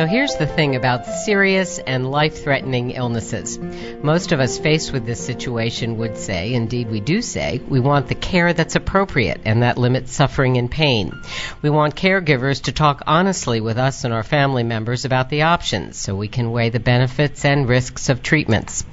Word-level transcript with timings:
So 0.00 0.06
here's 0.06 0.36
the 0.36 0.46
thing 0.46 0.76
about 0.76 1.04
serious 1.04 1.78
and 1.78 2.10
life 2.10 2.42
threatening 2.42 2.92
illnesses. 2.92 3.58
Most 4.02 4.32
of 4.32 4.40
us 4.40 4.58
faced 4.58 4.94
with 4.94 5.04
this 5.04 5.22
situation 5.22 5.98
would 5.98 6.16
say, 6.16 6.54
indeed 6.54 6.90
we 6.90 7.00
do 7.00 7.20
say, 7.20 7.60
we 7.68 7.80
want 7.80 8.08
the 8.08 8.14
care 8.14 8.54
that's 8.54 8.76
appropriate 8.76 9.42
and 9.44 9.62
that 9.62 9.76
limits 9.76 10.14
suffering 10.14 10.56
and 10.56 10.70
pain. 10.70 11.12
We 11.60 11.68
want 11.68 11.96
caregivers 11.96 12.62
to 12.62 12.72
talk 12.72 13.02
honestly 13.06 13.60
with 13.60 13.76
us 13.76 14.04
and 14.04 14.14
our 14.14 14.22
family 14.22 14.62
members 14.62 15.04
about 15.04 15.28
the 15.28 15.42
options 15.42 15.98
so 15.98 16.16
we 16.16 16.28
can 16.28 16.50
weigh 16.50 16.70
the 16.70 16.80
benefits 16.80 17.44
and 17.44 17.68
risks 17.68 18.08
of 18.08 18.22
treatments 18.22 18.86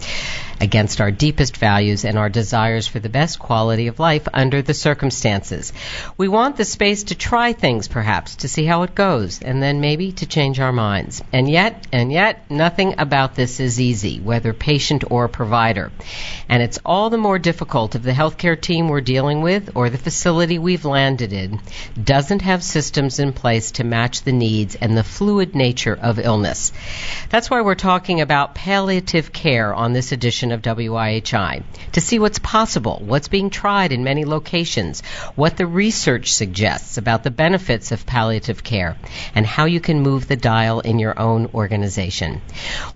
against 0.60 1.02
our 1.02 1.12
deepest 1.12 1.58
values 1.58 2.06
and 2.06 2.18
our 2.18 2.30
desires 2.30 2.88
for 2.88 3.00
the 3.00 3.10
best 3.10 3.40
quality 3.40 3.88
of 3.88 4.00
life 4.00 4.28
under 4.34 4.62
the 4.62 4.74
circumstances. 4.74 5.74
We 6.18 6.28
want 6.28 6.58
the 6.58 6.66
space 6.66 7.04
to 7.06 7.16
try 7.16 7.54
things 7.54 7.88
perhaps 7.88 8.38
to 8.38 8.48
see 8.48 8.66
how 8.66 8.84
it 8.84 8.96
goes 8.96 9.42
and 9.42 9.62
then 9.62 9.82
maybe 9.82 10.12
to 10.14 10.26
change 10.26 10.60
our 10.60 10.72
minds. 10.72 11.24
And 11.32 11.50
yet, 11.50 11.88
and 11.92 12.12
yet, 12.12 12.50
nothing 12.50 12.96
about 12.98 13.36
this 13.36 13.60
is 13.60 13.80
easy, 13.80 14.20
whether 14.20 14.54
patient 14.54 15.04
or 15.10 15.28
provider. 15.28 15.92
And 16.50 16.64
it's 16.64 16.80
all 16.86 17.10
the 17.10 17.18
more 17.18 17.40
difficult 17.40 17.96
if 17.96 18.04
the 18.04 18.12
healthcare 18.12 18.60
team 18.60 18.88
we're 18.88 19.02
dealing 19.02 19.42
with 19.42 19.72
or 19.76 19.90
the 19.90 19.98
facility 19.98 20.60
we've 20.60 20.86
landed 20.86 21.34
in 21.34 21.60
doesn't 22.02 22.42
have 22.42 22.64
systems 22.64 23.20
in 23.20 23.34
place 23.34 23.72
to 23.72 23.84
match 23.84 24.24
the 24.24 24.32
needs 24.32 24.76
and 24.76 24.98
the 24.98 25.04
fluid 25.04 25.56
nature 25.56 25.98
of 26.02 26.20
illness. 26.20 26.72
That's 27.30 27.50
why 27.50 27.62
we're 27.62 27.76
talking 27.76 28.22
about 28.22 28.56
palliative 28.56 29.32
care 29.34 29.74
on 29.74 29.94
this 29.94 30.12
edition 30.12 30.47
of 30.52 30.62
WIHI 30.62 31.64
to 31.94 32.02
see 32.02 32.20
what's 32.20 32.40
possible, 32.40 33.02
what's 33.06 33.28
being 33.28 33.50
tried 33.50 33.92
in 33.92 34.04
many 34.04 34.26
locations, 34.26 35.02
what 35.36 35.58
the 35.58 35.68
research 35.68 36.34
suggests 36.34 36.98
about 36.98 37.24
the 37.24 37.32
benefits 37.32 37.92
of 37.92 38.06
palliative 38.06 38.64
care, 38.64 38.98
and 39.36 39.46
how 39.46 39.66
you 39.66 39.80
can 39.80 40.02
move 40.02 40.28
the 40.28 40.36
dial 40.36 40.80
in 40.80 41.00
your 41.00 41.20
own 41.20 41.48
organization. 41.54 42.42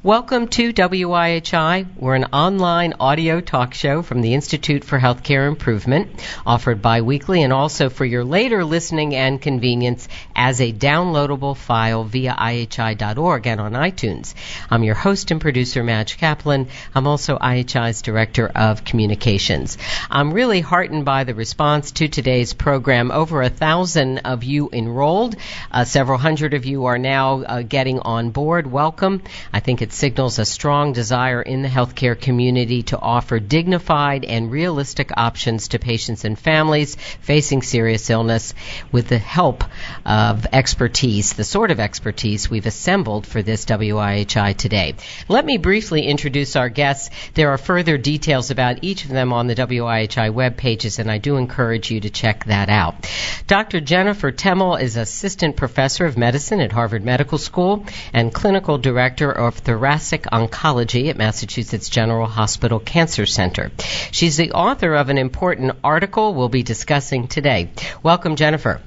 Welcome 0.03 0.47
to 0.49 0.73
WIHI. 0.73 1.87
We're 1.97 2.15
an 2.15 2.25
online 2.25 2.93
audio 2.99 3.41
talk 3.41 3.73
show 3.73 4.01
from 4.01 4.21
the 4.21 4.33
Institute 4.33 4.83
for 4.83 4.99
Healthcare 4.99 5.47
Improvement, 5.47 6.09
offered 6.45 6.81
bi-weekly 6.81 7.43
and 7.43 7.53
also 7.53 7.89
for 7.89 8.05
your 8.05 8.23
later 8.23 8.63
listening 8.63 9.15
and 9.15 9.41
convenience 9.41 10.07
as 10.35 10.61
a 10.61 10.73
downloadable 10.73 11.55
file 11.55 12.03
via 12.03 12.33
IHI.org 12.33 13.47
and 13.47 13.61
on 13.61 13.73
iTunes. 13.73 14.33
I'm 14.69 14.83
your 14.83 14.95
host 14.95 15.31
and 15.31 15.41
producer, 15.41 15.83
Madge 15.83 16.17
Kaplan. 16.17 16.67
I'm 16.93 17.07
also 17.07 17.37
IHI's 17.41 18.01
Director 18.01 18.47
of 18.47 18.85
Communications. 18.85 19.77
I'm 20.09 20.33
really 20.33 20.61
heartened 20.61 21.05
by 21.05 21.23
the 21.23 21.33
response 21.33 21.91
to 21.93 22.07
today's 22.07 22.53
program. 22.53 23.11
Over 23.11 23.41
a 23.41 23.49
thousand 23.49 24.19
of 24.19 24.43
you 24.43 24.69
enrolled. 24.71 25.35
Uh, 25.71 25.83
several 25.83 26.17
hundred 26.17 26.53
of 26.53 26.65
you 26.65 26.85
are 26.85 26.97
now 26.97 27.41
uh, 27.41 27.61
getting 27.63 27.99
on 27.99 28.31
board. 28.31 28.71
Welcome. 28.71 29.23
I 29.51 29.59
think 29.59 29.81
it 29.81 29.93
signals 29.93 30.39
a 30.39 30.45
strong 30.45 30.93
desire 30.93 31.41
in 31.41 31.61
the 31.61 31.67
healthcare 31.67 32.19
community 32.19 32.83
to 32.83 32.99
offer 32.99 33.39
dignified 33.39 34.23
and 34.25 34.51
realistic 34.51 35.11
options 35.17 35.69
to 35.69 35.79
patients 35.79 36.25
and 36.25 36.37
families 36.37 36.95
facing 37.21 37.61
serious 37.61 38.09
illness 38.09 38.53
with 38.91 39.07
the 39.07 39.17
help 39.17 39.63
of 40.05 40.45
expertise, 40.51 41.33
the 41.33 41.43
sort 41.43 41.71
of 41.71 41.79
expertise 41.79 42.49
we've 42.49 42.65
assembled 42.65 43.25
for 43.25 43.41
this 43.41 43.65
WIHI 43.65 44.55
today. 44.55 44.95
Let 45.27 45.45
me 45.45 45.57
briefly 45.57 46.05
introduce 46.05 46.55
our 46.55 46.69
guests. 46.69 47.09
There 47.33 47.49
are 47.49 47.57
further 47.57 47.97
details 47.97 48.51
about 48.51 48.79
each 48.83 49.05
of 49.05 49.09
them 49.09 49.31
on 49.31 49.47
the 49.47 49.55
WIHI 49.55 50.33
web 50.33 50.57
pages, 50.57 50.99
and 50.99 51.09
I 51.09 51.17
do 51.17 51.37
encourage 51.37 51.89
you 51.89 52.01
to 52.01 52.09
check 52.09 52.45
that 52.45 52.69
out. 52.69 53.09
Dr. 53.47 53.79
Jennifer 53.79 54.31
Temel 54.31 54.81
is 54.81 54.97
Assistant 54.97 55.55
Professor 55.55 56.05
of 56.05 56.17
Medicine 56.17 56.59
at 56.59 56.71
Harvard 56.71 57.05
Medical 57.05 57.37
School 57.37 57.85
and 58.13 58.33
Clinical 58.33 58.77
Director 58.77 59.31
of 59.31 59.55
Thoracic 59.55 60.23
Oncology 60.23 61.09
at 61.09 61.17
Massachusetts 61.17 61.89
General 61.89 62.27
Hospital 62.27 62.79
Cancer 62.79 63.25
Center. 63.25 63.71
She's 64.11 64.37
the 64.37 64.51
author 64.51 64.93
of 64.93 65.09
an 65.09 65.17
important 65.17 65.77
article 65.83 66.33
we'll 66.33 66.49
be 66.49 66.63
discussing 66.63 67.27
today. 67.27 67.71
Welcome, 68.03 68.35
Jennifer. 68.35 68.81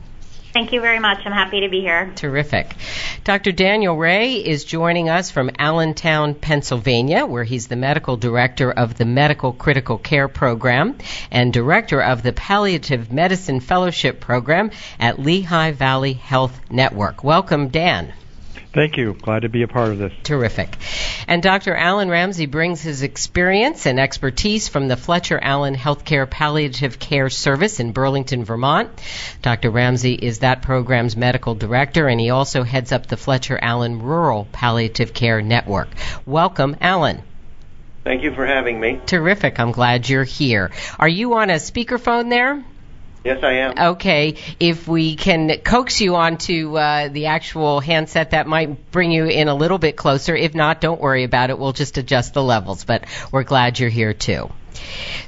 Thank 0.54 0.72
you 0.72 0.80
very 0.80 1.00
much. 1.00 1.18
I'm 1.26 1.32
happy 1.32 1.62
to 1.62 1.68
be 1.68 1.80
here. 1.80 2.12
Terrific. 2.14 2.76
Dr. 3.24 3.50
Daniel 3.50 3.96
Ray 3.96 4.34
is 4.34 4.62
joining 4.62 5.08
us 5.08 5.28
from 5.28 5.50
Allentown, 5.58 6.36
Pennsylvania, 6.36 7.26
where 7.26 7.42
he's 7.42 7.66
the 7.66 7.74
medical 7.74 8.16
director 8.16 8.70
of 8.70 8.96
the 8.96 9.04
Medical 9.04 9.52
Critical 9.52 9.98
Care 9.98 10.28
Program 10.28 10.96
and 11.32 11.52
director 11.52 12.00
of 12.00 12.22
the 12.22 12.32
Palliative 12.32 13.10
Medicine 13.12 13.58
Fellowship 13.58 14.20
Program 14.20 14.70
at 15.00 15.18
Lehigh 15.18 15.72
Valley 15.72 16.12
Health 16.12 16.60
Network. 16.70 17.24
Welcome, 17.24 17.66
Dan. 17.66 18.12
Thank 18.74 18.96
you. 18.96 19.14
Glad 19.14 19.42
to 19.42 19.48
be 19.48 19.62
a 19.62 19.68
part 19.68 19.90
of 19.90 19.98
this. 19.98 20.12
Terrific. 20.24 20.76
And 21.28 21.40
Dr. 21.40 21.76
Alan 21.76 22.10
Ramsey 22.10 22.46
brings 22.46 22.82
his 22.82 23.02
experience 23.04 23.86
and 23.86 24.00
expertise 24.00 24.66
from 24.66 24.88
the 24.88 24.96
Fletcher 24.96 25.38
Allen 25.40 25.76
Healthcare 25.76 26.28
Palliative 26.28 26.98
Care 26.98 27.30
Service 27.30 27.78
in 27.78 27.92
Burlington, 27.92 28.44
Vermont. 28.44 28.90
Dr. 29.42 29.70
Ramsey 29.70 30.14
is 30.14 30.40
that 30.40 30.62
program's 30.62 31.16
medical 31.16 31.54
director, 31.54 32.08
and 32.08 32.18
he 32.18 32.30
also 32.30 32.64
heads 32.64 32.90
up 32.90 33.06
the 33.06 33.16
Fletcher 33.16 33.58
Allen 33.62 34.02
Rural 34.02 34.48
Palliative 34.50 35.14
Care 35.14 35.40
Network. 35.40 35.88
Welcome, 36.26 36.76
Alan. 36.80 37.22
Thank 38.02 38.24
you 38.24 38.34
for 38.34 38.44
having 38.44 38.80
me. 38.80 39.00
Terrific. 39.06 39.60
I'm 39.60 39.70
glad 39.70 40.08
you're 40.08 40.24
here. 40.24 40.72
Are 40.98 41.08
you 41.08 41.34
on 41.34 41.48
a 41.48 41.54
speakerphone 41.54 42.28
there? 42.28 42.64
Yes, 43.24 43.38
I 43.42 43.52
am. 43.52 43.92
Okay, 43.92 44.36
if 44.60 44.86
we 44.86 45.16
can 45.16 45.50
coax 45.60 46.00
you 46.02 46.14
onto 46.14 46.76
uh, 46.76 47.08
the 47.08 47.26
actual 47.26 47.80
handset, 47.80 48.32
that 48.32 48.46
might 48.46 48.90
bring 48.90 49.12
you 49.12 49.24
in 49.24 49.48
a 49.48 49.54
little 49.54 49.78
bit 49.78 49.96
closer. 49.96 50.36
If 50.36 50.54
not, 50.54 50.82
don't 50.82 51.00
worry 51.00 51.24
about 51.24 51.48
it. 51.48 51.58
We'll 51.58 51.72
just 51.72 51.96
adjust 51.96 52.34
the 52.34 52.42
levels. 52.42 52.84
But 52.84 53.06
we're 53.32 53.44
glad 53.44 53.78
you're 53.78 53.88
here 53.88 54.12
too. 54.12 54.50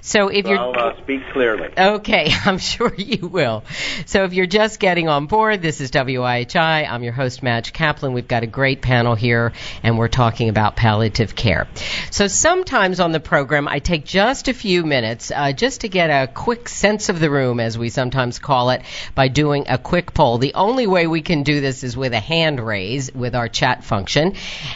So 0.00 0.28
if 0.28 0.46
you're, 0.46 0.58
I'll 0.58 0.78
uh, 0.78 0.96
speak 1.02 1.22
clearly. 1.32 1.68
Okay, 1.76 2.32
I'm 2.44 2.58
sure 2.58 2.94
you 2.94 3.26
will. 3.26 3.64
So 4.06 4.24
if 4.24 4.32
you're 4.32 4.46
just 4.46 4.78
getting 4.78 5.08
on 5.08 5.26
board, 5.26 5.62
this 5.62 5.80
is 5.80 5.90
WIHI. 5.90 6.88
I'm 6.88 7.02
your 7.02 7.12
host, 7.12 7.42
Madge 7.42 7.72
Kaplan. 7.72 8.12
We've 8.12 8.28
got 8.28 8.42
a 8.42 8.46
great 8.46 8.82
panel 8.82 9.14
here, 9.14 9.52
and 9.82 9.98
we're 9.98 10.08
talking 10.08 10.48
about 10.48 10.76
palliative 10.76 11.34
care. 11.34 11.66
So 12.10 12.28
sometimes 12.28 13.00
on 13.00 13.12
the 13.12 13.20
program, 13.20 13.68
I 13.68 13.80
take 13.80 14.04
just 14.04 14.48
a 14.48 14.54
few 14.54 14.84
minutes 14.84 15.32
uh, 15.34 15.52
just 15.52 15.80
to 15.80 15.88
get 15.88 16.08
a 16.10 16.32
quick 16.32 16.68
sense 16.68 17.08
of 17.08 17.18
the 17.18 17.30
room, 17.30 17.60
as 17.60 17.76
we 17.76 17.88
sometimes 17.88 18.38
call 18.38 18.70
it, 18.70 18.82
by 19.14 19.28
doing 19.28 19.66
a 19.68 19.78
quick 19.78 20.14
poll. 20.14 20.38
The 20.38 20.54
only 20.54 20.86
way 20.86 21.06
we 21.06 21.22
can 21.22 21.42
do 21.42 21.60
this 21.60 21.84
is 21.84 21.96
with 21.96 22.12
a 22.12 22.20
hand 22.20 22.60
raise 22.60 23.12
with 23.14 23.34
our 23.34 23.48
chat 23.48 23.84
function. 23.84 24.34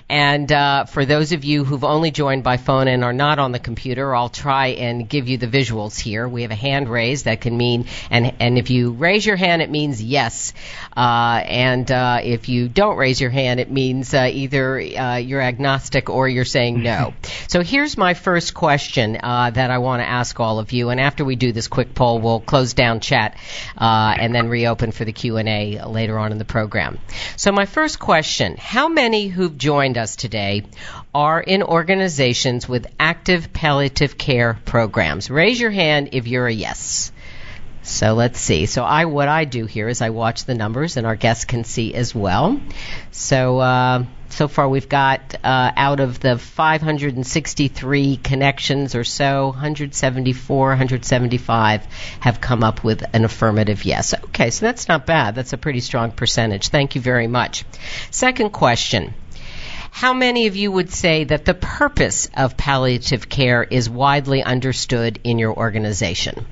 And 0.09 0.51
uh, 0.51 0.85
for 0.87 1.05
those 1.05 1.33
of 1.33 1.45
you 1.45 1.65
who've 1.65 1.85
only 1.85 2.11
joined 2.11 2.43
by 2.43 2.57
phone 2.57 2.89
and 2.89 3.05
are 3.05 3.13
not 3.13 3.39
on 3.39 3.53
the 3.53 3.59
computer, 3.59 4.15
I'll 4.15 4.29
try 4.29 4.60
and 4.69 5.09
give 5.09 5.29
you 5.29 5.39
the 5.39 5.47
visuals 5.47 5.99
here. 5.99 6.29
We 6.29 6.43
have 6.43 6.51
a 6.51 6.57
hand 6.57 6.89
raised 6.89 7.25
that 7.25 7.41
can 7.41 7.57
mean, 7.57 7.87
and 8.11 8.35
and 8.41 8.59
if 8.59 8.71
you 8.71 8.93
raise 8.93 9.25
your 9.25 9.37
hand, 9.37 9.63
it 9.63 9.71
means 9.71 10.03
yes, 10.03 10.53
uh, 10.97 11.43
and 11.45 11.91
uh, 11.91 12.21
if 12.23 12.49
you 12.49 12.69
don't 12.69 12.97
raise 12.97 13.21
your 13.21 13.31
hand, 13.31 13.61
it 13.61 13.71
means 13.71 14.15
uh, 14.15 14.29
either 14.33 14.81
uh, 14.81 15.17
you're 15.17 15.41
agnostic 15.41 16.11
or 16.11 16.29
you're 16.29 16.45
saying 16.45 16.83
no. 16.83 17.15
so 17.49 17.63
here's 17.63 17.97
my 17.97 18.15
first 18.15 18.55
question 18.55 19.19
uh, 19.23 19.51
that 19.51 19.71
I 19.71 19.79
want 19.79 20.01
to 20.03 20.09
ask 20.09 20.39
all 20.41 20.59
of 20.59 20.73
you, 20.73 20.91
and 20.91 21.01
after 21.01 21.25
we 21.25 21.37
do 21.37 21.53
this 21.53 21.69
quick 21.69 21.95
poll, 21.95 22.21
we'll 22.21 22.41
close 22.41 22.75
down 22.75 23.01
chat 23.01 23.37
uh, 23.77 24.15
and 24.19 24.35
then 24.35 24.49
reopen 24.49 24.93
for 24.93 25.05
the 25.05 25.13
Q 25.13 25.37
and 25.37 25.49
A 25.49 25.85
later 25.87 26.19
on 26.19 26.33
in 26.33 26.39
the 26.39 26.45
program. 26.45 26.99
So 27.37 27.53
my 27.53 27.67
first 27.67 27.99
question: 27.99 28.57
How 28.59 28.89
many 28.89 29.29
who've 29.29 29.57
joined 29.57 29.99
us 29.99 30.17
today 30.17 30.65
are 31.15 31.41
in 31.41 31.63
organizations 31.63 32.69
with 32.69 32.87
active 32.99 33.53
palliative 33.53 34.17
care 34.17 34.59
programs? 34.65 35.31
Raise 35.31 35.61
your 35.61 35.71
hand 35.71 36.11
if 36.13 36.27
you're 36.27 36.47
a 36.47 36.53
yes. 36.53 37.13
So 37.83 38.15
let's 38.15 38.39
see. 38.39 38.67
So 38.67 38.85
I, 38.85 39.07
what 39.07 39.29
I 39.29 39.45
do 39.45 39.67
here 39.67 39.89
is 39.89 40.03
I 40.03 40.11
watch 40.11 40.45
the 40.45 40.55
numbers, 40.55 40.97
and 40.97 41.07
our 41.07 41.17
guests 41.17 41.45
can 41.45 41.65
see 41.65 41.95
as 41.95 42.15
well. 42.15 42.61
So 43.11 43.59
uh, 43.59 44.05
so 44.29 44.49
far 44.49 44.69
we've 44.69 44.89
got 44.89 45.35
uh, 45.43 45.73
out 45.77 46.01
of 46.01 46.21
the 46.21 46.39
563 46.39 48.17
connections 48.17 48.95
or 48.95 49.05
so, 49.05 49.49
174, 49.49 50.69
175 50.69 51.87
have 52.21 52.41
come 52.41 52.63
up 52.63 52.85
with 52.85 53.03
an 53.13 53.25
affirmative 53.25 53.85
yes. 53.85 54.15
Okay, 54.15 54.51
so 54.51 54.67
that's 54.67 54.89
not 54.89 55.07
bad. 55.07 55.35
That's 55.35 55.53
a 55.53 55.59
pretty 55.59 55.81
strong 55.81 56.13
percentage. 56.13 56.69
Thank 56.69 56.95
you 56.95 57.01
very 57.01 57.27
much. 57.27 57.65
Second 58.11 58.51
question. 58.51 59.15
How 59.91 60.13
many 60.13 60.47
of 60.47 60.57
you 60.57 60.73
would 60.73 60.91
say 60.91 61.25
that 61.25 61.45
the 61.45 61.55
purpose 61.55 62.29
of 62.35 62.57
palliative 62.57 63.29
care 63.29 63.63
is 63.63 63.91
widely 63.91 64.43
understood 64.43 65.21
in 65.25 65.39
your 65.39 65.55
organization? 65.55 66.47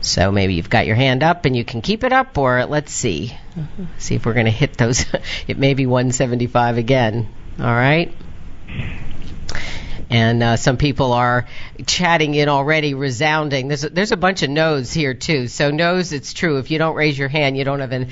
So 0.00 0.30
maybe 0.30 0.54
you've 0.54 0.68
got 0.68 0.86
your 0.86 0.96
hand 0.96 1.22
up 1.22 1.46
and 1.46 1.56
you 1.56 1.64
can 1.64 1.80
keep 1.80 2.04
it 2.04 2.12
up, 2.12 2.36
or 2.36 2.66
let's 2.66 2.92
see. 2.92 3.34
Mm-hmm. 3.56 3.84
See 3.98 4.16
if 4.16 4.26
we're 4.26 4.34
going 4.34 4.44
to 4.46 4.52
hit 4.52 4.76
those. 4.76 5.06
it 5.48 5.56
may 5.56 5.74
be 5.74 5.86
175 5.86 6.76
again. 6.76 7.28
All 7.58 7.64
right. 7.64 8.12
And 10.10 10.42
uh, 10.42 10.56
some 10.56 10.76
people 10.76 11.12
are 11.12 11.46
chatting 11.86 12.34
in 12.34 12.48
already, 12.48 12.94
resounding. 12.94 13.68
There's 13.68 13.84
a, 13.84 13.88
there's 13.88 14.12
a 14.12 14.16
bunch 14.16 14.42
of 14.42 14.50
no's 14.50 14.92
here 14.92 15.14
too. 15.14 15.48
So 15.48 15.70
no's, 15.70 16.12
it's 16.12 16.32
true. 16.32 16.58
If 16.58 16.70
you 16.70 16.78
don't 16.78 16.94
raise 16.94 17.18
your 17.18 17.28
hand, 17.28 17.56
you 17.56 17.64
don't 17.64 17.80
have 17.80 17.92
an, 17.92 18.08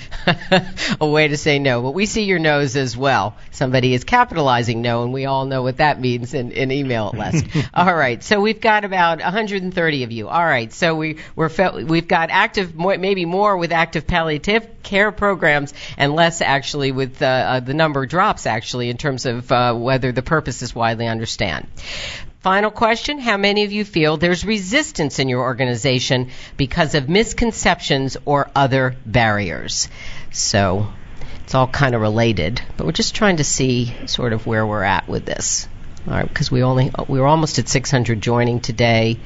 a 1.00 1.06
way 1.06 1.28
to 1.28 1.36
say 1.36 1.58
no. 1.58 1.82
But 1.82 1.92
we 1.92 2.06
see 2.06 2.24
your 2.24 2.38
no's 2.38 2.76
as 2.76 2.96
well. 2.96 3.36
Somebody 3.50 3.94
is 3.94 4.04
capitalizing 4.04 4.82
no, 4.82 5.02
and 5.02 5.12
we 5.12 5.26
all 5.26 5.44
know 5.44 5.62
what 5.62 5.78
that 5.78 6.00
means 6.00 6.34
in, 6.34 6.52
in 6.52 6.70
email 6.70 7.12
at 7.14 7.32
least. 7.32 7.68
all 7.74 7.94
right. 7.94 8.22
So 8.22 8.40
we've 8.40 8.60
got 8.60 8.84
about 8.84 9.20
130 9.20 10.04
of 10.04 10.12
you. 10.12 10.28
All 10.28 10.44
right. 10.44 10.72
So 10.72 10.94
we 10.94 11.18
we're 11.36 11.48
fe- 11.48 11.84
we've 11.84 12.08
got 12.08 12.30
active, 12.30 12.74
more, 12.74 12.96
maybe 12.98 13.24
more 13.24 13.56
with 13.56 13.72
active 13.72 14.06
palliative 14.06 14.82
care 14.82 15.12
programs, 15.12 15.74
and 15.96 16.14
less 16.14 16.40
actually 16.40 16.92
with 16.92 17.22
uh, 17.22 17.26
uh, 17.26 17.60
the 17.60 17.74
number 17.74 18.06
drops 18.06 18.46
actually 18.46 18.90
in 18.90 18.96
terms 18.96 19.26
of 19.26 19.50
uh, 19.50 19.74
whether 19.74 20.12
the 20.12 20.22
purpose 20.22 20.62
is 20.62 20.74
widely 20.74 21.06
understand. 21.06 21.66
Final 22.40 22.72
question 22.72 23.20
How 23.20 23.36
many 23.36 23.62
of 23.64 23.70
you 23.70 23.84
feel 23.84 24.16
there's 24.16 24.44
resistance 24.44 25.18
in 25.18 25.28
your 25.28 25.42
organization 25.42 26.30
because 26.56 26.96
of 26.96 27.08
misconceptions 27.08 28.16
or 28.24 28.50
other 28.54 28.96
barriers? 29.06 29.88
So 30.32 30.88
it's 31.44 31.54
all 31.54 31.68
kind 31.68 31.94
of 31.94 32.00
related, 32.00 32.60
but 32.76 32.86
we're 32.86 32.92
just 32.92 33.14
trying 33.14 33.36
to 33.36 33.44
see 33.44 33.94
sort 34.06 34.32
of 34.32 34.46
where 34.46 34.66
we're 34.66 34.82
at 34.82 35.08
with 35.08 35.24
this. 35.24 35.68
All 36.06 36.14
right, 36.14 36.26
because 36.26 36.50
we 36.50 36.64
only 36.64 36.90
we 37.08 37.20
were 37.20 37.26
almost 37.26 37.60
at 37.60 37.68
600 37.68 38.20
joining 38.20 38.58
today. 38.58 39.18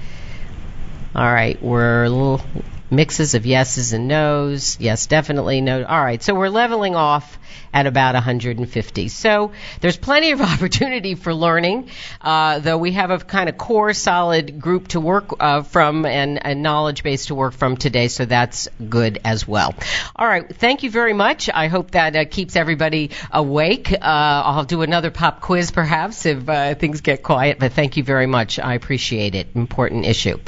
All 1.14 1.25
right, 1.25 1.60
we're 1.62 2.04
a 2.04 2.10
little 2.10 2.43
mixes 2.91 3.35
of 3.35 3.47
yeses 3.47 3.93
and 3.93 4.09
nos. 4.09 4.79
Yes, 4.81 5.06
definitely 5.06 5.61
no. 5.61 5.85
All 5.85 6.03
right, 6.03 6.23
so 6.23 6.35
we're 6.35 6.49
leveling 6.49 6.97
off 6.97 7.38
at 7.77 7.87
about 7.87 8.15
150. 8.15 9.09
So 9.09 9.53
there's 9.81 9.97
plenty 9.97 10.31
of 10.31 10.41
opportunity 10.53 11.15
for 11.15 11.35
learning, 11.35 11.91
uh, 12.23 12.59
though 12.61 12.79
we 12.79 12.93
have 12.93 13.11
a 13.11 13.19
kind 13.19 13.49
of 13.49 13.59
core 13.59 13.93
solid 13.93 14.61
group 14.61 14.88
to 14.88 15.00
work 15.00 15.35
uh, 15.41 15.62
from 15.62 16.06
and 16.06 16.41
a 16.43 16.55
knowledge 16.55 17.03
base 17.03 17.27
to 17.27 17.35
work 17.35 17.53
from 17.53 17.77
today, 17.77 18.09
so 18.09 18.25
that's 18.25 18.69
good 18.89 19.19
as 19.25 19.47
well. 19.47 19.75
All 20.15 20.27
right, 20.27 20.49
thank 20.56 20.82
you 20.82 20.91
very 20.91 21.12
much. 21.12 21.50
I 21.53 21.69
hope 21.69 21.91
that 21.91 22.17
uh, 22.17 22.25
keeps 22.25 22.56
everybody 22.56 23.11
awake. 23.31 23.93
Uh, 23.93 23.99
I'll 24.03 24.65
do 24.65 24.82
another 24.82 25.11
pop 25.11 25.41
quiz 25.41 25.71
perhaps 25.71 26.25
if 26.25 26.49
uh, 26.49 26.75
things 26.75 27.03
get 27.03 27.23
quiet, 27.23 27.59
but 27.59 27.73
thank 27.73 27.97
you 27.97 28.05
very 28.05 28.27
much. 28.27 28.59
I 28.59 28.75
appreciate 28.75 29.35
it. 29.35 29.49
Important 29.55 30.06
issue. 30.06 30.39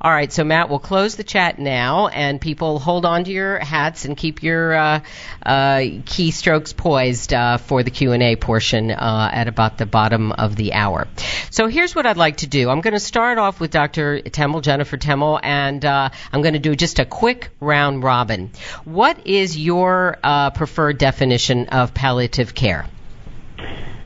All 0.00 0.10
right, 0.10 0.32
so 0.32 0.44
Matt, 0.44 0.70
we'll 0.70 0.78
close 0.78 1.16
the 1.16 1.24
chat 1.24 1.58
now, 1.58 1.79
and 1.80 2.40
people 2.40 2.78
hold 2.78 3.04
on 3.04 3.24
to 3.24 3.30
your 3.30 3.58
hats 3.58 4.04
and 4.04 4.16
keep 4.16 4.42
your 4.42 4.74
uh, 4.74 5.00
keystrokes 5.44 6.76
poised 6.76 7.32
uh, 7.32 7.56
for 7.58 7.82
the 7.82 7.90
Q&A 7.90 8.36
portion 8.36 8.90
uh, 8.90 9.30
at 9.32 9.48
about 9.48 9.78
the 9.78 9.86
bottom 9.86 10.32
of 10.32 10.56
the 10.56 10.74
hour. 10.74 11.08
So 11.50 11.66
here's 11.66 11.94
what 11.94 12.06
I'd 12.06 12.16
like 12.16 12.38
to 12.38 12.46
do. 12.46 12.70
I'm 12.70 12.80
going 12.80 12.94
to 12.94 13.00
start 13.00 13.38
off 13.38 13.60
with 13.60 13.70
Dr. 13.70 14.20
Temel, 14.20 14.62
Jennifer 14.62 14.96
Temel, 14.96 15.40
and 15.42 15.84
uh, 15.84 16.10
I'm 16.32 16.42
going 16.42 16.54
to 16.54 16.60
do 16.60 16.74
just 16.74 16.98
a 16.98 17.04
quick 17.04 17.50
round 17.60 18.02
robin. 18.02 18.50
What 18.84 19.26
is 19.26 19.58
your 19.58 20.18
uh, 20.22 20.50
preferred 20.50 20.98
definition 20.98 21.68
of 21.68 21.94
palliative 21.94 22.54
care? 22.54 22.86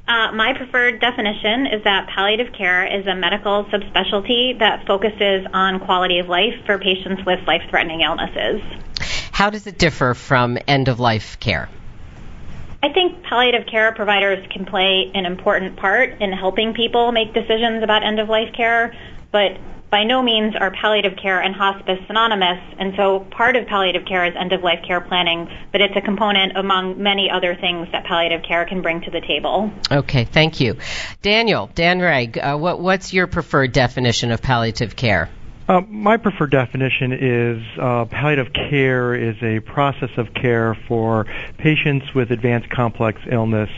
Uh, 0.07 0.33
my 0.33 0.53
preferred 0.53 1.01
definition 1.01 1.67
is 1.67 1.83
that 1.85 2.09
palliative 2.15 2.53
care 2.53 2.85
is 2.85 3.07
a 3.07 3.15
medical 3.15 3.65
subspecialty 3.65 4.59
that 4.59 4.87
focuses 4.87 5.47
on 5.55 5.81
quality 5.81 6.19
of 6.19 6.29
life 6.29 6.55
for 6.67 6.79
patients 6.79 7.25
with 7.25 7.41
life 7.47 7.63
threatening 7.71 8.03
illnesses. 8.03 8.61
How 9.33 9.49
does 9.49 9.67
it 9.67 9.79
differ 9.79 10.13
from 10.13 10.59
end 10.69 10.89
of 10.89 11.01
life 11.01 11.41
care? 11.41 11.71
I 12.83 12.93
think 12.93 13.23
palliative 13.23 13.67
care 13.67 13.93
providers 13.93 14.47
can 14.51 14.67
play 14.67 15.11
an 15.15 15.25
important 15.25 15.77
part 15.77 16.21
in 16.21 16.33
helping 16.33 16.75
people 16.75 17.11
make 17.13 17.33
decisions 17.33 17.83
about 17.83 18.05
end 18.05 18.21
of 18.21 18.29
life 18.29 18.53
care, 18.55 18.95
but 19.33 19.57
by 19.95 20.03
no 20.03 20.21
means 20.21 20.57
are 20.59 20.73
palliative 20.73 21.17
care 21.17 21.41
and 21.41 21.55
hospice 21.55 22.01
synonymous, 22.09 22.59
and 22.81 22.95
so 22.97 23.21
part 23.31 23.55
of 23.55 23.65
palliative 23.69 24.05
care 24.05 24.25
is 24.25 24.35
end 24.37 24.53
of 24.53 24.61
life 24.61 24.81
care 24.85 25.01
planning, 25.01 25.49
but 25.71 25.81
it's 25.81 25.95
a 25.95 26.01
component 26.01 26.57
among 26.57 27.01
many 27.01 27.31
other 27.31 27.55
things 27.55 27.87
that 27.93 28.05
palliative 28.05 28.43
care 28.43 28.65
can 28.65 28.83
bring 28.83 29.01
to 29.03 29.11
the 29.13 29.21
table. 29.21 29.71
Okay, 29.93 30.25
thank 30.25 30.59
you. 30.59 30.79
Daniel, 31.23 31.71
Dan 31.77 32.01
Ray, 32.01 32.27
uh, 32.33 32.57
what, 32.57 32.81
what's 32.81 33.13
your 33.13 33.29
preferred 33.29 33.71
definition 33.71 34.33
of 34.33 34.43
palliative 34.43 34.97
care? 34.97 35.31
Uh, 35.67 35.81
my 35.89 36.19
preferred 36.19 36.51
definition 36.51 37.13
is 37.13 37.63
uh, 37.79 38.05
palliative 38.05 38.53
care 38.53 39.15
is 39.15 39.35
a 39.43 39.61
process 39.61 40.11
of 40.19 40.35
care 40.35 40.75
for 40.87 41.27
patients 41.57 42.13
with 42.15 42.31
advanced 42.31 42.69
complex 42.69 43.23
illness, 43.31 43.71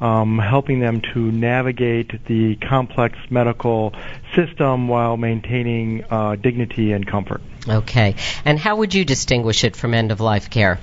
um, 0.00 0.38
helping 0.38 0.80
them 0.80 1.00
to 1.00 1.32
navigate 1.32 2.26
the 2.26 2.56
complex 2.56 3.16
medical 3.30 3.94
system 4.36 4.86
while 4.86 5.16
maintaining 5.16 6.04
uh, 6.10 6.36
dignity 6.36 6.92
and 6.92 7.06
comfort. 7.06 7.40
Okay. 7.66 8.16
And 8.44 8.58
how 8.58 8.76
would 8.76 8.92
you 8.92 9.06
distinguish 9.06 9.64
it 9.64 9.76
from 9.76 9.94
end 9.94 10.12
of 10.12 10.20
life 10.20 10.50
care? 10.50 10.78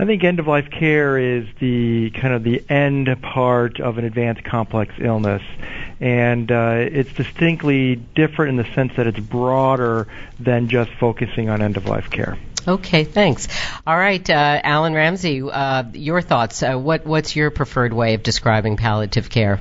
I 0.00 0.04
think 0.04 0.22
end 0.22 0.38
of 0.38 0.46
life 0.46 0.68
care 0.70 1.18
is 1.18 1.46
the 1.60 2.10
kind 2.10 2.32
of 2.32 2.44
the 2.44 2.62
end 2.68 3.08
part 3.20 3.80
of 3.80 3.98
an 3.98 4.04
advanced 4.04 4.44
complex 4.44 4.94
illness, 5.00 5.42
and 6.00 6.50
uh, 6.50 6.74
it's 6.76 7.12
distinctly 7.12 7.96
different 7.96 8.50
in 8.50 8.56
the 8.56 8.74
sense 8.74 8.92
that 8.96 9.06
it's 9.06 9.18
broader 9.18 10.06
than 10.38 10.68
just 10.68 10.90
focusing 10.92 11.48
on 11.48 11.62
end 11.62 11.76
of 11.76 11.86
life 11.86 12.10
care. 12.10 12.38
Okay, 12.66 13.04
thanks. 13.04 13.48
All 13.86 13.96
right, 13.96 14.28
uh, 14.28 14.60
Alan 14.62 14.92
Ramsey, 14.92 15.40
uh, 15.42 15.84
your 15.94 16.20
thoughts. 16.20 16.62
Uh, 16.62 16.76
what 16.76 17.06
what's 17.06 17.34
your 17.34 17.50
preferred 17.50 17.92
way 17.92 18.14
of 18.14 18.22
describing 18.22 18.76
palliative 18.76 19.30
care? 19.30 19.58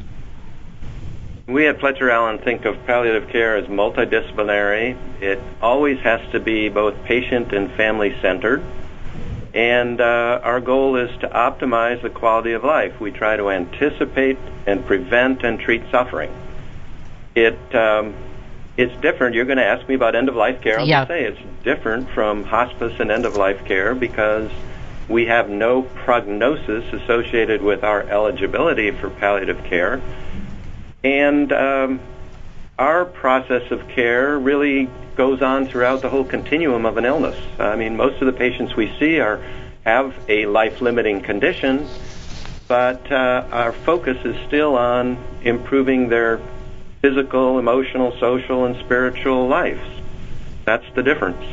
We 1.47 1.65
at 1.67 1.79
Fletcher 1.79 2.09
Allen 2.09 2.39
think 2.39 2.65
of 2.65 2.85
palliative 2.85 3.29
care 3.29 3.55
as 3.55 3.67
multidisciplinary. 3.67 4.97
It 5.21 5.39
always 5.61 5.97
has 5.99 6.19
to 6.33 6.41
be 6.41 6.67
both 6.67 7.05
patient 7.05 7.53
and 7.53 7.71
family 7.71 8.13
centered. 8.21 8.61
And 9.57 9.99
uh, 9.99 10.39
our 10.43 10.61
goal 10.61 10.97
is 10.97 11.09
to 11.21 11.27
optimize 11.29 12.03
the 12.03 12.11
quality 12.11 12.53
of 12.53 12.63
life. 12.63 12.99
We 13.01 13.09
try 13.09 13.37
to 13.37 13.49
anticipate 13.49 14.37
and 14.67 14.85
prevent 14.85 15.43
and 15.43 15.59
treat 15.59 15.81
suffering. 15.89 16.31
It 17.33 17.57
um, 17.73 18.13
it's 18.77 18.95
different. 19.01 19.33
You're 19.33 19.45
going 19.45 19.57
to 19.57 19.65
ask 19.65 19.89
me 19.89 19.95
about 19.95 20.13
end 20.13 20.29
of 20.29 20.35
life 20.35 20.61
care. 20.61 20.79
I'll 20.79 20.87
yeah. 20.87 21.07
say 21.07 21.23
it's 21.23 21.39
different 21.63 22.07
from 22.11 22.43
hospice 22.43 22.99
and 22.99 23.09
end 23.09 23.25
of 23.25 23.35
life 23.35 23.65
care 23.65 23.95
because 23.95 24.51
we 25.09 25.25
have 25.25 25.49
no 25.49 25.81
prognosis 25.81 26.93
associated 26.93 27.63
with 27.63 27.83
our 27.83 28.03
eligibility 28.03 28.91
for 28.91 29.09
palliative 29.09 29.63
care, 29.63 29.99
and 31.03 31.51
um, 31.51 31.99
our 32.77 33.05
process 33.05 33.71
of 33.71 33.87
care 33.87 34.37
really 34.37 34.87
goes 35.17 35.41
on 35.41 35.67
throughout 35.67 36.01
the 36.01 36.09
whole 36.09 36.23
continuum 36.23 36.85
of 36.85 36.97
an 36.97 37.03
illness. 37.05 37.37
I 37.59 37.75
mean, 37.75 37.97
most 37.97 38.21
of 38.21 38.27
the 38.27 38.33
patients 38.33 38.75
we 38.75 38.95
see 38.99 39.19
are 39.19 39.41
have 39.83 40.13
a 40.29 40.45
life-limiting 40.45 41.21
condition, 41.21 41.87
but 42.67 43.11
uh, 43.11 43.47
our 43.51 43.73
focus 43.73 44.17
is 44.23 44.35
still 44.47 44.77
on 44.77 45.17
improving 45.41 46.09
their 46.09 46.39
physical, 47.01 47.57
emotional, 47.57 48.17
social, 48.19 48.65
and 48.65 48.75
spiritual 48.77 49.47
lives. 49.47 49.81
That's 50.65 50.85
the 50.93 51.03
difference. 51.03 51.43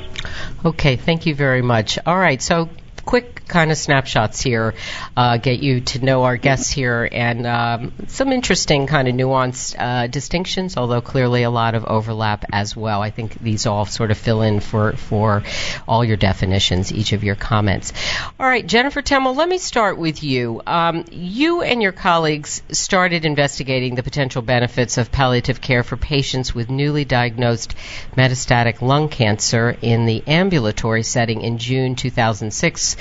Okay, 0.65 0.97
thank 0.97 1.27
you 1.27 1.35
very 1.35 1.63
much. 1.63 1.99
All 2.05 2.19
right, 2.19 2.43
so 2.43 2.69
quick 3.05 3.44
kind 3.49 3.71
of 3.71 3.79
snapshots 3.79 4.41
here, 4.41 4.75
uh, 5.17 5.37
get 5.37 5.61
you 5.61 5.81
to 5.81 6.05
know 6.05 6.25
our 6.25 6.37
guests 6.37 6.71
here, 6.71 7.09
and 7.11 7.47
um, 7.47 7.93
some 8.09 8.33
interesting 8.33 8.87
kind 8.87 9.09
of 9.09 9.15
nuanced 9.15 9.77
uh, 9.79 10.07
distinctions, 10.07 10.77
although 10.77 11.01
clearly 11.01 11.43
a 11.43 11.51
lot 11.51 11.75
of 11.75 11.85
overlap 11.85 12.45
as 12.53 12.77
well. 12.77 13.03
I 13.03 13.11
think 13.11 13.39
these 13.41 13.67
all 13.67 13.85
sort 13.87 14.11
of 14.11 14.19
fill 14.19 14.43
in 14.43 14.61
for, 14.61 14.93
for 14.93 15.43
all 15.87 16.05
your 16.05 16.17
definitions, 16.17 16.93
each 16.93 17.13
of 17.13 17.25
your 17.25 17.35
comments. 17.35 17.93
All 18.39 18.47
right, 18.47 18.67
Jennifer 18.67 19.03
Temel, 19.03 19.37
let 19.37 19.49
me 19.49 19.59
start 19.59 19.99
with 19.99 20.23
you. 20.23 20.63
Um, 20.67 21.05
you 21.11 21.63
and 21.63 21.83
your 21.83 21.93
colleagues 21.93 22.63
started 22.71 23.25
investigating 23.25 23.95
the 23.95 24.03
potential 24.03 24.43
benefits 24.43 24.99
of 24.99 25.13
palliative 25.13 25.61
care 25.61 25.83
for 25.83 25.97
patients 25.97 26.55
with 26.55 26.71
newly 26.71 27.05
diagnosed 27.05 27.75
metastatic 28.17 28.81
lung 28.81 29.09
cancer 29.09 29.77
in 29.83 30.07
the 30.07 30.23
ambulatory 30.27 31.03
setting 31.03 31.43
in 31.43 31.59
June 31.59 31.95
2006 31.95 32.97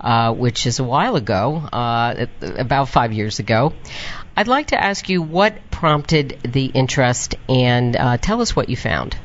uh, 0.00 0.32
which 0.32 0.66
is 0.66 0.78
a 0.78 0.84
while 0.84 1.16
ago, 1.16 1.56
uh, 1.56 2.26
about 2.40 2.88
five 2.88 3.12
years 3.12 3.38
ago. 3.38 3.72
I'd 4.36 4.48
like 4.48 4.68
to 4.68 4.82
ask 4.82 5.08
you 5.08 5.22
what 5.22 5.70
prompted 5.70 6.38
the 6.42 6.66
interest 6.66 7.34
and 7.48 7.96
uh, 7.96 8.16
tell 8.18 8.40
us 8.40 8.54
what 8.54 8.68
you 8.68 8.76
found. 8.76 9.16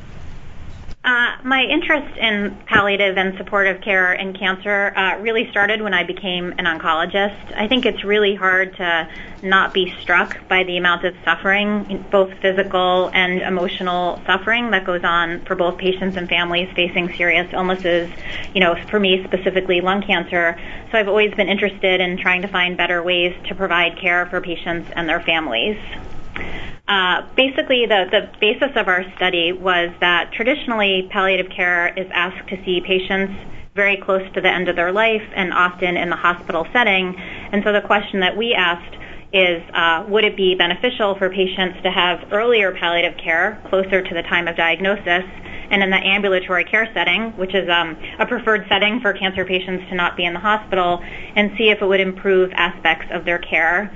Uh, 1.05 1.36
my 1.43 1.62
interest 1.63 2.17
in 2.17 2.57
palliative 2.65 3.17
and 3.17 3.36
supportive 3.38 3.81
care 3.81 4.13
in 4.13 4.33
cancer 4.33 4.93
uh, 4.95 5.19
really 5.19 5.50
started 5.51 5.81
when 5.81 5.93
I 5.93 6.05
became 6.05 6.53
an 6.57 6.63
oncologist. 6.63 7.53
I 7.57 7.67
think 7.67 7.86
it's 7.86 8.05
really 8.05 8.36
hard 8.36 8.77
to 8.77 9.10
not 9.41 9.74
be 9.74 9.93
struck 10.00 10.48
by 10.48 10.63
the 10.63 10.77
amount 10.77 11.03
of 11.03 11.13
suffering, 11.25 12.05
both 12.10 12.31
physical 12.41 13.10
and 13.13 13.41
emotional 13.41 14.22
suffering 14.25 14.72
that 14.72 14.86
goes 14.86 15.03
on 15.03 15.43
for 15.43 15.55
both 15.55 15.77
patients 15.77 16.15
and 16.15 16.29
families 16.29 16.69
facing 16.74 17.13
serious 17.15 17.51
illnesses. 17.51 18.10
You 18.53 18.62
know, 18.62 18.75
for 18.89 18.98
me 18.98 19.25
specifically 19.25 19.81
lung 19.81 20.03
cancer. 20.03 20.57
So 20.89 20.98
I've 20.98 21.10
always 21.10 21.33
been 21.33 21.50
interested 21.50 22.00
in 22.00 22.17
trying 22.17 22.43
to 22.43 22.48
find 22.48 22.77
better 22.77 23.03
ways 23.03 23.36
to 23.50 23.55
provide 23.55 23.98
care 24.00 24.25
for 24.27 24.39
patients 24.39 24.89
and 24.95 25.10
their 25.10 25.19
families. 25.19 25.77
Uh, 26.87 27.21
basically, 27.35 27.85
the, 27.85 28.05
the 28.11 28.29
basis 28.39 28.71
of 28.75 28.87
our 28.87 29.03
study 29.15 29.51
was 29.53 29.89
that 30.01 30.31
traditionally 30.33 31.07
palliative 31.11 31.49
care 31.49 31.93
is 31.97 32.07
asked 32.13 32.47
to 32.49 32.57
see 32.65 32.81
patients 32.81 33.33
very 33.75 33.97
close 33.97 34.21
to 34.33 34.41
the 34.41 34.49
end 34.49 34.69
of 34.69 34.75
their 34.75 34.91
life 34.91 35.23
and 35.35 35.53
often 35.53 35.97
in 35.97 36.09
the 36.09 36.15
hospital 36.15 36.67
setting. 36.73 37.15
And 37.51 37.63
so 37.63 37.71
the 37.71 37.81
question 37.81 38.19
that 38.19 38.37
we 38.37 38.53
asked 38.53 38.97
is 39.33 39.63
uh, 39.73 40.05
would 40.09 40.23
it 40.23 40.37
be 40.37 40.53
beneficial 40.55 41.15
for 41.15 41.29
patients 41.29 41.81
to 41.81 41.89
have 41.89 42.31
earlier 42.31 42.71
palliative 42.71 43.17
care 43.17 43.59
closer 43.69 44.01
to 44.01 44.13
the 44.13 44.21
time 44.23 44.47
of 44.47 44.55
diagnosis 44.55 45.23
and 45.71 45.81
in 45.81 45.89
the 45.89 45.97
ambulatory 45.97 46.63
care 46.65 46.87
setting, 46.93 47.31
which 47.31 47.55
is 47.55 47.67
um, 47.67 47.97
a 48.19 48.27
preferred 48.27 48.65
setting 48.69 48.99
for 49.01 49.11
cancer 49.13 49.43
patients 49.43 49.89
to 49.89 49.95
not 49.95 50.15
be 50.15 50.23
in 50.23 50.33
the 50.33 50.39
hospital, 50.39 51.01
and 51.35 51.51
see 51.57 51.69
if 51.69 51.81
it 51.81 51.85
would 51.85 51.99
improve 51.99 52.51
aspects 52.53 53.07
of 53.11 53.25
their 53.25 53.39
care. 53.39 53.89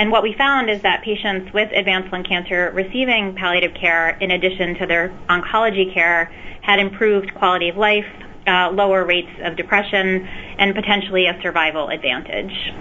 And 0.00 0.10
what 0.10 0.22
we 0.22 0.32
found 0.32 0.70
is 0.70 0.80
that 0.80 1.02
patients 1.04 1.52
with 1.52 1.70
advanced 1.72 2.10
lung 2.10 2.24
cancer 2.24 2.72
receiving 2.74 3.34
palliative 3.34 3.74
care, 3.74 4.16
in 4.18 4.30
addition 4.30 4.76
to 4.76 4.86
their 4.86 5.10
oncology 5.28 5.92
care, 5.92 6.32
had 6.62 6.78
improved 6.78 7.34
quality 7.34 7.68
of 7.68 7.76
life, 7.76 8.06
uh, 8.46 8.70
lower 8.70 9.04
rates 9.04 9.28
of 9.44 9.58
depression, 9.58 10.26
and 10.58 10.74
potentially 10.74 11.26
a 11.26 11.38
survival 11.42 11.90
advantage. 11.90 12.72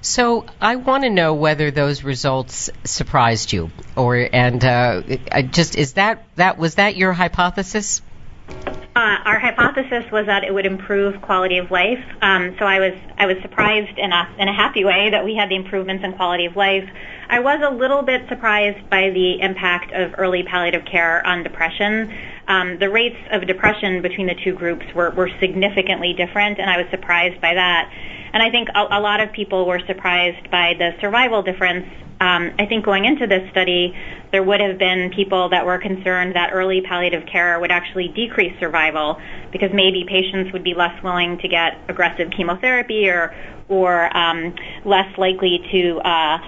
So 0.00 0.46
I 0.58 0.76
want 0.76 1.04
to 1.04 1.10
know 1.10 1.34
whether 1.34 1.70
those 1.70 2.02
results 2.02 2.70
surprised 2.84 3.52
you, 3.52 3.70
or 3.94 4.26
and 4.32 4.64
uh, 4.64 5.02
just 5.50 5.76
is 5.76 5.92
that 5.92 6.24
that 6.36 6.56
was 6.56 6.76
that 6.76 6.96
your 6.96 7.12
hypothesis? 7.12 8.00
Uh, 8.48 9.18
our 9.26 9.38
hypothesis 9.38 10.10
was 10.10 10.24
that 10.24 10.42
it 10.42 10.54
would 10.54 10.64
improve 10.64 11.20
quality 11.20 11.58
of 11.58 11.70
life. 11.70 12.02
Um, 12.22 12.56
so 12.58 12.64
I 12.64 12.78
was 12.78 12.94
I 13.18 13.26
was 13.26 13.36
surprised 13.42 13.98
in 13.98 14.10
a 14.10 14.34
in 14.38 14.48
a 14.48 14.54
happy 14.54 14.86
way 14.86 15.10
that 15.10 15.22
we 15.22 15.34
had 15.34 15.50
the 15.50 15.54
improvements 15.54 16.02
in 16.02 16.14
quality 16.14 16.46
of 16.46 16.56
life. 16.56 16.88
I 17.28 17.40
was 17.40 17.60
a 17.62 17.74
little 17.74 18.00
bit 18.00 18.26
surprised 18.28 18.88
by 18.88 19.10
the 19.10 19.40
impact 19.42 19.92
of 19.92 20.14
early 20.16 20.44
palliative 20.44 20.86
care 20.86 21.26
on 21.26 21.42
depression. 21.42 22.10
Um, 22.48 22.78
the 22.78 22.88
rates 22.88 23.16
of 23.32 23.46
depression 23.46 24.02
between 24.02 24.26
the 24.26 24.36
two 24.44 24.54
groups 24.54 24.84
were, 24.94 25.10
were 25.10 25.30
significantly 25.40 26.14
different, 26.16 26.58
and 26.58 26.70
I 26.70 26.76
was 26.76 26.86
surprised 26.90 27.40
by 27.40 27.54
that. 27.54 27.90
And 28.32 28.42
I 28.42 28.50
think 28.50 28.68
a, 28.74 28.98
a 28.98 29.00
lot 29.00 29.20
of 29.20 29.32
people 29.32 29.66
were 29.66 29.80
surprised 29.86 30.50
by 30.50 30.74
the 30.78 30.90
survival 31.00 31.42
difference. 31.42 31.86
Um, 32.20 32.52
I 32.58 32.66
think 32.66 32.84
going 32.84 33.04
into 33.04 33.26
this 33.26 33.50
study, 33.50 33.94
there 34.32 34.42
would 34.42 34.60
have 34.60 34.78
been 34.78 35.10
people 35.14 35.48
that 35.50 35.66
were 35.66 35.78
concerned 35.78 36.34
that 36.34 36.50
early 36.52 36.80
palliative 36.80 37.26
care 37.30 37.58
would 37.60 37.70
actually 37.70 38.08
decrease 38.08 38.52
survival 38.60 39.18
because 39.52 39.70
maybe 39.72 40.04
patients 40.08 40.52
would 40.52 40.64
be 40.64 40.74
less 40.74 41.02
willing 41.02 41.38
to 41.38 41.48
get 41.48 41.78
aggressive 41.88 42.30
chemotherapy 42.36 43.08
or 43.08 43.34
or 43.68 44.16
um, 44.16 44.54
less 44.84 45.10
likely 45.18 45.58
to 45.72 45.98
uh, 45.98 46.38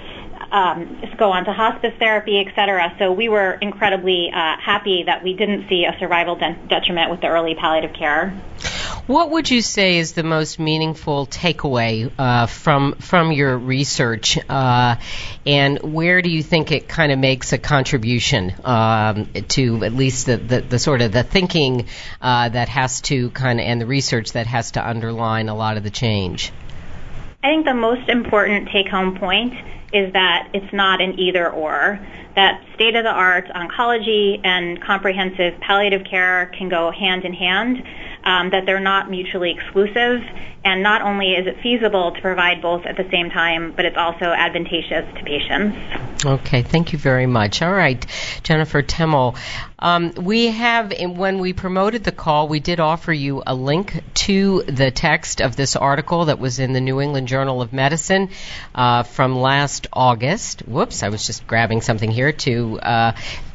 um, 0.51 1.03
go 1.19 1.33
on 1.33 1.45
to 1.45 1.53
hospice 1.53 1.95
therapy, 1.99 2.41
et 2.41 2.55
cetera. 2.55 2.95
So 2.99 3.13
we 3.13 3.29
were 3.29 3.53
incredibly 3.53 4.31
uh, 4.33 4.57
happy 4.59 5.05
that 5.07 5.23
we 5.23 5.35
didn't 5.35 5.69
see 5.69 5.85
a 5.85 5.99
survival 5.99 6.37
de- 6.37 6.57
detriment 6.69 7.11
with 7.11 7.21
the 7.21 7.29
early 7.29 7.55
palliative 7.55 7.95
care. 7.95 8.31
What 9.07 9.31
would 9.31 9.51
you 9.51 9.63
say 9.63 9.97
is 9.97 10.13
the 10.13 10.23
most 10.23 10.59
meaningful 10.59 11.27
takeaway 11.27 12.13
uh, 12.19 12.45
from 12.45 12.93
from 12.97 13.33
your 13.33 13.57
research, 13.57 14.39
uh, 14.51 14.97
and 15.47 15.79
where 15.79 16.21
do 16.21 16.31
you 16.31 16.43
think 16.43 16.73
it 16.73 16.89
kind 16.89 17.11
of 17.11 17.19
makes 17.19 17.55
a 17.55 17.59
contribution 17.59 18.55
um, 18.65 19.27
to 19.49 19.83
at 19.83 19.95
least 19.95 20.27
the, 20.27 20.37
the, 20.37 20.61
the, 20.61 20.79
sort 20.79 21.01
of 21.01 21.13
the 21.13 21.23
thinking 21.23 21.87
uh, 22.21 22.51
that 22.51 22.69
has 22.69 23.01
to 23.03 23.31
kind 23.31 23.59
of 23.61 23.65
and 23.65 23.81
the 23.81 23.87
research 23.87 24.33
that 24.33 24.47
has 24.47 24.73
to 24.73 24.87
underline 24.87 25.49
a 25.49 25.55
lot 25.55 25.79
of 25.79 25.85
the 25.85 25.91
change? 25.91 26.53
I 27.43 27.49
think 27.49 27.65
the 27.65 27.73
most 27.73 28.11
important 28.11 28.69
take-home 28.71 29.17
point 29.19 29.55
is 29.93 30.13
that 30.13 30.49
it's 30.53 30.73
not 30.73 31.01
an 31.01 31.19
either 31.19 31.51
or. 31.51 31.99
That 32.37 32.63
state 32.75 32.95
of 32.95 33.05
the 33.05 33.11
art 33.11 33.49
oncology 33.49 34.41
and 34.45 34.81
comprehensive 34.83 35.59
palliative 35.61 36.05
care 36.05 36.53
can 36.57 36.69
go 36.69 36.91
hand 36.91 37.25
in 37.25 37.33
hand 37.33 37.83
um, 38.29 38.51
that 38.51 38.67
they're 38.67 38.79
not 38.79 39.11
mutually 39.11 39.53
exclusive. 39.53 40.23
And 40.65 40.83
not 40.83 41.01
only 41.01 41.33
is 41.33 41.47
it 41.47 41.63
feasible 41.63 42.13
to 42.13 42.21
provide 42.21 42.61
both 42.61 42.85
at 42.85 42.97
the 42.97 43.09
same 43.11 43.31
time, 43.31 43.73
but 43.75 43.87
it's 43.87 43.97
also 43.97 44.27
advantageous 44.27 45.07
to 45.17 45.25
patients. 45.25 45.79
Okay, 46.27 46.63
thank 46.63 46.93
you 46.93 46.99
very 46.99 47.27
much. 47.27 47.63
All 47.63 47.73
right, 47.73 48.05
Jennifer 48.43 48.83
Temel. 48.83 49.39
Um, 49.79 50.13
we 50.17 50.49
have, 50.49 50.93
when 51.01 51.39
we 51.39 51.53
promoted 51.55 52.05
the 52.05 52.13
call, 52.13 52.49
we 52.49 52.61
did 52.61 52.81
offer 52.81 53.13
you 53.13 53.43
a 53.47 53.55
link 53.55 54.03
to 54.27 54.63
the 54.65 54.91
text 54.91 55.41
of 55.41 55.57
this 55.57 55.77
article 55.77 56.27
that 56.27 56.39
was 56.39 56.59
in 56.59 56.73
the 56.73 56.81
New 56.81 57.01
England 57.01 57.29
Journal 57.29 57.63
of 57.63 57.73
Medicine 57.73 58.29
uh, 58.75 59.05
from 59.05 59.37
last 59.37 59.87
August. 59.93 60.63
Whoops, 60.67 61.03
I 61.03 61.09
was 61.09 61.27
just 61.27 61.47
grabbing 61.47 61.81
something 61.81 62.11
here 62.11 62.33
to 62.33 62.81
uh, 62.81 63.13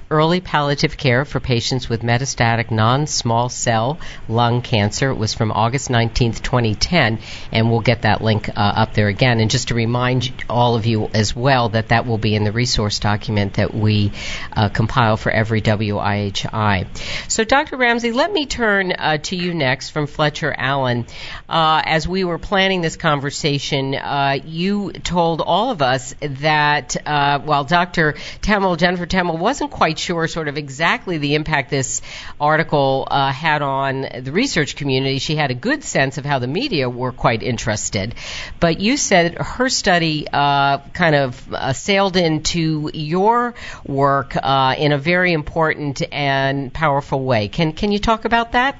early 0.10 0.41
palliative 0.41 0.98
care 0.98 1.25
for 1.25 1.39
patients 1.39 1.89
with 1.89 2.01
metastatic 2.01 2.72
non-small 2.72 3.50
cell 3.50 4.00
lung 4.27 4.62
cancer. 4.62 5.10
It 5.10 5.15
was 5.15 5.33
from 5.33 5.51
August 5.51 5.89
19th, 5.89 6.41
2010, 6.41 7.19
and 7.51 7.69
we'll 7.69 7.81
get 7.81 8.03
that 8.03 8.22
link 8.22 8.50
uh, 8.50 8.51
up 8.55 8.93
there 8.93 9.07
again. 9.07 9.39
And 9.39 9.50
just 9.50 9.69
to 9.69 9.75
remind 9.75 10.31
all 10.50 10.75
of 10.75 10.86
you 10.86 11.10
as 11.13 11.36
well 11.36 11.69
that 11.69 11.89
that 11.89 12.05
will 12.05 12.17
be 12.17 12.36
in 12.36 12.43
the 12.43 12.51
resource 12.51 13.00
document 13.00 13.55
that 13.55 13.74
we 13.74 14.12
uh, 14.51 14.69
compile 14.69 15.17
for 15.17 15.31
every 15.31 15.62
WIHI. 15.62 16.88
So, 17.27 17.43
Dr. 17.43 17.77
Ramsey, 17.77 18.12
let 18.12 18.31
me 18.31 18.45
turn 18.45 18.91
uh, 18.91 19.17
to 19.17 19.36
you 19.36 19.53
next 19.53 19.89
from 19.89 20.07
Fletcher 20.07 20.53
Allen. 20.55 21.05
Uh, 21.50 21.81
as 21.86 22.07
we 22.07 22.24
were 22.24 22.39
planning 22.39 22.81
this 22.81 22.98
conversation, 22.98 23.95
uh, 23.95 24.38
you 24.45 24.91
told 24.91 25.41
all 25.41 25.72
of 25.72 25.81
us 25.81 26.13
that 26.22 26.95
uh, 27.05 27.39
while 27.39 27.63
Dr. 27.63 28.13
Temel, 28.41 28.77
Jennifer 28.77 29.05
Temel, 29.05 29.38
wasn't 29.38 29.72
quite 29.72 29.98
sure 30.03 30.27
sort 30.27 30.48
of 30.48 30.57
exactly 30.57 31.17
the 31.17 31.36
impact 31.36 31.72
this 31.72 32.01
article 32.39 33.07
uh, 33.10 33.31
had 33.31 33.62
on 33.62 34.01
the 34.22 34.31
research 34.31 34.75
community. 34.75 35.19
She 35.19 35.36
had 35.36 35.51
a 35.51 35.55
good 35.55 35.83
sense 35.83 36.17
of 36.17 36.25
how 36.25 36.39
the 36.39 36.48
media 36.48 36.89
were 36.89 37.12
quite 37.12 37.41
interested. 37.41 38.15
But 38.60 38.79
you 38.79 38.98
said 38.98 39.38
her 39.39 39.69
study 39.69 40.27
uh, 40.31 40.79
kind 40.93 41.15
of 41.15 41.53
uh, 41.53 41.74
sailed 41.74 42.17
into 42.17 42.91
your 42.93 43.55
work 43.86 44.36
uh, 44.36 44.75
in 44.77 44.91
a 44.91 44.98
very 44.98 45.33
important 45.33 46.01
and 46.12 46.74
powerful 46.74 47.24
way. 47.24 47.48
Can 47.48 47.74
can 47.74 47.91
you 47.91 48.00
talk 48.00 48.25
about 48.25 48.51
that? 48.51 48.77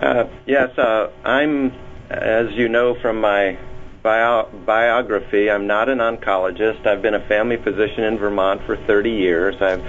Uh, 0.00 0.24
yes, 0.46 0.76
uh, 0.78 1.10
I'm, 1.24 1.72
as 2.10 2.52
you 2.52 2.68
know 2.68 2.94
from 3.00 3.20
my 3.20 3.58
bio- 4.06 4.48
biography. 4.64 5.50
I'm 5.50 5.66
not 5.66 5.88
an 5.88 5.98
oncologist. 5.98 6.86
I've 6.86 7.02
been 7.02 7.14
a 7.14 7.26
family 7.26 7.56
physician 7.56 8.04
in 8.04 8.18
Vermont 8.18 8.62
for 8.62 8.76
30 8.76 9.10
years. 9.10 9.60
I've 9.60 9.84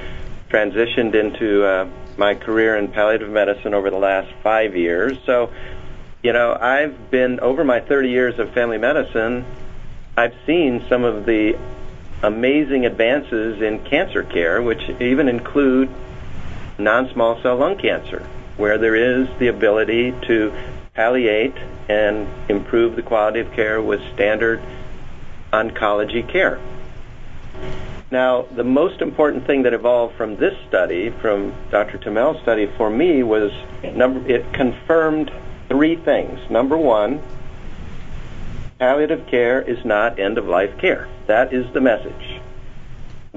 transitioned 0.50 1.14
into 1.14 1.64
uh, 1.64 1.88
my 2.18 2.34
career 2.34 2.78
in 2.78 2.88
palliative 2.88 3.30
medicine 3.30 3.76
over 3.76 3.92
the 3.92 4.00
last 4.00 4.34
five 4.42 4.76
years. 4.76 5.20
So, 5.28 5.52
you 6.24 6.34
know, 6.34 6.58
I've 6.60 7.12
been 7.12 7.40
over 7.42 7.64
my 7.64 7.80
30 7.80 8.10
years 8.10 8.40
of 8.40 8.52
family 8.54 8.80
medicine. 8.80 9.46
I've 10.18 10.34
seen 10.48 10.84
some 10.90 11.04
of 11.04 11.28
the 11.28 11.56
amazing 12.24 12.88
advances 12.88 13.62
in 13.62 13.86
cancer 13.86 14.24
care, 14.24 14.64
which 14.64 14.82
even 15.00 15.30
include 15.30 15.92
non-small 16.80 17.40
cell 17.44 17.58
lung 17.58 17.78
cancer, 17.78 18.28
where 18.58 18.80
there 18.80 18.96
is 18.96 19.28
the 19.38 19.50
ability 19.50 20.16
to 20.24 20.52
palliate 20.98 21.56
and 21.88 22.28
improve 22.50 22.96
the 22.96 23.04
quality 23.04 23.40
of 23.40 23.54
care 23.54 23.80
with 23.80 24.02
standard 24.16 24.60
oncology 25.54 26.28
care. 26.28 26.60
Now, 28.10 28.48
the 28.56 28.64
most 28.64 29.02
important 29.02 29.46
thing 29.46 29.64
that 29.64 29.74
evolved 29.74 30.16
from 30.16 30.38
this 30.38 30.58
study, 30.68 31.12
from 31.12 31.54
Dr. 31.70 32.00
Temel's 32.00 32.42
study, 32.42 32.66
for 32.78 32.90
me 32.90 33.22
was 33.22 33.52
number, 33.84 34.28
it 34.28 34.52
confirmed 34.54 35.32
three 35.68 35.96
things. 35.98 36.40
Number 36.50 36.78
one, 36.78 37.22
palliative 38.80 39.28
care 39.28 39.62
is 39.62 39.86
not 39.86 40.18
end 40.18 40.40
of 40.40 40.48
life 40.48 40.78
care. 40.80 41.08
That 41.28 41.54
is 41.54 41.72
the 41.74 41.82
message. 41.82 42.27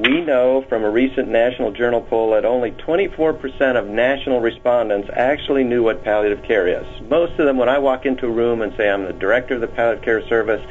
We 0.00 0.23
know 0.23 0.64
from 0.66 0.83
a 0.83 0.90
recent 0.90 1.28
National 1.28 1.73
Journal 1.73 2.00
poll 2.00 2.30
that 2.30 2.47
only 2.47 2.71
24% 2.71 3.76
of 3.76 3.87
national 3.87 4.40
respondents 4.40 5.11
actually 5.12 5.62
knew 5.62 5.83
what 5.83 6.02
palliative 6.02 6.42
care 6.42 6.66
is. 6.66 6.87
Most 7.02 7.33
of 7.33 7.45
them, 7.45 7.59
when 7.59 7.69
I 7.69 7.76
walk 7.80 8.07
into 8.07 8.25
a 8.25 8.30
room 8.30 8.62
and 8.62 8.75
say 8.78 8.88
I'm 8.88 9.04
the 9.04 9.12
director 9.12 9.57
of 9.57 9.61
the 9.61 9.66
palliative 9.66 10.02
care 10.02 10.26
service, 10.26 10.66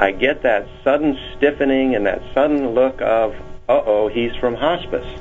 I 0.00 0.12
get 0.12 0.40
that 0.44 0.66
sudden 0.82 1.18
stiffening 1.36 1.94
and 1.94 2.06
that 2.06 2.22
sudden 2.32 2.70
look 2.70 3.02
of, 3.02 3.34
uh-oh, 3.68 4.08
he's 4.08 4.34
from 4.36 4.54
hospice. 4.54 5.20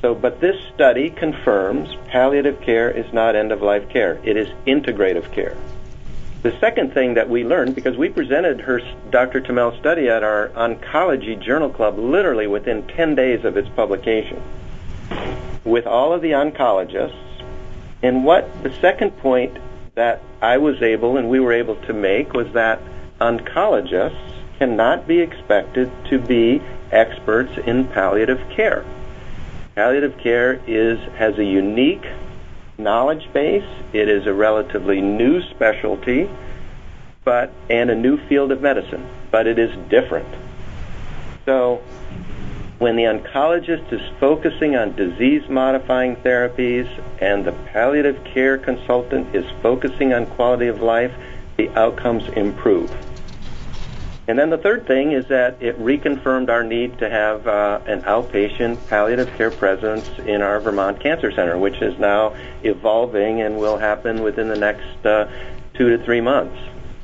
So, 0.00 0.14
but 0.14 0.40
this 0.40 0.56
study 0.74 1.10
confirms 1.10 1.94
palliative 2.06 2.62
care 2.62 2.90
is 2.90 3.12
not 3.12 3.36
end-of-life 3.36 3.90
care. 3.90 4.18
It 4.24 4.38
is 4.38 4.48
integrative 4.66 5.30
care. 5.34 5.58
The 6.42 6.58
second 6.58 6.92
thing 6.92 7.14
that 7.14 7.30
we 7.30 7.44
learned, 7.44 7.76
because 7.76 7.96
we 7.96 8.08
presented 8.08 8.62
her 8.62 8.80
Dr. 9.10 9.40
Temel's 9.40 9.78
study 9.78 10.08
at 10.08 10.24
our 10.24 10.48
oncology 10.48 11.40
journal 11.40 11.70
club 11.70 11.98
literally 11.98 12.48
within 12.48 12.84
10 12.88 13.14
days 13.14 13.44
of 13.44 13.56
its 13.56 13.68
publication, 13.68 14.42
with 15.64 15.86
all 15.86 16.12
of 16.12 16.20
the 16.20 16.32
oncologists, 16.32 17.44
and 18.02 18.24
what 18.24 18.62
the 18.64 18.74
second 18.80 19.16
point 19.18 19.56
that 19.94 20.20
I 20.40 20.58
was 20.58 20.82
able 20.82 21.16
and 21.16 21.30
we 21.30 21.38
were 21.38 21.52
able 21.52 21.76
to 21.76 21.92
make 21.92 22.32
was 22.32 22.52
that 22.54 22.80
oncologists 23.20 24.34
cannot 24.58 25.06
be 25.06 25.20
expected 25.20 25.92
to 26.10 26.18
be 26.18 26.60
experts 26.90 27.56
in 27.66 27.86
palliative 27.86 28.40
care. 28.50 28.84
Palliative 29.76 30.18
care 30.18 30.60
is 30.66 30.98
has 31.14 31.38
a 31.38 31.44
unique 31.44 32.04
knowledge 32.82 33.32
base. 33.32 33.68
It 33.92 34.08
is 34.08 34.26
a 34.26 34.34
relatively 34.34 35.00
new 35.00 35.42
specialty, 35.42 36.28
but 37.24 37.52
and 37.70 37.90
a 37.90 37.94
new 37.94 38.16
field 38.26 38.52
of 38.52 38.60
medicine, 38.60 39.06
but 39.30 39.46
it 39.46 39.58
is 39.58 39.74
different. 39.88 40.28
So 41.44 41.82
when 42.78 42.96
the 42.96 43.04
oncologist 43.04 43.92
is 43.92 44.00
focusing 44.18 44.74
on 44.76 44.96
disease 44.96 45.48
modifying 45.48 46.16
therapies 46.16 46.88
and 47.20 47.44
the 47.44 47.52
palliative 47.72 48.22
care 48.24 48.58
consultant 48.58 49.34
is 49.34 49.44
focusing 49.62 50.12
on 50.12 50.26
quality 50.26 50.66
of 50.66 50.82
life, 50.82 51.12
the 51.56 51.68
outcomes 51.78 52.28
improve. 52.30 52.90
And 54.28 54.38
then 54.38 54.50
the 54.50 54.58
third 54.58 54.86
thing 54.86 55.12
is 55.12 55.26
that 55.28 55.60
it 55.60 55.78
reconfirmed 55.80 56.48
our 56.48 56.62
need 56.62 56.98
to 56.98 57.10
have 57.10 57.46
uh, 57.46 57.80
an 57.86 58.02
outpatient 58.02 58.86
palliative 58.88 59.28
care 59.36 59.50
presence 59.50 60.08
in 60.20 60.42
our 60.42 60.60
Vermont 60.60 61.00
Cancer 61.00 61.32
Center, 61.32 61.58
which 61.58 61.82
is 61.82 61.98
now 61.98 62.36
evolving 62.62 63.40
and 63.40 63.58
will 63.58 63.78
happen 63.78 64.22
within 64.22 64.48
the 64.48 64.56
next 64.56 65.04
uh, 65.04 65.28
two 65.74 65.96
to 65.96 66.04
three 66.04 66.20
months. 66.20 66.56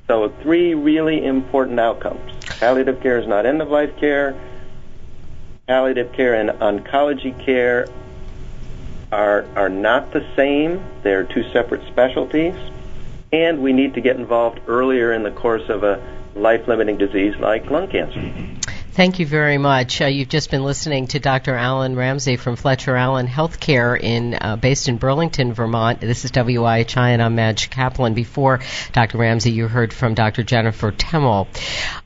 So, 0.06 0.32
three 0.42 0.74
really 0.74 1.24
important 1.24 1.80
outcomes. 1.80 2.32
Palliative 2.60 3.00
care 3.00 3.18
is 3.18 3.26
not 3.26 3.46
end 3.46 3.60
of 3.60 3.68
life 3.68 3.96
care. 3.98 4.40
Palliative 5.66 6.12
care 6.12 6.34
and 6.34 6.50
oncology 6.60 7.38
care 7.44 7.88
are, 9.12 9.44
are 9.56 9.68
not 9.68 10.12
the 10.12 10.26
same, 10.36 10.82
they're 11.02 11.24
two 11.24 11.50
separate 11.52 11.86
specialties. 11.88 12.54
And 13.32 13.60
we 13.60 13.72
need 13.72 13.94
to 13.94 14.00
get 14.00 14.16
involved 14.16 14.60
earlier 14.66 15.12
in 15.12 15.22
the 15.22 15.30
course 15.30 15.68
of 15.68 15.82
a 15.82 16.02
life 16.38 16.66
limiting 16.68 16.96
disease 16.96 17.34
like 17.40 17.70
lung 17.70 17.88
cancer. 17.88 18.18
Mm-hmm. 18.18 18.67
Thank 18.98 19.20
you 19.20 19.26
very 19.26 19.58
much. 19.58 20.00
Uh, 20.00 20.06
you've 20.06 20.28
just 20.28 20.50
been 20.50 20.64
listening 20.64 21.06
to 21.06 21.20
Dr. 21.20 21.54
Alan 21.54 21.94
Ramsey 21.94 22.34
from 22.34 22.56
Fletcher 22.56 22.96
Allen 22.96 23.28
Healthcare 23.28 23.96
in 23.96 24.34
uh, 24.34 24.56
based 24.56 24.88
in 24.88 24.96
Burlington, 24.96 25.52
Vermont. 25.52 26.00
This 26.00 26.24
is 26.24 26.32
WIHI, 26.32 27.10
and 27.10 27.22
I'm 27.22 27.36
Madge 27.36 27.70
Kaplan. 27.70 28.14
Before 28.14 28.58
Dr. 28.90 29.18
Ramsey, 29.18 29.52
you 29.52 29.68
heard 29.68 29.92
from 29.92 30.14
Dr. 30.14 30.42
Jennifer 30.42 30.90
Temel. 30.90 31.46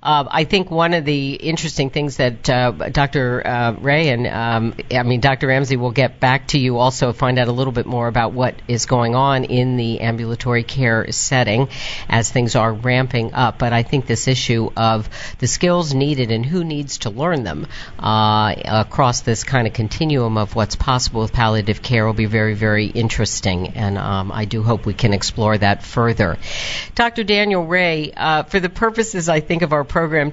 Uh, 0.02 0.28
I 0.30 0.44
think 0.44 0.70
one 0.70 0.92
of 0.92 1.06
the 1.06 1.32
interesting 1.32 1.88
things 1.88 2.18
that 2.18 2.50
uh, 2.50 2.72
Dr. 2.72 3.46
Uh, 3.46 3.72
Ray 3.72 4.10
and 4.10 4.26
um, 4.26 4.74
I 4.90 5.02
mean 5.02 5.22
Dr. 5.22 5.46
Ramsey 5.46 5.78
will 5.78 5.92
get 5.92 6.20
back 6.20 6.48
to 6.48 6.58
you 6.58 6.76
also 6.76 7.14
find 7.14 7.38
out 7.38 7.48
a 7.48 7.52
little 7.52 7.72
bit 7.72 7.86
more 7.86 8.06
about 8.06 8.34
what 8.34 8.54
is 8.68 8.84
going 8.84 9.14
on 9.14 9.44
in 9.44 9.78
the 9.78 10.02
ambulatory 10.02 10.62
care 10.62 11.10
setting 11.10 11.70
as 12.10 12.30
things 12.30 12.54
are 12.54 12.70
ramping 12.70 13.32
up. 13.32 13.58
But 13.58 13.72
I 13.72 13.82
think 13.82 14.04
this 14.04 14.28
issue 14.28 14.68
of 14.76 15.08
the 15.38 15.46
skills 15.46 15.94
needed 15.94 16.30
and 16.30 16.44
who 16.44 16.64
needs 16.64 16.81
needs 16.82 16.98
to 16.98 17.10
learn 17.10 17.44
them 17.44 17.68
uh, 18.00 18.54
across 18.64 19.20
this 19.20 19.44
kind 19.44 19.68
of 19.68 19.72
continuum 19.72 20.36
of 20.36 20.56
what's 20.56 20.74
possible 20.74 21.22
with 21.22 21.32
palliative 21.32 21.80
care 21.80 22.04
will 22.04 22.12
be 22.12 22.26
very, 22.26 22.54
very 22.54 22.86
interesting, 22.86 23.68
and 23.68 23.96
um, 23.96 24.32
I 24.32 24.46
do 24.46 24.64
hope 24.64 24.84
we 24.84 24.92
can 24.92 25.14
explore 25.14 25.56
that 25.56 25.84
further. 25.84 26.38
Dr. 26.96 27.22
Daniel 27.22 27.64
Ray, 27.64 28.12
uh, 28.16 28.42
for 28.42 28.58
the 28.58 28.68
purposes, 28.68 29.28
I 29.28 29.38
think, 29.38 29.62
of 29.62 29.72
our 29.72 29.84
program 29.84 30.32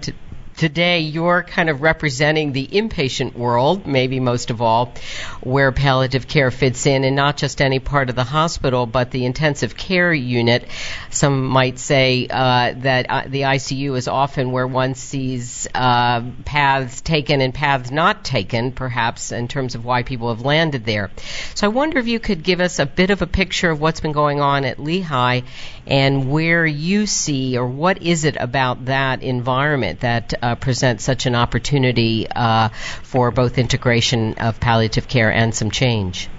today 0.60 1.00
you're 1.00 1.42
kind 1.42 1.70
of 1.70 1.82
representing 1.82 2.52
the 2.52 2.68
inpatient 2.68 3.34
world, 3.34 3.88
maybe 3.88 4.20
most 4.20 4.50
of 4.50 4.62
all, 4.62 4.94
where 5.40 5.72
palliative 5.72 6.28
care 6.28 6.52
fits 6.52 6.86
in, 6.86 7.06
and 7.06 7.16
not 7.16 7.38
just 7.38 7.62
any 7.62 7.80
part 7.80 8.10
of 8.10 8.18
the 8.18 8.26
hospital, 8.26 8.86
but 8.86 9.10
the 9.10 9.24
intensive 9.24 9.78
care 9.78 10.14
unit. 10.14 10.68
Some 11.12 11.46
might 11.46 11.80
say 11.80 12.28
uh, 12.30 12.74
that 12.80 13.06
uh, 13.10 13.24
the 13.28 13.44
ICU 13.44 13.96
is 13.96 14.10
often 14.10 14.52
where 14.52 14.68
one 14.68 14.96
sees 14.96 15.66
uh, 15.74 16.24
paths 16.44 17.00
taken 17.00 17.40
and 17.40 17.54
paths 17.54 17.90
not 17.90 18.26
taken, 18.26 18.74
perhaps, 18.74 19.32
in 19.32 19.48
terms 19.48 19.76
of 19.76 19.86
why 19.86 20.04
people 20.04 20.28
have 20.28 20.44
landed 20.44 20.84
there. 20.84 21.10
So 21.56 21.68
I 21.68 21.70
wonder 21.70 22.00
if 22.00 22.08
you 22.08 22.20
could 22.20 22.44
give 22.44 22.60
us 22.60 22.80
a 22.80 22.86
bit 22.86 23.12
of 23.12 23.22
a 23.22 23.28
picture 23.28 23.72
of 23.72 23.80
what's 23.80 24.02
been 24.02 24.12
going 24.12 24.42
on 24.42 24.66
at 24.66 24.78
Lehigh 24.78 25.42
and 25.88 26.30
where 26.30 26.66
you 26.66 27.06
see, 27.06 27.58
or 27.58 27.66
what 27.66 28.02
is 28.02 28.26
it 28.26 28.36
about 28.38 28.86
that 28.86 29.24
environment 29.24 30.02
that 30.02 30.34
uh, 30.50 30.56
presents 30.56 31.04
such 31.04 31.26
an 31.26 31.36
opportunity 31.36 32.28
uh, 32.30 32.70
for 33.04 33.32
both 33.32 33.58
integration 33.58 34.34
of 34.36 34.60
palliative 34.60 35.08
care 35.08 35.32
and 35.32 35.54
some 35.54 35.72
change? 35.72 36.30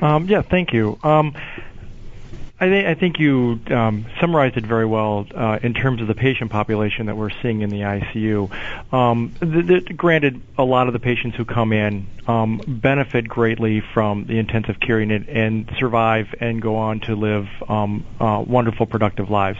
Um, 0.00 0.26
yeah, 0.26 0.42
thank 0.42 0.72
you. 0.72 0.98
Um, 1.02 1.34
I, 2.60 2.66
th- 2.68 2.84
I 2.84 2.94
think 2.94 3.18
you 3.18 3.58
um, 3.70 4.04
summarized 4.20 4.58
it 4.58 4.66
very 4.66 4.84
well 4.84 5.26
uh, 5.34 5.58
in 5.62 5.72
terms 5.72 6.02
of 6.02 6.08
the 6.08 6.14
patient 6.14 6.50
population 6.50 7.06
that 7.06 7.16
we're 7.16 7.30
seeing 7.42 7.62
in 7.62 7.70
the 7.70 7.80
ICU. 7.80 8.92
Um, 8.92 9.32
the, 9.40 9.62
the, 9.62 9.94
granted, 9.94 10.42
a 10.58 10.64
lot 10.64 10.86
of 10.86 10.92
the 10.92 10.98
patients 10.98 11.38
who 11.38 11.46
come 11.46 11.72
in 11.72 12.06
um, 12.26 12.60
benefit 12.66 13.26
greatly 13.26 13.80
from 13.80 14.26
the 14.26 14.38
intensive 14.38 14.78
care 14.78 15.00
unit 15.00 15.26
and 15.28 15.70
survive 15.78 16.34
and 16.38 16.60
go 16.60 16.76
on 16.76 17.00
to 17.00 17.16
live 17.16 17.48
um, 17.66 18.04
uh, 18.20 18.44
wonderful, 18.46 18.84
productive 18.84 19.30
lives. 19.30 19.58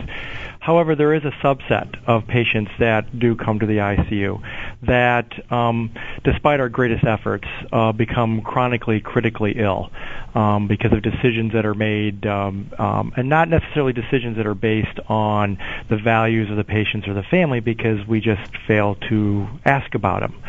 However, 0.59 0.95
there 0.95 1.15
is 1.15 1.25
a 1.25 1.31
subset 1.43 1.97
of 2.07 2.27
patients 2.27 2.71
that 2.79 3.19
do 3.19 3.35
come 3.35 3.61
to 3.61 3.67
the 3.67 3.79
ICU 3.79 4.43
that, 4.83 5.53
um, 5.53 5.91
despite 6.25 6.61
our 6.61 6.69
greatest 6.69 7.05
efforts, 7.05 7.47
uh, 7.73 7.93
become 7.93 8.43
chronically 8.43 9.01
critically 9.01 9.53
ill 9.59 9.91
um, 10.35 10.69
because 10.69 10.93
of 10.93 11.03
decisions 11.03 11.53
that 11.53 11.67
are 11.67 11.75
made, 11.75 12.27
um, 12.27 12.71
um, 12.79 13.13
and 13.17 13.29
not 13.29 13.49
necessarily 13.49 13.93
decisions 13.93 14.37
that 14.37 14.47
are 14.47 14.55
based 14.55 14.99
on 15.09 15.59
the 15.89 15.97
values 15.97 16.51
of 16.51 16.57
the 16.57 16.65
patients 16.65 17.07
or 17.09 17.15
the 17.15 17.23
family, 17.23 17.61
because 17.61 18.07
we 18.07 18.21
just 18.21 18.51
fail 18.67 18.95
to 19.09 19.47
ask 19.65 19.95
about 19.95 20.21
them. 20.21 20.43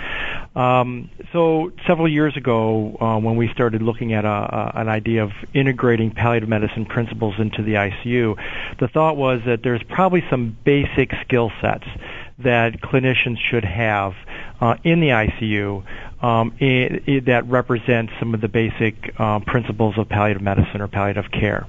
Um, 0.55 1.09
so 1.33 1.71
several 1.87 2.07
years 2.07 2.35
ago, 2.37 2.97
uh, 2.99 3.19
when 3.19 3.35
we 3.35 3.49
started 3.53 3.81
looking 3.81 4.13
at 4.13 4.25
a, 4.25 4.27
a, 4.27 4.71
an 4.75 4.89
idea 4.89 5.23
of 5.23 5.31
integrating 5.53 6.11
palliative 6.11 6.49
medicine 6.49 6.85
principles 6.85 7.35
into 7.37 7.63
the 7.63 7.73
ICU, 7.73 8.35
the 8.79 8.87
thought 8.87 9.17
was 9.17 9.41
that 9.45 9.63
there's 9.63 9.83
probably 9.83 10.23
some 10.29 10.57
basic 10.63 11.11
skill 11.25 11.51
sets 11.61 11.85
that 12.43 12.81
clinicians 12.81 13.37
should 13.37 13.65
have 13.65 14.13
uh, 14.59 14.75
in 14.83 14.99
the 14.99 15.09
ICU 15.09 15.83
um, 16.21 16.53
it, 16.59 17.07
it, 17.07 17.25
that 17.25 17.47
represents 17.47 18.13
some 18.19 18.33
of 18.33 18.41
the 18.41 18.47
basic 18.47 19.13
uh, 19.17 19.39
principles 19.39 19.97
of 19.97 20.07
palliative 20.07 20.41
medicine 20.41 20.81
or 20.81 20.87
palliative 20.87 21.31
care. 21.31 21.65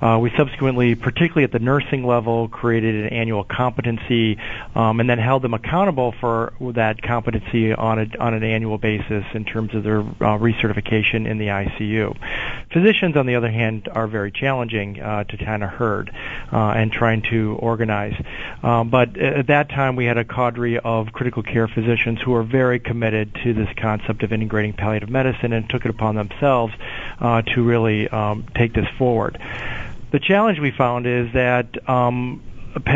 Uh, 0.00 0.18
we 0.20 0.30
subsequently, 0.36 0.94
particularly 0.94 1.44
at 1.44 1.52
the 1.52 1.58
nursing 1.58 2.06
level, 2.06 2.48
created 2.48 2.94
an 2.94 3.08
annual 3.08 3.42
competency 3.44 4.38
um, 4.74 5.00
and 5.00 5.10
then 5.10 5.18
held 5.18 5.42
them 5.42 5.54
accountable 5.54 6.14
for 6.20 6.52
that 6.74 7.02
competency 7.02 7.72
on, 7.72 7.98
a, 7.98 8.06
on 8.20 8.34
an 8.34 8.44
annual 8.44 8.78
basis 8.78 9.24
in 9.34 9.44
terms 9.44 9.74
of 9.74 9.82
their 9.82 10.00
uh, 10.00 10.38
recertification 10.38 11.28
in 11.28 11.38
the 11.38 11.46
ICU. 11.46 12.16
Physicians, 12.72 13.16
on 13.16 13.26
the 13.26 13.34
other 13.34 13.50
hand, 13.50 13.88
are 13.92 14.06
very 14.06 14.30
challenging 14.30 15.00
uh, 15.00 15.24
to 15.24 15.36
kind 15.36 15.64
of 15.64 15.70
herd 15.70 16.12
uh, 16.52 16.56
and 16.70 16.92
trying 16.92 17.22
to 17.22 17.56
organize. 17.58 18.14
Um, 18.62 18.90
but 18.90 19.16
at 19.18 19.48
that 19.48 19.68
time, 19.70 19.96
we 19.96 20.04
had 20.04 20.18
a 20.18 20.24
cadre 20.24 20.78
of 20.78 21.12
critical 21.12 21.42
care 21.42 21.66
physicians 21.66 22.20
who 22.20 22.30
were 22.30 22.44
very 22.44 22.78
committed 22.78 23.34
to 23.42 23.52
this 23.52 23.68
concept 23.80 23.95
concept 23.96 24.22
of 24.22 24.32
integrating 24.32 24.72
palliative 24.72 25.08
medicine 25.08 25.52
and 25.52 25.68
took 25.68 25.84
it 25.84 25.90
upon 25.90 26.14
themselves 26.14 26.72
uh, 27.20 27.42
to 27.42 27.62
really 27.62 28.08
um, 28.08 28.44
take 28.54 28.72
this 28.74 28.86
forward. 28.98 29.38
The 30.12 30.20
challenge 30.20 30.58
we 30.58 30.70
found 30.70 31.06
is 31.06 31.32
that 31.32 31.88
um, 31.88 32.42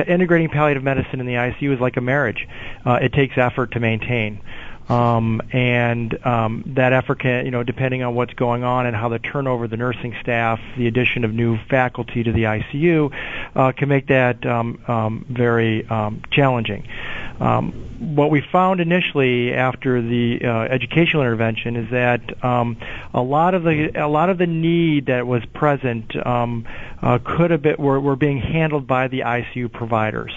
integrating 0.06 0.48
palliative 0.48 0.82
medicine 0.82 1.20
in 1.20 1.26
the 1.26 1.34
ICU 1.34 1.74
is 1.74 1.80
like 1.80 1.96
a 1.96 2.00
marriage. 2.00 2.46
Uh, 2.84 2.98
it 3.02 3.12
takes 3.12 3.36
effort 3.36 3.72
to 3.72 3.80
maintain. 3.80 4.40
Um, 4.88 5.40
and 5.52 6.26
um, 6.26 6.64
that 6.74 6.92
effort 6.92 7.20
can, 7.20 7.44
you 7.44 7.52
know, 7.52 7.62
depending 7.62 8.02
on 8.02 8.16
what's 8.16 8.34
going 8.34 8.64
on 8.64 8.86
and 8.86 8.96
how 8.96 9.08
the 9.08 9.20
turnover 9.20 9.64
of 9.64 9.70
the 9.70 9.76
nursing 9.76 10.16
staff, 10.20 10.58
the 10.76 10.88
addition 10.88 11.24
of 11.24 11.32
new 11.32 11.58
faculty 11.68 12.24
to 12.24 12.32
the 12.32 12.42
ICU, 12.42 13.14
uh, 13.54 13.70
can 13.70 13.88
make 13.88 14.08
that 14.08 14.44
um, 14.44 14.82
um, 14.88 15.26
very 15.28 15.86
um, 15.86 16.22
challenging. 16.32 16.88
Um, 17.40 17.72
what 18.14 18.30
we 18.30 18.40
found 18.40 18.80
initially 18.80 19.54
after 19.54 20.00
the 20.00 20.40
uh, 20.44 20.48
educational 20.64 21.22
intervention 21.22 21.76
is 21.76 21.90
that 21.90 22.44
um, 22.44 22.76
a 23.12 23.22
lot 23.22 23.54
of 23.54 23.62
the 23.62 23.90
a 23.94 24.08
lot 24.08 24.30
of 24.30 24.38
the 24.38 24.46
need 24.46 25.06
that 25.06 25.26
was 25.26 25.44
present 25.46 26.14
um, 26.26 26.66
uh, 27.02 27.18
could 27.24 27.50
have 27.50 27.62
been 27.62 27.76
were, 27.78 28.00
were 28.00 28.16
being 28.16 28.38
handled 28.38 28.86
by 28.86 29.08
the 29.08 29.20
ICU 29.20 29.72
providers. 29.72 30.32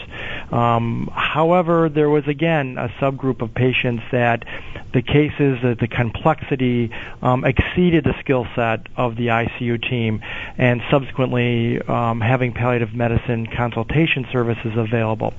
Um, 0.53 1.09
however, 1.11 1.89
there 1.89 2.11
was 2.11 2.27
again 2.27 2.77
a 2.77 2.87
subgroup 3.01 3.41
of 3.41 3.55
patients 3.55 4.03
that 4.11 4.45
the 4.93 5.01
cases, 5.01 5.57
that 5.63 5.79
the 5.79 5.87
complexity 5.87 6.91
um, 7.23 7.43
exceeded 7.43 8.03
the 8.03 8.13
skill 8.19 8.45
set 8.55 8.85
of 8.95 9.15
the 9.15 9.27
ICU 9.27 9.81
team, 9.89 10.21
and 10.59 10.83
subsequently 10.91 11.81
um, 11.81 12.21
having 12.21 12.53
palliative 12.53 12.93
medicine 12.93 13.47
consultation 13.47 14.27
services 14.31 14.73
available. 14.75 15.33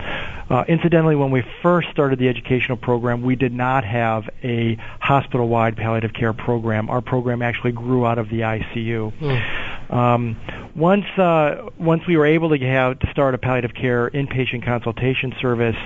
Uh, 0.50 0.64
incidentally, 0.66 1.14
when 1.14 1.30
we 1.30 1.44
first 1.62 1.88
started 1.90 2.18
the 2.18 2.28
educational 2.28 2.76
program, 2.76 3.22
we 3.22 3.36
did 3.36 3.52
not 3.52 3.84
have 3.84 4.28
a 4.42 4.74
hospital-wide 5.00 5.76
palliative 5.76 6.12
care 6.12 6.32
program. 6.32 6.90
Our 6.90 7.00
program 7.00 7.40
actually 7.40 7.72
grew 7.72 8.04
out 8.04 8.18
of 8.18 8.28
the 8.30 8.40
ICU. 8.40 9.12
Mm. 9.20 9.83
Um, 9.90 10.36
once 10.74 11.04
uh, 11.16 11.70
once 11.78 12.06
we 12.06 12.16
were 12.16 12.26
able 12.26 12.50
to 12.50 12.58
have 12.58 12.98
to 12.98 13.10
start 13.10 13.34
a 13.34 13.38
palliative 13.38 13.74
care 13.74 14.10
inpatient 14.10 14.64
consultation 14.64 15.34
service, 15.40 15.76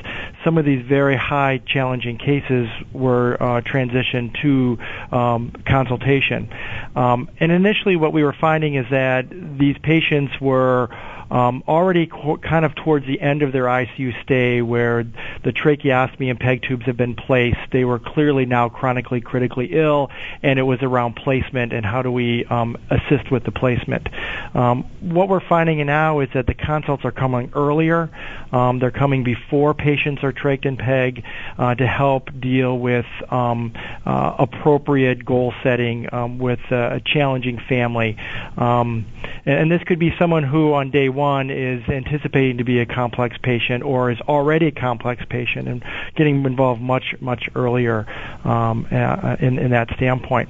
some 0.44 0.56
of 0.56 0.64
these 0.64 0.84
very 0.87 1.16
high 1.16 1.61
challenging 1.66 2.16
cases 2.16 2.68
were 2.92 3.34
uh, 3.42 3.61
transitioned 3.61 4.40
to 4.40 4.78
um, 5.14 5.52
consultation. 5.66 6.48
Um, 6.96 7.30
and 7.38 7.52
initially, 7.52 7.96
what 7.96 8.12
we 8.12 8.24
were 8.24 8.37
finding 8.40 8.76
is 8.76 8.87
that 8.90 9.26
these 9.30 9.76
patients 9.82 10.32
were 10.40 10.88
um, 11.30 11.62
already 11.68 12.06
co- 12.06 12.38
kind 12.38 12.64
of 12.64 12.74
towards 12.74 13.06
the 13.06 13.20
end 13.20 13.42
of 13.42 13.52
their 13.52 13.64
ICU 13.64 14.20
stay 14.22 14.62
where 14.62 15.04
the 15.04 15.52
tracheostomy 15.52 16.30
and 16.30 16.38
peg 16.38 16.62
tubes 16.62 16.86
have 16.86 16.96
been 16.96 17.14
placed. 17.14 17.58
They 17.70 17.84
were 17.84 17.98
clearly 17.98 18.46
now 18.46 18.68
chronically 18.68 19.20
critically 19.20 19.70
ill, 19.72 20.10
and 20.42 20.58
it 20.58 20.62
was 20.62 20.82
around 20.82 21.16
placement 21.16 21.72
and 21.72 21.84
how 21.84 22.02
do 22.02 22.10
we 22.10 22.44
um, 22.46 22.76
assist 22.90 23.30
with 23.30 23.44
the 23.44 23.52
placement. 23.52 24.08
Um, 24.54 24.84
what 25.00 25.28
we're 25.28 25.46
finding 25.46 25.84
now 25.86 26.20
is 26.20 26.28
that 26.34 26.46
the 26.46 26.54
consults 26.54 27.04
are 27.04 27.12
coming 27.12 27.52
earlier. 27.54 28.10
Um, 28.52 28.78
they're 28.78 28.90
coming 28.90 29.24
before 29.24 29.74
patients 29.74 30.22
are 30.22 30.32
trached 30.32 30.66
and 30.66 30.78
peg 30.78 31.24
uh, 31.58 31.74
to 31.74 31.87
help 31.87 32.28
deal 32.40 32.78
with 32.78 33.06
um, 33.30 33.72
uh, 34.06 34.37
appropriate 34.38 35.24
goal 35.24 35.52
setting 35.62 36.12
um, 36.12 36.38
with 36.38 36.61
a 36.70 37.00
challenging 37.04 37.61
family. 37.68 38.16
Um, 38.56 39.06
and, 39.44 39.61
and 39.61 39.70
this 39.70 39.82
could 39.84 39.98
be 39.98 40.14
someone 40.18 40.44
who 40.44 40.74
on 40.74 40.90
day 40.90 41.08
one 41.08 41.50
is 41.50 41.82
anticipating 41.88 42.58
to 42.58 42.64
be 42.64 42.80
a 42.80 42.87
complex 42.87 43.37
patient 43.42 43.82
or 43.82 44.11
is 44.11 44.20
already 44.22 44.66
a 44.66 44.72
complex 44.72 45.22
patient 45.28 45.68
and 45.68 45.84
getting 46.16 46.44
involved 46.44 46.80
much 46.80 47.14
much 47.20 47.48
earlier 47.54 48.06
um, 48.44 48.87
uh, 48.90 49.37
in, 49.40 49.58
in 49.58 49.70
that 49.70 49.88
standpoint. 49.96 50.48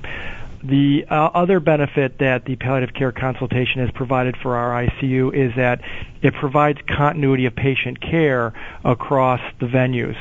The 0.62 1.06
uh, 1.08 1.14
other 1.14 1.60
benefit 1.60 2.18
that 2.18 2.44
the 2.44 2.56
palliative 2.56 2.94
care 2.94 3.12
consultation 3.12 3.80
has 3.80 3.90
provided 3.92 4.36
for 4.36 4.56
our 4.56 4.84
ICU 4.86 5.32
is 5.32 5.54
that 5.56 5.80
it 6.20 6.34
provides 6.34 6.80
continuity 6.88 7.46
of 7.46 7.54
patient 7.54 8.00
care 8.00 8.52
across 8.84 9.40
the 9.60 9.66
venues. 9.66 10.16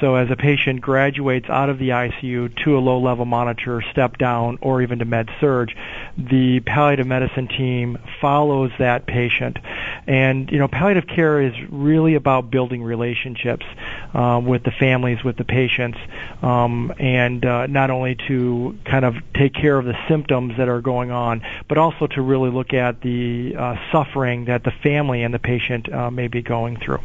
So 0.00 0.14
as 0.14 0.30
a 0.30 0.36
patient 0.36 0.80
graduates 0.80 1.50
out 1.50 1.68
of 1.68 1.78
the 1.78 1.90
ICU 1.90 2.56
to 2.64 2.78
a 2.78 2.80
low-level 2.80 3.26
monitor, 3.26 3.82
step 3.90 4.16
down, 4.16 4.58
or 4.62 4.80
even 4.80 5.00
to 5.00 5.04
med 5.04 5.28
surg, 5.40 5.70
the 6.16 6.60
palliative 6.60 7.06
medicine 7.06 7.48
team 7.48 7.98
follows 8.20 8.70
that 8.78 9.06
patient. 9.06 9.58
And 10.06 10.50
you 10.50 10.58
know, 10.58 10.68
palliative 10.68 11.06
care 11.06 11.42
is 11.42 11.52
really 11.68 12.14
about 12.14 12.50
building 12.50 12.82
relationships 12.82 13.66
uh, 14.14 14.40
with 14.44 14.62
the 14.64 14.72
families, 14.72 15.22
with 15.24 15.36
the 15.36 15.44
patients, 15.44 15.98
um, 16.42 16.92
and 16.98 17.44
uh, 17.44 17.66
not 17.66 17.90
only 17.90 18.16
to 18.28 18.78
kind 18.84 19.04
of 19.04 19.14
take 19.34 19.54
care 19.54 19.78
of 19.78 19.84
the 19.84 19.96
symptoms 20.08 20.54
that 20.58 20.68
are 20.68 20.80
going 20.80 21.10
on, 21.10 21.42
but 21.68 21.78
also 21.78 22.06
to 22.06 22.22
really 22.22 22.50
look 22.50 22.72
at 22.72 23.00
the 23.02 23.54
uh, 23.56 23.76
suffering 23.92 24.46
that 24.46 24.64
the 24.64 24.72
family 24.82 25.22
and 25.22 25.32
the 25.32 25.38
patient 25.38 25.92
uh, 25.92 26.10
may 26.10 26.28
be 26.28 26.42
going 26.42 26.76
through. 26.76 27.00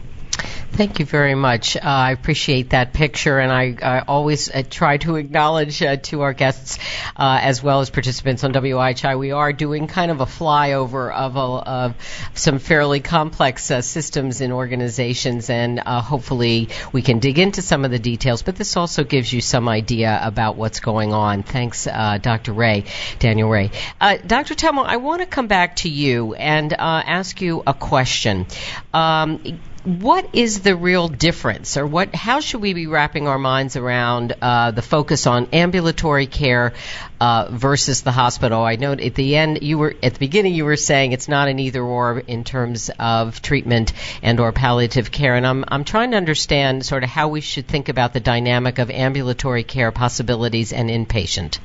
Thank 0.75 0.99
you 0.99 1.05
very 1.05 1.35
much. 1.35 1.77
Uh, 1.77 1.79
I 1.83 2.11
appreciate 2.11 2.71
that 2.71 2.91
picture, 2.91 3.39
and 3.39 3.49
I, 3.49 3.77
I 3.81 3.99
always 4.01 4.51
uh, 4.51 4.61
try 4.69 4.97
to 4.97 5.15
acknowledge 5.15 5.81
uh, 5.81 5.95
to 5.95 6.23
our 6.23 6.33
guests 6.33 6.79
uh, 7.15 7.39
as 7.41 7.63
well 7.63 7.79
as 7.79 7.89
participants 7.89 8.43
on 8.43 8.51
WIHI, 8.51 9.17
we 9.17 9.31
are 9.31 9.53
doing 9.53 9.87
kind 9.87 10.11
of 10.11 10.19
a 10.19 10.25
flyover 10.25 11.13
of, 11.13 11.37
a, 11.37 11.39
of 11.39 11.95
some 12.33 12.59
fairly 12.59 12.99
complex 12.99 13.71
uh, 13.71 13.81
systems 13.81 14.41
in 14.41 14.51
organizations, 14.51 15.49
and 15.49 15.81
uh, 15.85 16.01
hopefully 16.01 16.67
we 16.91 17.01
can 17.01 17.19
dig 17.19 17.39
into 17.39 17.61
some 17.61 17.85
of 17.85 17.91
the 17.91 17.99
details. 17.99 18.41
But 18.41 18.57
this 18.57 18.75
also 18.75 19.05
gives 19.05 19.31
you 19.31 19.39
some 19.39 19.69
idea 19.69 20.19
about 20.21 20.57
what's 20.57 20.81
going 20.81 21.13
on. 21.13 21.43
Thanks, 21.43 21.85
Dr. 21.85 22.51
Ray, 22.51 22.83
Daniel 23.19 23.47
Ray. 23.49 23.71
Dr. 24.01 24.55
Temel, 24.55 24.85
I 24.85 24.97
want 24.97 25.21
to 25.21 25.25
come 25.25 25.47
back 25.47 25.77
to 25.77 25.89
you 25.89 26.33
and 26.33 26.73
ask 26.73 27.39
you 27.39 27.63
a 27.65 27.73
question. 27.73 28.45
Um, 28.93 29.61
what 29.85 30.27
is 30.33 30.61
the 30.61 30.75
real 30.75 31.07
difference, 31.07 31.77
or 31.77 31.85
what? 31.85 32.15
How 32.15 32.39
should 32.39 32.61
we 32.61 32.73
be 32.73 32.87
wrapping 32.87 33.27
our 33.27 33.37
minds 33.37 33.75
around 33.75 34.33
uh, 34.41 34.71
the 34.71 34.81
focus 34.81 35.27
on 35.27 35.47
ambulatory 35.53 36.25
care 36.25 36.73
uh, 37.21 37.49
versus 37.51 38.01
the 38.01 38.11
hospital? 38.11 38.63
I 38.63 38.77
know 38.77 38.93
at 38.93 39.13
the 39.13 39.35
end 39.35 39.61
you 39.61 39.77
were 39.77 39.93
at 40.01 40.13
the 40.13 40.19
beginning 40.19 40.55
you 40.55 40.65
were 40.65 40.75
saying 40.75 41.11
it's 41.11 41.27
not 41.27 41.49
an 41.49 41.59
either 41.59 41.83
or 41.83 42.19
in 42.19 42.43
terms 42.43 42.89
of 42.97 43.43
treatment 43.43 43.93
and 44.23 44.39
or 44.39 44.51
palliative 44.51 45.11
care, 45.11 45.35
and 45.35 45.45
I'm 45.45 45.63
I'm 45.67 45.83
trying 45.83 46.11
to 46.11 46.17
understand 46.17 46.83
sort 46.83 47.03
of 47.03 47.09
how 47.11 47.27
we 47.27 47.41
should 47.41 47.67
think 47.67 47.87
about 47.87 48.13
the 48.13 48.19
dynamic 48.19 48.79
of 48.79 48.89
ambulatory 48.89 49.63
care 49.63 49.91
possibilities 49.91 50.73
and 50.73 50.89
inpatient. 50.89 51.59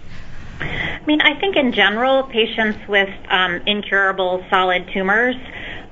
I 0.61 1.01
mean, 1.07 1.23
I 1.23 1.41
think 1.41 1.57
in 1.57 1.73
general, 1.73 2.25
patients 2.25 2.87
with 2.87 3.09
um, 3.31 3.63
incurable 3.67 4.45
solid 4.51 4.91
tumors 4.93 5.37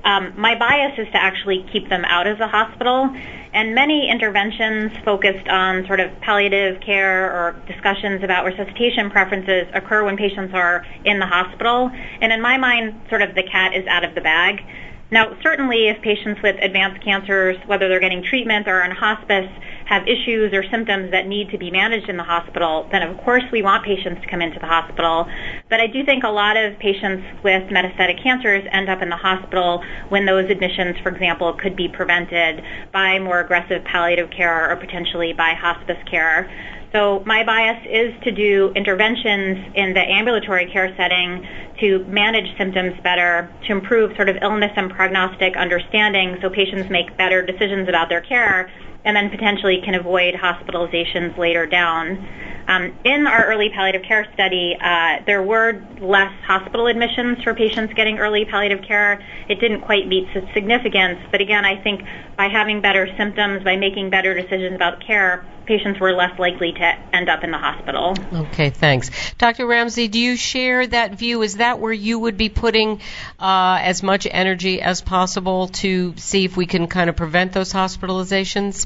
um, 0.03 0.33
my 0.37 0.57
bias 0.57 0.97
is 0.97 1.07
to 1.07 1.17
actually 1.17 1.65
keep 1.71 1.89
them 1.89 2.05
out 2.05 2.27
of 2.27 2.37
the 2.37 2.47
hospital. 2.47 3.09
And 3.51 3.73
many 3.73 4.09
interventions 4.09 4.91
focused 5.03 5.47
on 5.47 5.85
sort 5.87 5.99
of 5.99 6.11
palliative 6.21 6.81
care 6.81 7.31
or 7.31 7.53
discussions 7.67 8.23
about 8.23 8.45
resuscitation 8.45 9.09
preferences 9.09 9.67
occur 9.73 10.03
when 10.03 10.17
patients 10.17 10.53
are 10.53 10.85
in 11.03 11.19
the 11.19 11.25
hospital. 11.25 11.91
And 12.21 12.31
in 12.31 12.41
my 12.41 12.57
mind, 12.57 13.01
sort 13.09 13.21
of 13.21 13.35
the 13.35 13.43
cat 13.43 13.75
is 13.75 13.87
out 13.87 14.03
of 14.03 14.13
the 14.13 14.21
bag. 14.21 14.63
Now, 15.11 15.35
certainly 15.41 15.87
if 15.87 16.01
patients 16.03 16.41
with 16.43 16.57
advanced 16.61 17.03
cancers, 17.03 17.57
whether 17.65 17.89
they're 17.89 17.99
getting 17.99 18.21
treatment 18.21 18.67
or 18.67 18.81
in 18.81 18.91
hospice, 18.91 19.49
have 19.89 20.07
issues 20.07 20.53
or 20.53 20.63
symptoms 20.69 21.09
that 21.09 21.25
need 21.27 21.49
to 21.49 21.57
be 21.57 21.71
managed 21.71 22.07
in 22.09 22.15
the 22.15 22.23
hospital, 22.23 22.87
then 22.91 23.01
of 23.01 23.17
course 23.25 23.43
we 23.51 23.63
want 23.63 23.83
patients 23.83 24.21
to 24.21 24.27
come 24.29 24.39
into 24.39 24.59
the 24.59 24.67
hospital. 24.67 25.25
But 25.67 25.79
I 25.79 25.87
do 25.87 26.05
think 26.05 26.23
a 26.23 26.29
lot 26.29 26.57
of 26.57 26.77
patients 26.77 27.25
with 27.43 27.63
metastatic 27.71 28.21
cancers 28.21 28.63
end 28.71 28.87
up 28.87 29.01
in 29.01 29.09
the 29.09 29.17
hospital 29.17 29.83
when 30.09 30.27
those 30.27 30.47
admissions, 30.49 30.95
for 31.01 31.09
example, 31.09 31.53
could 31.53 31.75
be 31.75 31.87
prevented 31.87 32.63
by 32.93 33.17
more 33.17 33.39
aggressive 33.39 33.83
palliative 33.83 34.29
care 34.29 34.69
or 34.71 34.75
potentially 34.75 35.33
by 35.33 35.55
hospice 35.55 35.97
care. 36.05 36.47
So 36.93 37.23
my 37.25 37.43
bias 37.43 37.85
is 37.89 38.13
to 38.23 38.31
do 38.31 38.71
interventions 38.75 39.73
in 39.75 39.93
the 39.93 40.01
ambulatory 40.01 40.69
care 40.71 40.93
setting 40.97 41.45
to 41.79 42.03
manage 42.05 42.57
symptoms 42.57 42.93
better, 43.03 43.49
to 43.67 43.71
improve 43.71 44.15
sort 44.15 44.29
of 44.29 44.37
illness 44.41 44.71
and 44.75 44.91
prognostic 44.91 45.55
understanding 45.55 46.37
so 46.41 46.49
patients 46.49 46.89
make 46.89 47.15
better 47.17 47.41
decisions 47.41 47.87
about 47.87 48.09
their 48.09 48.21
care 48.21 48.69
and 49.05 49.15
then 49.15 49.29
potentially 49.29 49.81
can 49.83 49.95
avoid 49.95 50.35
hospitalizations 50.35 51.37
later 51.37 51.65
down. 51.65 52.27
Um, 52.69 52.93
in 53.03 53.25
our 53.25 53.45
early 53.45 53.69
palliative 53.69 54.03
care 54.03 54.27
study, 54.35 54.77
uh, 54.79 55.23
there 55.25 55.41
were 55.41 55.81
less 55.99 56.31
hospital 56.43 56.85
admissions 56.85 57.41
for 57.43 57.55
patients 57.55 57.95
getting 57.95 58.19
early 58.19 58.45
palliative 58.45 58.83
care. 58.83 59.25
It 59.49 59.59
didn't 59.59 59.81
quite 59.81 60.07
meet 60.07 60.27
significance, 60.53 61.17
but 61.31 61.41
again, 61.41 61.65
I 61.65 61.81
think 61.81 62.03
by 62.37 62.47
having 62.47 62.79
better 62.79 63.09
symptoms, 63.17 63.63
by 63.63 63.75
making 63.75 64.11
better 64.11 64.39
decisions 64.39 64.75
about 64.75 65.03
care, 65.03 65.43
patients 65.65 65.99
were 65.99 66.13
less 66.13 66.37
likely 66.37 66.71
to 66.73 66.95
end 67.11 67.27
up 67.27 67.43
in 67.43 67.49
the 67.49 67.57
hospital. 67.57 68.13
Okay, 68.33 68.69
thanks. 68.69 69.09
Dr. 69.39 69.65
Ramsey, 69.65 70.07
do 70.07 70.19
you 70.19 70.35
share 70.35 70.85
that 70.85 71.15
view? 71.15 71.41
Is 71.41 71.57
that 71.57 71.79
where 71.79 71.91
you 71.91 72.19
would 72.19 72.37
be 72.37 72.49
putting 72.49 73.01
uh, 73.39 73.79
as 73.81 74.03
much 74.03 74.27
energy 74.29 74.79
as 74.79 75.01
possible 75.01 75.69
to 75.69 76.13
see 76.17 76.45
if 76.45 76.55
we 76.55 76.67
can 76.67 76.85
kind 76.85 77.09
of 77.09 77.15
prevent 77.15 77.51
those 77.51 77.73
hospitalizations? 77.73 78.85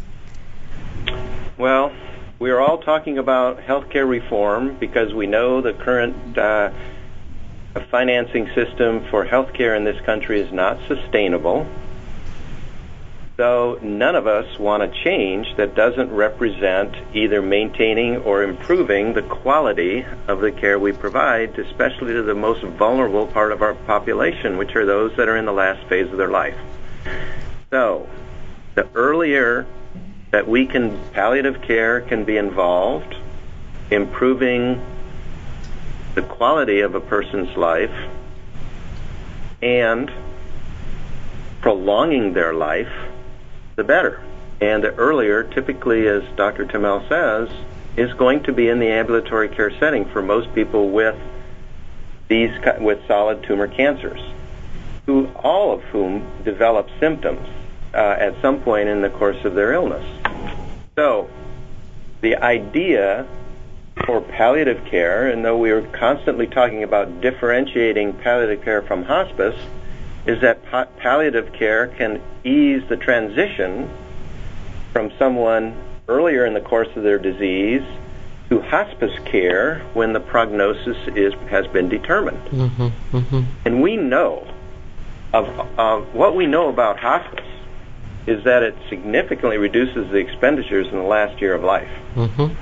Well, 1.57 1.91
we 2.43 2.51
are 2.51 2.59
all 2.59 2.77
talking 2.77 3.19
about 3.19 3.57
healthcare 3.59 4.05
reform 4.05 4.75
because 4.77 5.13
we 5.13 5.25
know 5.25 5.61
the 5.61 5.71
current 5.71 6.37
uh, 6.37 6.71
financing 7.89 8.49
system 8.53 9.05
for 9.09 9.25
healthcare 9.25 9.77
in 9.77 9.85
this 9.85 10.01
country 10.01 10.41
is 10.41 10.51
not 10.51 10.77
sustainable. 10.89 11.65
So 13.37 13.79
none 13.81 14.17
of 14.17 14.27
us 14.27 14.59
want 14.59 14.83
a 14.83 14.89
change 14.89 15.55
that 15.55 15.73
doesn't 15.73 16.11
represent 16.11 16.93
either 17.15 17.41
maintaining 17.41 18.17
or 18.17 18.43
improving 18.43 19.13
the 19.13 19.23
quality 19.23 20.05
of 20.27 20.41
the 20.41 20.51
care 20.51 20.77
we 20.77 20.91
provide, 20.91 21.57
especially 21.57 22.11
to 22.11 22.23
the 22.23 22.35
most 22.35 22.61
vulnerable 22.61 23.25
part 23.25 23.53
of 23.53 23.61
our 23.61 23.73
population, 23.73 24.57
which 24.57 24.75
are 24.75 24.85
those 24.85 25.15
that 25.15 25.29
are 25.29 25.37
in 25.37 25.45
the 25.45 25.53
last 25.53 25.81
phase 25.87 26.11
of 26.11 26.17
their 26.17 26.29
life. 26.29 26.57
So 27.69 28.05
the 28.75 28.85
earlier 28.95 29.65
that 30.33 30.47
we 30.47 30.65
can 30.65 30.99
palliative 31.11 31.61
care 31.61 32.01
can 32.01 32.23
be 32.23 32.37
involved 32.37 33.15
improving 33.91 34.83
the 36.15 36.23
quality 36.23 36.79
of 36.79 36.95
a 36.95 36.99
person's 36.99 37.55
life 37.55 37.93
and 39.61 40.11
prolonging 41.61 42.33
their 42.33 42.51
life 42.51 42.91
the 43.75 43.83
better. 43.83 44.23
And 44.59 44.83
the 44.83 44.95
earlier 44.95 45.43
typically 45.43 46.07
as 46.07 46.23
dr 46.35 46.65
Temel 46.65 47.07
says 47.07 47.47
is 47.95 48.11
going 48.15 48.41
to 48.41 48.51
be 48.51 48.69
in 48.69 48.79
the 48.79 48.89
ambulatory 48.89 49.49
care 49.49 49.69
setting 49.77 50.03
for 50.03 50.23
most 50.23 50.51
people 50.55 50.89
with 50.89 51.15
these 52.27 52.49
with 52.79 53.05
solid 53.07 53.43
tumor 53.43 53.67
cancers 53.67 54.21
who 55.05 55.27
all 55.35 55.73
of 55.73 55.83
whom 55.83 56.25
develop 56.43 56.89
symptoms 56.99 57.47
uh, 57.93 58.15
at 58.19 58.39
some 58.41 58.61
point 58.61 58.89
in 58.89 59.01
the 59.01 59.09
course 59.09 59.43
of 59.45 59.55
their 59.55 59.73
illness. 59.73 60.05
So, 60.95 61.29
the 62.21 62.35
idea 62.37 63.27
for 64.05 64.21
palliative 64.21 64.83
care, 64.85 65.29
and 65.29 65.45
though 65.45 65.57
we 65.57 65.71
are 65.71 65.81
constantly 65.81 66.47
talking 66.47 66.83
about 66.83 67.21
differentiating 67.21 68.13
palliative 68.13 68.63
care 68.63 68.81
from 68.81 69.03
hospice, 69.03 69.59
is 70.25 70.41
that 70.41 70.63
pa- 70.65 70.87
palliative 70.97 71.53
care 71.53 71.87
can 71.87 72.21
ease 72.43 72.83
the 72.89 72.97
transition 72.97 73.89
from 74.91 75.11
someone 75.17 75.75
earlier 76.07 76.45
in 76.45 76.53
the 76.53 76.61
course 76.61 76.89
of 76.95 77.03
their 77.03 77.19
disease 77.19 77.83
to 78.49 78.61
hospice 78.61 79.17
care 79.25 79.79
when 79.93 80.13
the 80.13 80.19
prognosis 80.19 80.97
is 81.15 81.33
has 81.49 81.65
been 81.67 81.89
determined. 81.89 82.43
Mm-hmm, 82.49 83.17
mm-hmm. 83.17 83.41
And 83.65 83.81
we 83.81 83.97
know 83.97 84.47
of, 85.33 85.47
of 85.79 86.13
what 86.13 86.35
we 86.35 86.45
know 86.45 86.69
about 86.69 86.99
hospice 86.99 87.45
is 88.25 88.43
that 88.45 88.63
it 88.63 88.75
significantly 88.89 89.57
reduces 89.57 90.09
the 90.11 90.17
expenditures 90.17 90.87
in 90.87 90.93
the 90.93 91.03
last 91.03 91.41
year 91.41 91.53
of 91.53 91.63
life. 91.63 91.89
Mm-hmm. 92.15 92.53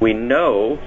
We 0.00 0.12
know 0.12 0.78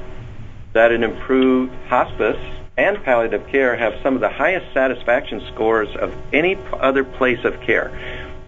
that 0.74 0.92
an 0.92 1.04
improved 1.04 1.74
hospice 1.88 2.40
and 2.78 3.04
palliative 3.04 3.48
care 3.48 3.76
have 3.76 3.96
some 4.04 4.16
of 4.16 4.22
the 4.22 4.30
highest 4.30 4.72
satisfaction 4.74 5.42
scores 5.54 5.90
of 5.96 6.14
any 6.32 6.56
other 6.74 7.04
place 7.04 7.44
of 7.44 7.60
care. 7.62 7.92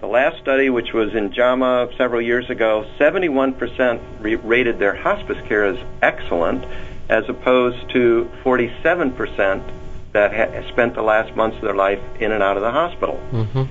The 0.01 0.07
last 0.07 0.39
study, 0.39 0.69
which 0.69 0.93
was 0.93 1.13
in 1.13 1.33
JAMA 1.33 1.89
several 1.97 2.21
years 2.21 2.49
ago, 2.49 2.85
71% 2.97 3.99
re- 4.21 4.35
rated 4.35 4.79
their 4.79 4.95
hospice 4.95 5.37
care 5.47 5.65
as 5.65 5.77
excellent, 6.01 6.63
as 7.09 7.27
opposed 7.27 7.89
to 7.91 8.29
47% 8.43 9.63
that 10.13 10.33
ha- 10.33 10.69
spent 10.69 10.95
the 10.95 11.01
last 11.01 11.35
months 11.35 11.57
of 11.57 11.63
their 11.63 11.75
life 11.75 11.99
in 12.19 12.31
and 12.31 12.41
out 12.41 12.55
of 12.55 12.63
the 12.63 12.71
hospital. 12.71 13.19
Mm-hmm. 13.31 13.63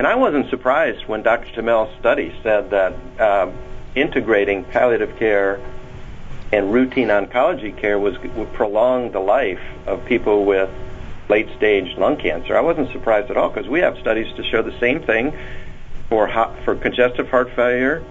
And 0.00 0.06
I 0.06 0.14
wasn't 0.14 0.48
surprised 0.48 1.06
when 1.08 1.22
Dr. 1.22 1.60
Temel's 1.60 1.94
study 1.98 2.34
said 2.42 2.70
that 2.70 2.94
uh, 3.18 3.50
integrating 3.94 4.64
palliative 4.64 5.14
care 5.18 5.60
and 6.50 6.72
routine 6.72 7.08
oncology 7.08 7.76
care 7.76 7.98
was 7.98 8.18
would 8.18 8.50
prolong 8.54 9.10
the 9.10 9.20
life 9.20 9.60
of 9.86 10.02
people 10.06 10.46
with 10.46 10.70
late 11.28 11.54
stage 11.58 11.98
lung 11.98 12.16
cancer. 12.16 12.56
I 12.56 12.62
wasn't 12.62 12.90
surprised 12.92 13.30
at 13.30 13.36
all 13.36 13.50
because 13.50 13.68
we 13.68 13.80
have 13.80 13.98
studies 13.98 14.34
to 14.36 14.42
show 14.42 14.62
the 14.62 14.72
same 14.80 15.02
thing 15.02 15.38
for 16.08 16.28
for 16.64 16.76
congestive 16.76 17.28
heart 17.28 17.50
failure, 17.54 18.02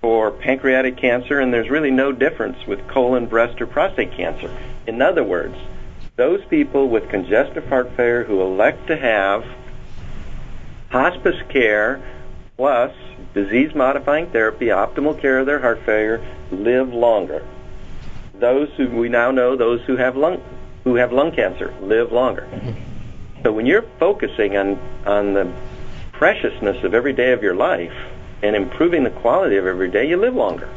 for 0.00 0.32
pancreatic 0.32 0.96
cancer, 0.96 1.38
and 1.38 1.54
there's 1.54 1.70
really 1.70 1.92
no 1.92 2.10
difference 2.10 2.66
with 2.66 2.84
colon, 2.88 3.26
breast, 3.26 3.60
or 3.60 3.68
prostate 3.68 4.10
cancer. 4.10 4.50
In 4.88 5.00
other 5.00 5.22
words, 5.22 5.54
those 6.16 6.44
people 6.46 6.88
with 6.88 7.08
congestive 7.10 7.68
heart 7.68 7.92
failure 7.96 8.24
who 8.24 8.42
elect 8.42 8.88
to 8.88 8.96
have 8.96 9.44
hospice 10.90 11.40
care 11.48 12.02
plus 12.56 12.92
disease 13.34 13.74
modifying 13.74 14.26
therapy, 14.30 14.66
optimal 14.66 15.20
care 15.20 15.38
of 15.38 15.46
their 15.46 15.60
heart 15.60 15.80
failure, 15.84 16.24
live 16.50 16.92
longer 16.92 17.44
those 18.40 18.70
who 18.76 18.88
we 18.88 19.08
now 19.08 19.30
know 19.30 19.56
those 19.56 19.80
who 19.82 19.96
have 19.96 20.16
lung 20.16 20.42
who 20.84 20.94
have 20.94 21.12
lung 21.12 21.32
cancer 21.32 21.74
live 21.82 22.12
longer. 22.12 22.48
Mm-hmm. 22.50 23.42
So 23.42 23.52
when 23.52 23.66
you're 23.66 23.82
focusing 23.98 24.56
on 24.56 24.78
on 25.06 25.34
the 25.34 25.52
preciousness 26.12 26.82
of 26.84 26.94
every 26.94 27.12
day 27.12 27.32
of 27.32 27.42
your 27.42 27.54
life 27.54 27.94
and 28.42 28.56
improving 28.56 29.04
the 29.04 29.10
quality 29.10 29.56
of 29.56 29.66
every 29.66 29.90
day, 29.90 30.08
you 30.08 30.16
live 30.16 30.34
longer. 30.34 30.68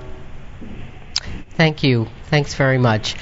Thank 1.54 1.84
you. 1.84 2.08
Thanks 2.32 2.54
very 2.54 2.78
much. 2.78 3.16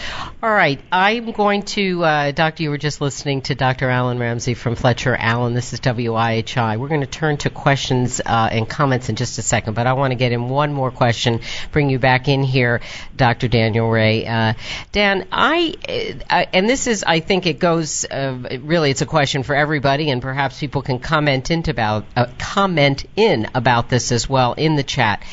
All 0.43 0.51
right, 0.51 0.79
I'm 0.91 1.31
going 1.31 1.63
to, 1.63 2.03
uh, 2.03 2.31
Doctor, 2.31 2.61
you 2.61 2.69
were 2.69 2.77
just 2.77 3.01
listening 3.01 3.41
to 3.41 3.55
Dr. 3.55 3.89
Alan 3.89 4.19
Ramsey 4.19 4.53
from 4.53 4.75
Fletcher 4.75 5.15
Allen. 5.15 5.55
This 5.55 5.73
is 5.73 5.79
WIHI. 5.79 6.77
We're 6.77 6.87
going 6.89 7.01
to 7.01 7.07
turn 7.07 7.37
to 7.37 7.49
questions 7.49 8.21
uh, 8.23 8.49
and 8.51 8.69
comments 8.69 9.09
in 9.09 9.15
just 9.15 9.39
a 9.39 9.41
second, 9.41 9.73
but 9.73 9.87
I 9.87 9.93
want 9.93 10.11
to 10.11 10.15
get 10.15 10.31
in 10.31 10.47
one 10.47 10.73
more 10.73 10.91
question, 10.91 11.41
bring 11.71 11.89
you 11.89 11.97
back 11.97 12.27
in 12.27 12.43
here, 12.43 12.81
Dr. 13.15 13.47
Daniel 13.47 13.89
Ray. 13.89 14.27
Uh, 14.27 14.53
Dan, 14.91 15.27
I, 15.31 16.19
uh, 16.29 16.45
and 16.53 16.69
this 16.69 16.85
is, 16.85 17.03
I 17.03 17.21
think 17.21 17.47
it 17.47 17.57
goes, 17.57 18.05
uh, 18.05 18.59
really, 18.61 18.91
it's 18.91 19.01
a 19.01 19.07
question 19.07 19.41
for 19.41 19.55
everybody, 19.55 20.11
and 20.11 20.21
perhaps 20.21 20.59
people 20.59 20.83
can 20.83 20.99
comment 20.99 21.49
into 21.49 21.71
about, 21.71 22.05
uh, 22.15 22.27
comment 22.37 23.05
in 23.15 23.47
about 23.55 23.89
this 23.89 24.11
as 24.11 24.29
well 24.29 24.53
in 24.53 24.75
the 24.75 24.83
chat. 24.83 25.23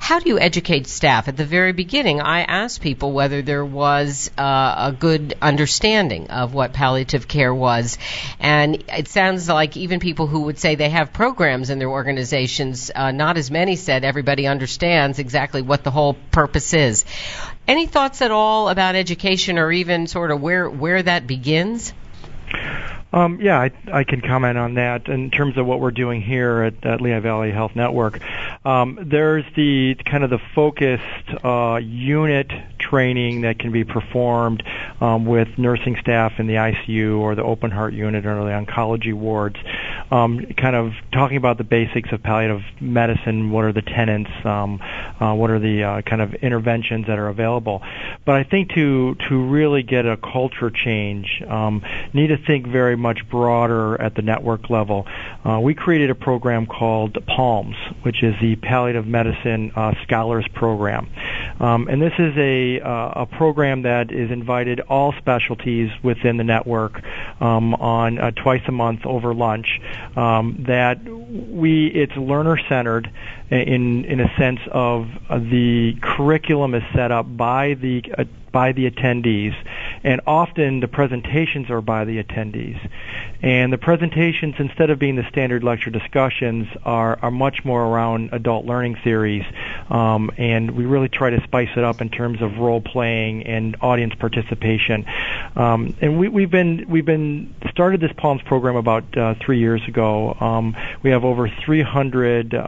How 0.00 0.18
do 0.18 0.28
you 0.28 0.40
educate 0.40 0.88
staff? 0.88 1.28
At 1.28 1.36
the 1.36 1.44
very 1.44 1.72
beginning, 1.72 2.20
I 2.20 2.40
asked 2.40 2.80
people 2.80 3.12
whether 3.12 3.42
there 3.42 3.64
was 3.64 4.30
uh, 4.36 4.74
a 4.88 4.96
good 4.98 5.34
understanding 5.40 6.30
of 6.30 6.54
what 6.54 6.72
palliative 6.72 7.28
care 7.28 7.54
was. 7.54 7.98
And 8.40 8.82
it 8.88 9.08
sounds 9.08 9.46
like 9.46 9.76
even 9.76 10.00
people 10.00 10.26
who 10.26 10.40
would 10.40 10.58
say 10.58 10.74
they 10.74 10.88
have 10.88 11.12
programs 11.12 11.68
in 11.68 11.78
their 11.78 11.90
organizations, 11.90 12.90
uh, 12.92 13.12
not 13.12 13.36
as 13.36 13.50
many 13.50 13.76
said 13.76 14.04
everybody 14.04 14.46
understands 14.46 15.18
exactly 15.18 15.60
what 15.62 15.84
the 15.84 15.92
whole 15.92 16.14
purpose 16.32 16.72
is. 16.72 17.04
Any 17.68 17.86
thoughts 17.86 18.22
at 18.22 18.30
all 18.30 18.70
about 18.70 18.96
education 18.96 19.58
or 19.58 19.70
even 19.70 20.06
sort 20.06 20.30
of 20.30 20.40
where, 20.40 20.68
where 20.68 21.02
that 21.02 21.26
begins? 21.26 21.92
Um, 23.12 23.40
yeah, 23.40 23.58
I, 23.58 23.70
I 23.92 24.04
can 24.04 24.20
comment 24.20 24.56
on 24.56 24.74
that 24.74 25.08
in 25.08 25.30
terms 25.30 25.58
of 25.58 25.66
what 25.66 25.80
we're 25.80 25.90
doing 25.90 26.22
here 26.22 26.62
at, 26.62 26.84
at 26.84 27.00
Lehigh 27.00 27.20
Valley 27.20 27.50
Health 27.50 27.74
Network. 27.74 28.20
Um, 28.64 28.98
there's 29.02 29.44
the 29.56 29.96
kind 30.04 30.22
of 30.22 30.30
the 30.30 30.38
focused 30.54 31.44
uh, 31.44 31.80
unit 31.82 32.50
training 32.78 33.42
that 33.42 33.58
can 33.58 33.72
be 33.72 33.84
performed 33.84 34.62
um, 35.00 35.26
with 35.26 35.48
nursing 35.58 35.96
staff 36.00 36.38
in 36.38 36.46
the 36.46 36.54
ICU 36.54 37.18
or 37.18 37.34
the 37.34 37.42
open 37.42 37.70
heart 37.70 37.94
unit 37.94 38.26
or 38.26 38.34
the 38.44 38.50
oncology 38.50 39.12
wards. 39.12 39.56
Um, 40.10 40.46
kind 40.56 40.74
of 40.74 40.92
talking 41.12 41.36
about 41.36 41.58
the 41.58 41.64
basics 41.64 42.10
of 42.12 42.22
palliative 42.22 42.62
medicine. 42.80 43.50
What 43.50 43.64
are 43.64 43.72
the 43.72 43.82
tenets? 43.82 44.30
Um, 44.44 44.80
uh, 45.20 45.34
what 45.34 45.50
are 45.50 45.58
the 45.58 45.84
uh, 45.84 46.02
kind 46.02 46.22
of 46.22 46.34
interventions 46.34 47.06
that 47.06 47.18
are 47.18 47.28
available? 47.28 47.82
But 48.24 48.36
I 48.36 48.44
think 48.44 48.70
to 48.70 49.14
to 49.28 49.44
really 49.46 49.82
get 49.82 50.06
a 50.06 50.16
culture 50.16 50.70
change, 50.70 51.42
um, 51.46 51.82
need 52.12 52.28
to 52.28 52.38
think 52.38 52.66
very 52.66 52.96
much 53.00 53.28
broader 53.28 54.00
at 54.00 54.14
the 54.14 54.22
network 54.22 54.70
level. 54.70 55.06
Uh, 55.44 55.58
we 55.60 55.74
created 55.74 56.10
a 56.10 56.14
program 56.14 56.66
called 56.66 57.18
PALMS, 57.26 57.74
which 58.02 58.22
is 58.22 58.34
the 58.40 58.56
Palliative 58.56 59.06
Medicine 59.06 59.72
uh, 59.74 59.92
Scholars 60.04 60.46
Program. 60.54 61.10
Um, 61.58 61.88
and 61.88 62.00
this 62.00 62.12
is 62.18 62.36
a, 62.36 62.80
uh, 62.80 63.22
a 63.22 63.26
program 63.26 63.82
that 63.82 64.12
is 64.12 64.30
invited 64.30 64.80
all 64.80 65.12
specialties 65.18 65.90
within 66.02 66.36
the 66.36 66.44
network 66.44 67.02
um, 67.40 67.74
on 67.74 68.18
uh, 68.18 68.30
twice 68.30 68.62
a 68.68 68.72
month 68.72 69.04
over 69.04 69.34
lunch. 69.34 69.80
Um, 70.16 70.64
that 70.66 71.02
we 71.04 71.86
it's 71.88 72.16
learner 72.16 72.58
centered 72.68 73.10
in 73.50 74.04
in 74.04 74.20
a 74.20 74.34
sense 74.36 74.60
of 74.70 75.06
uh, 75.28 75.38
the 75.38 75.94
curriculum 76.00 76.74
is 76.74 76.82
set 76.94 77.10
up 77.10 77.36
by 77.36 77.74
the 77.74 78.02
uh, 78.16 78.24
by 78.52 78.72
the 78.72 78.90
attendees, 78.90 79.54
and 80.02 80.20
often 80.26 80.80
the 80.80 80.88
presentations 80.88 81.70
are 81.70 81.80
by 81.80 82.04
the 82.04 82.22
attendees. 82.22 82.78
And 83.42 83.72
the 83.72 83.78
presentations, 83.78 84.56
instead 84.58 84.90
of 84.90 84.98
being 84.98 85.16
the 85.16 85.26
standard 85.30 85.64
lecture 85.64 85.90
discussions, 85.90 86.68
are, 86.84 87.18
are 87.22 87.30
much 87.30 87.64
more 87.64 87.82
around 87.82 88.30
adult 88.32 88.66
learning 88.66 88.96
theories, 89.02 89.44
um, 89.88 90.30
and 90.36 90.72
we 90.72 90.84
really 90.84 91.08
try 91.08 91.30
to 91.30 91.42
spice 91.44 91.70
it 91.76 91.84
up 91.84 92.00
in 92.00 92.10
terms 92.10 92.42
of 92.42 92.58
role 92.58 92.80
playing 92.80 93.44
and 93.44 93.76
audience 93.80 94.14
participation. 94.14 95.06
Um, 95.56 95.96
and 96.00 96.18
we, 96.18 96.28
we've 96.28 96.50
been 96.50 96.86
we've 96.88 97.04
been 97.04 97.54
started 97.70 98.00
this 98.00 98.12
Palms 98.16 98.42
program 98.42 98.76
about 98.76 99.16
uh, 99.16 99.34
three 99.40 99.58
years 99.58 99.86
ago. 99.88 100.36
Um, 100.40 100.76
we 101.02 101.10
have 101.10 101.24
over 101.24 101.48
300 101.48 102.54
uh, 102.54 102.58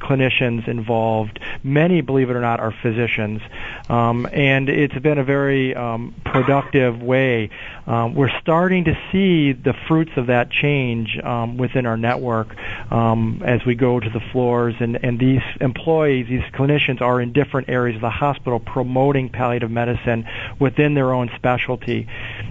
clinicians 0.00 0.68
involved. 0.68 1.40
Many, 1.62 2.00
believe 2.00 2.30
it 2.30 2.36
or 2.36 2.40
not, 2.40 2.60
are 2.60 2.72
physicians, 2.82 3.40
um, 3.88 4.26
and 4.32 4.68
it's 4.68 4.98
been 4.98 5.18
a 5.18 5.24
very 5.24 5.74
um, 5.74 6.14
productive 6.24 7.02
way. 7.02 7.50
Um, 7.86 8.14
we're 8.14 8.32
starting 8.40 8.84
to 8.84 8.94
see 9.12 9.52
the 9.52 9.74
fruits 9.86 10.12
of 10.16 10.28
that 10.28 10.50
change 10.50 11.18
um, 11.22 11.58
within 11.58 11.84
our 11.84 11.98
network 11.98 12.56
um, 12.90 13.42
as 13.44 13.64
we 13.66 13.74
go 13.74 14.00
to 14.00 14.08
the 14.08 14.20
floors, 14.32 14.74
and, 14.80 15.04
and 15.04 15.18
these 15.18 15.42
employees, 15.60 16.26
these 16.28 16.42
clinicians, 16.54 17.02
are 17.02 17.20
in 17.20 17.34
different 17.34 17.68
areas 17.68 17.96
of 17.96 18.00
the 18.00 18.10
hospital 18.10 18.58
promoting 18.58 19.28
palliative 19.28 19.70
medicine 19.70 20.26
within 20.58 20.94
their 20.94 21.12
own 21.12 21.30
specialty. 21.36 22.08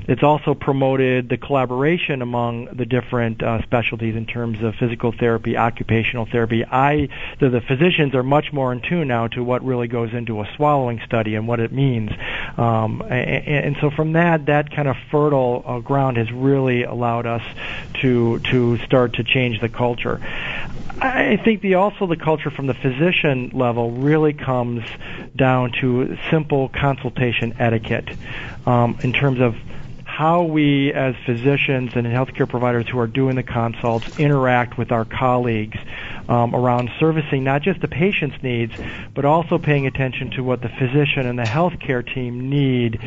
It's 0.08 0.22
also 0.22 0.54
promoted 0.54 1.30
the 1.30 1.38
collaboration 1.38 2.22
among 2.22 2.65
the 2.65 2.86
different 2.86 3.41
uh, 3.41 3.63
specialties 3.63 4.15
in 4.15 4.28
terms 4.28 4.62
of 4.62 4.76
physical 4.76 5.12
therapy, 5.17 5.58
occupational 5.58 6.28
therapy. 6.32 6.63
I, 6.63 7.10
the, 7.39 7.50
the 7.50 7.62
physicians 7.62 8.13
are 8.13 8.24
much 8.24 8.54
more 8.54 8.72
in 8.72 8.82
tune 8.82 9.08
now 9.08 9.28
to 9.30 9.43
what 9.43 9.65
really 9.65 9.88
goes 9.88 10.13
into 10.13 10.41
a 10.41 10.50
swallowing 10.56 11.02
study 11.06 11.23
and 11.28 11.48
what 11.48 11.60
it 11.60 11.72
means. 11.72 12.12
Um, 12.58 13.02
and, 13.02 13.66
and, 13.66 13.78
so 13.82 13.90
from 13.90 14.14
that, 14.14 14.46
that 14.48 14.72
kind 14.72 14.88
of 14.88 14.96
fertile 15.10 15.64
uh, 15.66 15.80
ground 15.80 16.18
has 16.18 16.32
really 16.32 16.84
allowed 16.84 17.26
us 17.26 17.44
to 18.02 18.40
to 18.40 18.78
start 18.80 19.14
to 19.14 19.24
change 19.24 19.60
the 19.62 19.70
culture. 19.70 20.22
I 21.02 21.38
think 21.38 21.62
the 21.62 21.76
also 21.76 22.06
the 22.06 22.18
culture 22.18 22.52
from 22.52 22.68
the 22.68 22.74
physician 22.74 23.50
level 23.54 23.92
really 23.92 24.34
comes 24.34 24.84
down 25.36 25.72
to 25.82 26.18
simple 26.30 26.70
consultation 26.70 27.56
etiquette 27.60 28.10
um, 28.66 28.98
in 29.02 29.12
terms 29.12 29.42
of 29.42 29.56
how 30.06 30.44
we 30.44 30.94
as 30.94 31.16
physicians 31.26 31.94
and 31.96 32.06
healthcare 32.06 32.48
providers 32.48 32.88
who 32.88 33.00
are 33.00 33.08
doing 33.08 33.36
the 33.36 33.44
consults 33.44 34.20
interact 34.20 34.78
with 34.78 34.92
our 34.92 35.06
colleagues 35.06 35.78
um, 36.28 36.56
around 36.56 36.90
servicing 37.00 37.44
not 37.44 37.62
just 37.62 37.82
the 37.82 37.88
patient's 37.88 38.42
needs, 38.42 38.72
but 39.14 39.26
also 39.26 39.58
paying 39.58 39.88
attention 39.88 40.32
to 40.32 40.44
what 40.44 40.62
the 40.62 40.70
physician 40.70 41.26
and 41.26 41.38
the 41.38 41.44
healthcare 41.44 42.04
team 42.14 42.50
need 42.50 43.00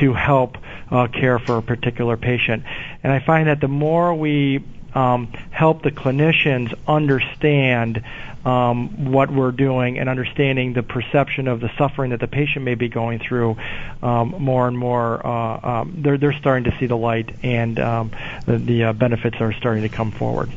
to 0.00 0.12
help 0.12 0.56
uh, 0.90 1.06
care 1.08 1.38
for 1.38 1.58
a 1.58 1.62
particular 1.62 2.16
patient. 2.16 2.64
And 3.02 3.12
I 3.12 3.20
find 3.20 3.48
that 3.48 3.60
the 3.60 3.68
more 3.68 4.14
we 4.14 4.64
um, 4.94 5.32
help 5.50 5.82
the 5.82 5.90
clinicians 5.90 6.72
understand 6.86 8.02
um, 8.44 9.12
what 9.12 9.30
we're 9.30 9.52
doing 9.52 9.98
and 9.98 10.08
understanding 10.08 10.72
the 10.72 10.82
perception 10.82 11.48
of 11.48 11.60
the 11.60 11.70
suffering 11.78 12.10
that 12.10 12.20
the 12.20 12.28
patient 12.28 12.64
may 12.64 12.74
be 12.74 12.88
going 12.88 13.18
through, 13.18 13.56
um, 14.02 14.34
more 14.38 14.68
and 14.68 14.78
more 14.78 15.24
uh, 15.26 15.80
um, 15.80 15.98
they're 15.98 16.18
they're 16.18 16.32
starting 16.32 16.70
to 16.70 16.78
see 16.78 16.86
the 16.86 16.96
light 16.96 17.36
and 17.42 17.78
um, 17.78 18.10
the, 18.46 18.58
the 18.58 18.84
uh, 18.84 18.92
benefits 18.92 19.36
are 19.40 19.52
starting 19.52 19.82
to 19.82 19.88
come 19.88 20.10
forward. 20.10 20.50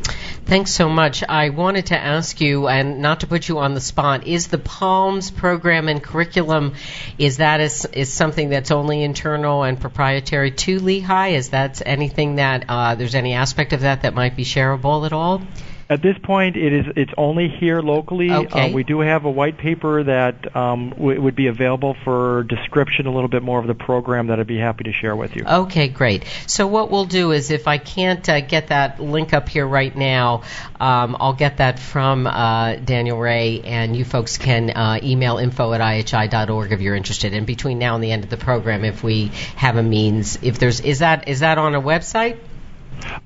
Thanks 0.47 0.71
so 0.71 0.87
much. 0.87 1.23
I 1.27 1.49
wanted 1.49 1.87
to 1.87 1.97
ask 1.97 2.39
you, 2.39 2.69
and 2.69 3.01
not 3.01 3.19
to 3.19 3.27
put 3.27 3.49
you 3.49 3.59
on 3.59 3.73
the 3.73 3.81
spot, 3.81 4.25
is 4.27 4.47
the 4.47 4.57
PALMS 4.57 5.29
program 5.29 5.89
and 5.89 6.01
curriculum 6.01 6.73
is 7.17 7.37
that 7.37 7.59
is, 7.59 7.83
is 7.91 8.13
something 8.13 8.47
that's 8.47 8.71
only 8.71 9.03
internal 9.03 9.63
and 9.63 9.77
proprietary 9.77 10.51
to 10.51 10.79
Lehigh? 10.79 11.29
Is 11.29 11.49
that 11.49 11.81
anything 11.85 12.35
that 12.35 12.63
uh, 12.69 12.95
there's 12.95 13.15
any 13.15 13.33
aspect 13.33 13.73
of 13.73 13.81
that 13.81 14.03
that 14.03 14.13
might 14.13 14.37
be 14.37 14.45
shareable 14.45 15.05
at 15.05 15.11
all? 15.11 15.41
At 15.89 16.01
this 16.01 16.17
point, 16.17 16.57
it 16.57 16.73
is 16.73 16.85
it's 16.97 17.13
only 17.17 17.47
here 17.47 17.79
locally. 17.79 18.29
Okay. 18.29 18.71
Uh, 18.71 18.73
we 18.73 18.83
do 18.83 18.99
have 18.99 19.23
a 19.23 19.31
white 19.31 19.57
paper 19.57 20.03
that 20.03 20.53
um, 20.53 20.89
w- 20.89 21.21
would 21.21 21.35
be 21.35 21.47
available 21.47 21.95
for 22.03 22.43
description 22.43 23.07
a 23.07 23.13
little 23.13 23.29
bit 23.29 23.41
more 23.41 23.59
of 23.59 23.67
the 23.67 23.73
program 23.73 24.27
that 24.27 24.37
I'd 24.37 24.47
be 24.47 24.57
happy 24.57 24.83
to 24.83 24.91
share 24.91 25.15
with 25.15 25.37
you. 25.37 25.45
Okay, 25.45 25.87
great. 25.87 26.25
So 26.45 26.67
what 26.67 26.91
we'll 26.91 27.05
do 27.05 27.31
is, 27.31 27.51
if 27.51 27.69
I 27.69 27.77
can't 27.77 28.27
uh, 28.27 28.41
get 28.41 28.67
that 28.67 28.99
link 28.99 29.33
up 29.33 29.47
here 29.47 29.65
right 29.65 29.95
now, 29.95 30.43
um, 30.77 31.15
I'll 31.21 31.33
get 31.33 31.57
that 31.57 31.79
from 31.79 32.27
uh, 32.27 32.75
Daniel 32.75 33.17
Ray, 33.17 33.61
and 33.61 33.95
you 33.95 34.03
folks 34.03 34.37
can 34.37 34.69
uh, 34.71 34.99
email 35.01 35.37
info 35.37 35.71
at 35.71 35.79
ihi.org 35.79 36.73
if 36.73 36.81
you're 36.81 36.95
interested. 36.95 37.33
And 37.33 37.47
between 37.47 37.79
now 37.79 37.95
and 37.95 38.03
the 38.03 38.11
end 38.11 38.25
of 38.25 38.29
the 38.29 38.37
program, 38.37 38.83
if 38.83 39.03
we 39.03 39.27
have 39.55 39.77
a 39.77 39.83
means, 39.83 40.37
if 40.41 40.59
there's 40.59 40.81
is 40.81 40.99
that 40.99 41.29
is 41.29 41.39
that 41.39 41.57
on 41.57 41.75
a 41.75 41.81
website? 41.81 42.39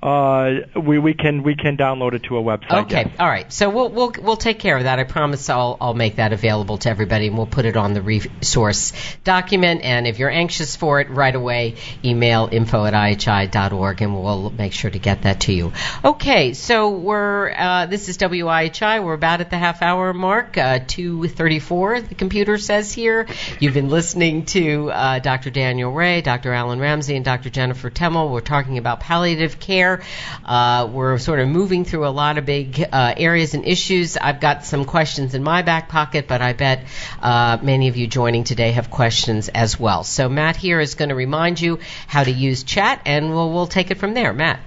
Uh, 0.02 0.62
we 0.76 1.00
we 1.00 1.14
can 1.14 1.44
we 1.44 1.56
can 1.56 1.78
download 1.78 2.14
it 2.14 2.24
to 2.24 2.38
a 2.38 2.42
website. 2.42 2.86
Okay, 2.86 3.04
yes. 3.06 3.16
all 3.20 3.28
right. 3.28 3.52
So 3.52 3.70
we'll 3.70 3.90
we'll 3.90 4.14
we'll 4.22 4.38
take 4.38 4.60
care 4.60 4.78
of 4.78 4.84
that. 4.84 5.00
I 5.00 5.04
promise 5.04 5.50
I'll 5.50 5.78
I'll 5.80 5.94
make 5.94 6.18
that 6.18 6.34
available 6.34 6.78
to 6.80 6.90
everybody, 6.90 7.28
and 7.28 7.38
we'll 7.38 7.48
put 7.48 7.66
it 7.66 7.78
on 7.78 7.94
the 7.94 8.02
resource 8.02 8.94
document. 9.24 9.82
And 9.84 10.08
if 10.08 10.20
you're 10.20 10.30
anxious 10.30 10.76
for 10.76 11.02
it, 11.02 11.10
right 11.10 11.34
away, 11.34 11.76
email 12.04 12.50
info 12.52 12.86
at 12.86 12.94
ihi.org, 12.94 14.02
and 14.02 14.16
we'll 14.16 14.50
make 14.52 14.74
sure 14.74 14.92
to 14.92 15.00
get 15.00 15.24
that 15.24 15.42
to 15.42 15.54
you. 15.54 15.74
Okay, 16.04 16.54
so 16.54 16.90
we're 16.90 17.52
uh, 17.52 17.86
this 17.86 18.10
is 18.10 18.18
WIHI. 18.18 19.04
We're 19.04 19.14
about 19.14 19.42
at 19.42 19.50
the 19.50 19.58
half 19.58 19.82
hour 19.82 20.14
mark, 20.14 20.58
uh, 20.58 20.80
two 20.86 21.28
thirty 21.28 21.60
four. 21.60 22.02
The 22.02 22.16
computer 22.16 22.58
says 22.58 22.92
here. 22.92 23.28
You've 23.60 23.74
been 23.74 23.90
listening 23.90 24.46
to 24.48 24.92
uh, 24.92 25.20
Dr. 25.20 25.50
Daniel 25.50 25.92
Ray, 25.92 26.22
Dr. 26.22 26.54
Alan 26.54 26.80
Ramsey, 26.80 27.16
and 27.16 27.24
Dr. 27.24 27.50
Jennifer 27.50 27.90
Temel. 27.90 28.32
We're 28.32 28.42
talking 28.42 28.78
about 28.78 29.00
palliative 29.00 29.60
care. 29.62 30.04
Uh, 30.44 30.90
we're 30.92 31.18
sort 31.18 31.40
of 31.40 31.48
moving 31.48 31.86
through 31.86 32.08
a 32.08 32.10
lot 32.10 32.38
of 32.38 32.46
big 32.46 32.84
uh, 32.92 33.14
areas 33.16 33.54
and 33.54 33.66
issues. 33.66 34.18
I've 34.18 34.40
got 34.40 34.66
some 34.66 34.86
questions 34.86 35.34
in 35.34 35.44
my 35.44 35.62
back 35.62 35.88
pocket, 35.90 36.28
but 36.28 36.42
I 36.42 36.54
bet 36.54 36.86
uh, 37.22 37.58
many 37.62 37.88
of 37.88 37.96
you 37.96 38.08
joining 38.08 38.44
today 38.44 38.72
have 38.72 38.90
questions 38.90 39.50
as 39.50 39.80
well. 39.80 40.04
So 40.04 40.28
Matt 40.28 40.58
here 40.58 40.80
is 40.80 40.96
going 40.96 41.10
to 41.10 41.16
remind 41.16 41.62
you 41.62 41.80
how 42.08 42.24
to 42.24 42.32
use 42.32 42.64
chat, 42.64 43.02
and 43.06 43.30
we'll, 43.30 43.52
we'll 43.54 43.68
take 43.68 43.92
it 43.92 43.98
from 43.98 44.14
there. 44.14 44.34
Matt. 44.34 44.60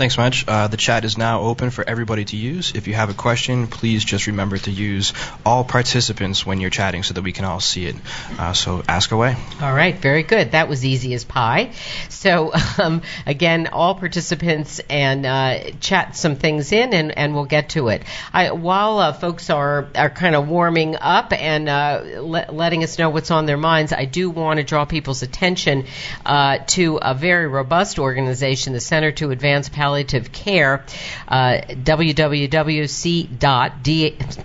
Thanks 0.00 0.16
much. 0.16 0.48
Uh, 0.48 0.66
the 0.66 0.78
chat 0.78 1.04
is 1.04 1.18
now 1.18 1.42
open 1.42 1.68
for 1.68 1.86
everybody 1.86 2.24
to 2.24 2.34
use. 2.34 2.72
If 2.74 2.88
you 2.88 2.94
have 2.94 3.10
a 3.10 3.12
question, 3.12 3.66
please 3.66 4.02
just 4.02 4.28
remember 4.28 4.56
to 4.56 4.70
use 4.70 5.12
all 5.44 5.62
participants 5.62 6.46
when 6.46 6.58
you're 6.58 6.70
chatting 6.70 7.02
so 7.02 7.12
that 7.12 7.20
we 7.20 7.32
can 7.32 7.44
all 7.44 7.60
see 7.60 7.84
it. 7.84 7.96
Uh, 8.38 8.54
so 8.54 8.82
ask 8.88 9.12
away. 9.12 9.36
All 9.60 9.74
right, 9.74 9.94
very 9.94 10.22
good. 10.22 10.52
That 10.52 10.70
was 10.70 10.86
easy 10.86 11.12
as 11.12 11.24
pie. 11.24 11.72
So 12.08 12.50
um, 12.78 13.02
again, 13.26 13.66
all 13.66 13.94
participants 13.94 14.80
and 14.88 15.26
uh, 15.26 15.72
chat 15.80 16.16
some 16.16 16.36
things 16.36 16.72
in, 16.72 16.94
and, 16.94 17.18
and 17.18 17.34
we'll 17.34 17.44
get 17.44 17.68
to 17.70 17.88
it. 17.88 18.02
I, 18.32 18.52
while 18.52 19.00
uh, 19.00 19.12
folks 19.12 19.50
are 19.50 19.88
are 19.94 20.08
kind 20.08 20.34
of 20.34 20.48
warming 20.48 20.96
up 20.96 21.34
and 21.34 21.68
uh, 21.68 22.02
le- 22.22 22.46
letting 22.50 22.84
us 22.84 22.98
know 22.98 23.10
what's 23.10 23.30
on 23.30 23.44
their 23.44 23.58
minds, 23.58 23.92
I 23.92 24.06
do 24.06 24.30
want 24.30 24.60
to 24.60 24.64
draw 24.64 24.86
people's 24.86 25.20
attention 25.22 25.84
uh, 26.24 26.60
to 26.68 26.98
a 27.02 27.12
very 27.12 27.46
robust 27.46 27.98
organization, 27.98 28.72
the 28.72 28.80
Center 28.80 29.12
to 29.12 29.30
Advance 29.30 29.68
Palliative 29.68 29.89
Care, 30.32 30.84
uh, 31.28 31.60
www.c.d. 31.70 32.88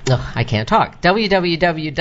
Oh, 0.10 0.32
I 0.36 0.44
can't 0.44 0.68
talk. 0.68 1.02
www.capc.org 1.02 1.96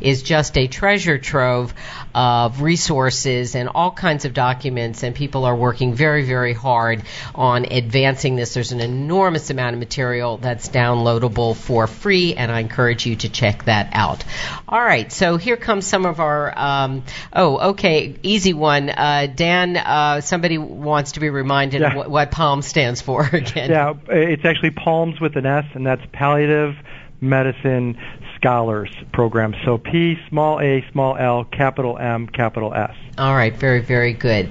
is 0.00 0.22
just 0.22 0.58
a 0.58 0.66
treasure 0.66 1.18
trove 1.18 1.74
of 2.14 2.60
resources 2.62 3.54
and 3.54 3.68
all 3.68 3.90
kinds 3.90 4.24
of 4.24 4.34
documents, 4.34 5.02
and 5.02 5.14
people 5.14 5.44
are 5.44 5.56
working 5.56 5.94
very, 5.94 6.24
very 6.24 6.52
hard 6.52 7.02
on 7.34 7.64
advancing 7.64 8.36
this. 8.36 8.54
There's 8.54 8.72
an 8.72 8.80
enormous 8.80 9.50
amount 9.50 9.74
of 9.74 9.78
material 9.80 10.36
that's 10.38 10.68
downloadable 10.68 11.56
for 11.56 11.86
free, 11.86 12.34
and 12.34 12.50
I 12.50 12.60
encourage 12.60 13.06
you 13.06 13.16
to 13.16 13.28
check 13.28 13.64
that 13.64 13.90
out. 13.92 14.24
All 14.68 14.80
right, 14.80 15.10
so 15.12 15.36
here 15.36 15.56
comes 15.56 15.86
some 15.86 16.06
of 16.06 16.20
our. 16.20 16.52
Um, 16.58 17.02
oh, 17.32 17.70
okay, 17.70 18.16
easy 18.22 18.52
one. 18.52 18.90
Uh, 18.90 19.26
Dan, 19.34 19.76
uh, 19.76 20.20
somebody 20.20 20.58
wants 20.58 21.12
to 21.12 21.20
be 21.20 21.30
reminded 21.30 21.80
Yeah. 21.80 21.96
what, 21.96 22.10
what 22.10 22.30
PALM 22.30 22.62
stands 22.62 23.00
for 23.00 23.22
again. 23.32 23.70
Yeah, 23.70 23.94
it's 24.08 24.44
actually 24.44 24.70
Palms 24.70 25.20
with 25.20 25.36
an 25.36 25.46
S, 25.46 25.64
and 25.74 25.86
that's 25.86 26.02
Palliative 26.12 26.74
Medicine 27.20 27.96
Scholars 28.42 28.90
Program. 29.12 29.54
So 29.64 29.78
P, 29.78 30.16
small 30.28 30.60
a, 30.60 30.84
small 30.90 31.16
l, 31.16 31.44
capital 31.44 31.96
M, 31.96 32.26
capital 32.26 32.74
S. 32.74 32.96
All 33.16 33.32
right, 33.32 33.54
very, 33.56 33.80
very 33.80 34.14
good. 34.14 34.50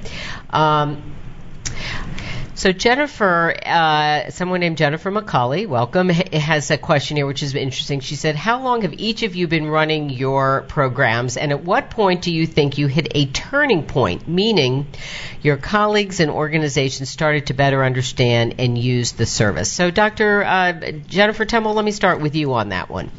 Um, 0.49 1.15
so 2.53 2.71
Jennifer, 2.71 3.53
uh, 3.65 4.29
someone 4.29 4.61
named 4.61 4.77
Jennifer 4.77 5.11
McCauley, 5.11 5.67
welcome, 5.67 6.07
ha- 6.09 6.39
has 6.39 6.71
a 6.71 6.77
question 6.77 7.17
here 7.17 7.25
which 7.25 7.43
is 7.43 7.53
interesting. 7.53 7.99
She 7.99 8.15
said, 8.15 8.37
"How 8.37 8.61
long 8.61 8.83
have 8.83 8.93
each 8.93 9.23
of 9.23 9.35
you 9.35 9.49
been 9.49 9.67
running 9.67 10.09
your 10.09 10.61
programs, 10.69 11.35
and 11.35 11.51
at 11.51 11.65
what 11.65 11.89
point 11.89 12.21
do 12.21 12.31
you 12.31 12.47
think 12.47 12.77
you 12.77 12.87
hit 12.87 13.11
a 13.13 13.25
turning 13.25 13.83
point, 13.83 14.25
meaning 14.25 14.87
your 15.41 15.57
colleagues 15.57 16.21
and 16.21 16.31
organizations 16.31 17.09
started 17.09 17.47
to 17.47 17.53
better 17.53 17.83
understand 17.83 18.55
and 18.59 18.77
use 18.77 19.11
the 19.13 19.25
service?" 19.25 19.69
So, 19.69 19.91
Dr. 19.91 20.43
Uh, 20.43 20.73
Jennifer 21.09 21.45
Temel, 21.45 21.75
let 21.75 21.83
me 21.83 21.91
start 21.91 22.21
with 22.21 22.35
you 22.35 22.53
on 22.53 22.69
that 22.69 22.89
one. 22.89 23.11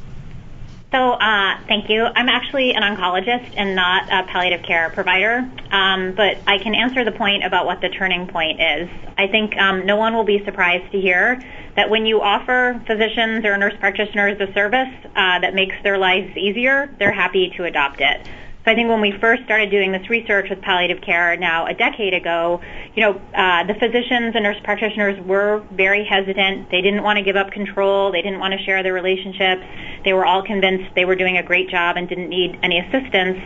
So, 0.93 1.13
uh, 1.13 1.57
thank 1.69 1.89
you. 1.89 2.05
I'm 2.05 2.29
actually 2.29 2.73
an 2.75 2.83
oncologist 2.83 3.55
and 3.57 3.75
not 3.75 4.13
a 4.13 4.31
palliative 4.31 4.63
care 4.63 4.91
provider, 4.91 5.39
um, 5.71 6.13
but 6.15 6.37
I 6.47 6.59
can 6.59 6.75
answer 6.75 7.03
the 7.03 7.13
point 7.13 7.45
about 7.47 7.65
what 7.65 7.81
the 7.81 7.89
turning 7.89 8.27
point 8.27 8.61
is. 8.61 8.91
I 9.17 9.27
think 9.27 9.57
um, 9.57 9.87
no 9.87 9.97
one 9.97 10.15
will 10.15 10.25
be 10.25 10.45
surprised 10.45 10.93
to 10.93 11.01
hear 11.01 11.43
that 11.77 11.89
when 11.89 12.05
you 12.05 12.21
offer 12.21 12.79
physicians 12.87 13.43
or 13.47 13.57
nurse 13.57 13.73
practitioners 13.81 14.39
a 14.39 14.53
service 14.53 14.93
uh, 15.17 15.41
that 15.41 15.55
makes 15.55 15.75
their 15.83 15.97
lives 15.97 16.37
easier, 16.37 16.95
they're 16.99 17.11
happy 17.11 17.55
to 17.57 17.65
adopt 17.65 18.03
it. 18.03 18.29
So 18.65 18.71
I 18.71 18.77
think 18.77 18.89
when 18.89 19.01
we 19.01 19.13
first 19.21 19.43
started 19.43 19.71
doing 19.71 19.91
this 19.91 20.09
research 20.09 20.49
with 20.49 20.61
palliative 20.63 21.03
care 21.03 21.37
now 21.37 21.67
a 21.67 21.75
decade 21.75 22.15
ago, 22.15 22.61
you 22.95 23.03
know, 23.03 23.21
uh, 23.35 23.65
the 23.67 23.75
physicians 23.75 24.37
and 24.37 24.45
nurse 24.45 24.59
practitioners 24.63 25.19
were 25.27 25.65
very 25.73 26.05
hesitant. 26.05 26.71
They 26.71 26.81
didn't 26.81 27.03
want 27.03 27.17
to 27.17 27.25
give 27.25 27.35
up 27.35 27.51
control. 27.51 28.13
They 28.13 28.23
didn't 28.23 28.39
want 28.39 28.55
to 28.55 28.65
share 28.65 28.85
their 28.85 28.93
relationships. 28.93 29.63
They 30.05 30.13
were 30.13 30.25
all 30.25 30.45
convinced 30.45 30.95
they 30.95 31.05
were 31.05 31.17
doing 31.17 31.39
a 31.39 31.43
great 31.43 31.71
job 31.71 31.97
and 31.97 32.09
didn't 32.09 32.29
need 32.29 32.57
any 32.63 32.79
assistance. 32.79 33.41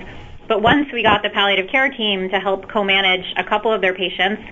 But 0.48 0.62
once 0.62 0.86
we 0.92 1.02
got 1.02 1.22
the 1.22 1.30
palliative 1.30 1.70
care 1.70 1.90
team 1.90 2.28
to 2.30 2.38
help 2.38 2.70
co-manage 2.70 3.24
a 3.36 3.44
couple 3.44 3.72
of 3.72 3.80
their 3.80 3.94
patients, 3.94 4.42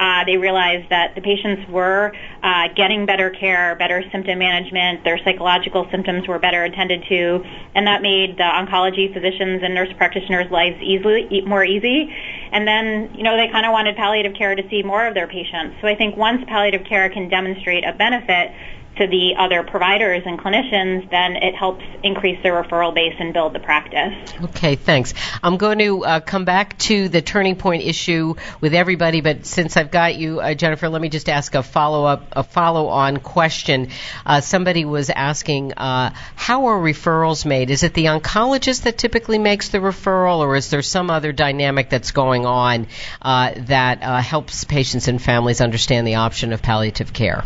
uh, 0.00 0.24
they 0.26 0.36
realized 0.36 0.90
that 0.90 1.14
the 1.14 1.20
patients 1.20 1.70
were 1.70 2.12
uh, 2.42 2.68
getting 2.74 3.06
better 3.06 3.30
care, 3.30 3.76
better 3.76 4.02
symptom 4.10 4.38
management, 4.38 5.04
their 5.04 5.18
psychological 5.24 5.86
symptoms 5.90 6.26
were 6.26 6.38
better 6.38 6.64
attended 6.64 7.04
to, 7.08 7.44
and 7.74 7.86
that 7.86 8.02
made 8.02 8.36
the 8.36 8.42
oncology 8.42 9.12
physicians 9.14 9.62
and 9.62 9.74
nurse 9.74 9.92
practitioners' 9.96 10.50
lives 10.50 10.76
easily 10.82 11.42
more 11.46 11.64
easy. 11.64 12.12
And 12.50 12.66
then, 12.66 13.14
you 13.14 13.22
know, 13.22 13.36
they 13.36 13.48
kind 13.52 13.66
of 13.66 13.72
wanted 13.72 13.96
palliative 13.96 14.34
care 14.34 14.54
to 14.54 14.62
see 14.68 14.82
more 14.82 15.06
of 15.06 15.14
their 15.14 15.28
patients. 15.28 15.76
So 15.80 15.86
I 15.86 15.94
think 15.94 16.16
once 16.16 16.42
palliative 16.48 16.84
care 16.86 17.08
can 17.10 17.28
demonstrate 17.28 17.84
a 17.84 17.92
benefit 17.92 18.50
to 18.96 19.06
the 19.06 19.34
other 19.36 19.62
providers 19.62 20.22
and 20.24 20.38
clinicians, 20.38 21.10
then 21.10 21.36
it 21.36 21.54
helps 21.54 21.84
increase 22.02 22.40
their 22.42 22.62
referral 22.62 22.94
base 22.94 23.14
and 23.18 23.32
build 23.32 23.52
the 23.52 23.58
practice. 23.58 24.14
Okay, 24.42 24.76
thanks. 24.76 25.14
I'm 25.42 25.56
going 25.56 25.78
to 25.78 26.04
uh, 26.04 26.20
come 26.20 26.44
back 26.44 26.78
to 26.78 27.08
the 27.08 27.20
turning 27.20 27.56
point 27.56 27.82
issue 27.82 28.34
with 28.60 28.74
everybody, 28.74 29.20
but 29.20 29.46
since 29.46 29.76
I've 29.76 29.90
got 29.90 30.14
you, 30.14 30.40
uh, 30.40 30.54
Jennifer, 30.54 30.88
let 30.88 31.02
me 31.02 31.08
just 31.08 31.28
ask 31.28 31.54
a 31.54 31.62
follow 31.62 32.04
up, 32.04 32.28
a 32.32 32.44
follow 32.44 32.88
on 32.88 33.18
question. 33.18 33.88
Uh, 34.24 34.40
somebody 34.40 34.84
was 34.84 35.10
asking, 35.10 35.72
uh, 35.72 36.12
how 36.36 36.66
are 36.66 36.78
referrals 36.78 37.44
made? 37.44 37.70
Is 37.70 37.82
it 37.82 37.94
the 37.94 38.06
oncologist 38.06 38.82
that 38.82 38.96
typically 38.96 39.38
makes 39.38 39.70
the 39.70 39.78
referral, 39.78 40.38
or 40.38 40.54
is 40.54 40.70
there 40.70 40.82
some 40.82 41.10
other 41.10 41.32
dynamic 41.32 41.90
that's 41.90 42.12
going 42.12 42.46
on 42.46 42.86
uh, 43.22 43.52
that 43.56 44.02
uh, 44.02 44.20
helps 44.20 44.64
patients 44.64 45.08
and 45.08 45.20
families 45.20 45.60
understand 45.60 46.06
the 46.06 46.16
option 46.16 46.52
of 46.52 46.62
palliative 46.62 47.12
care? 47.12 47.44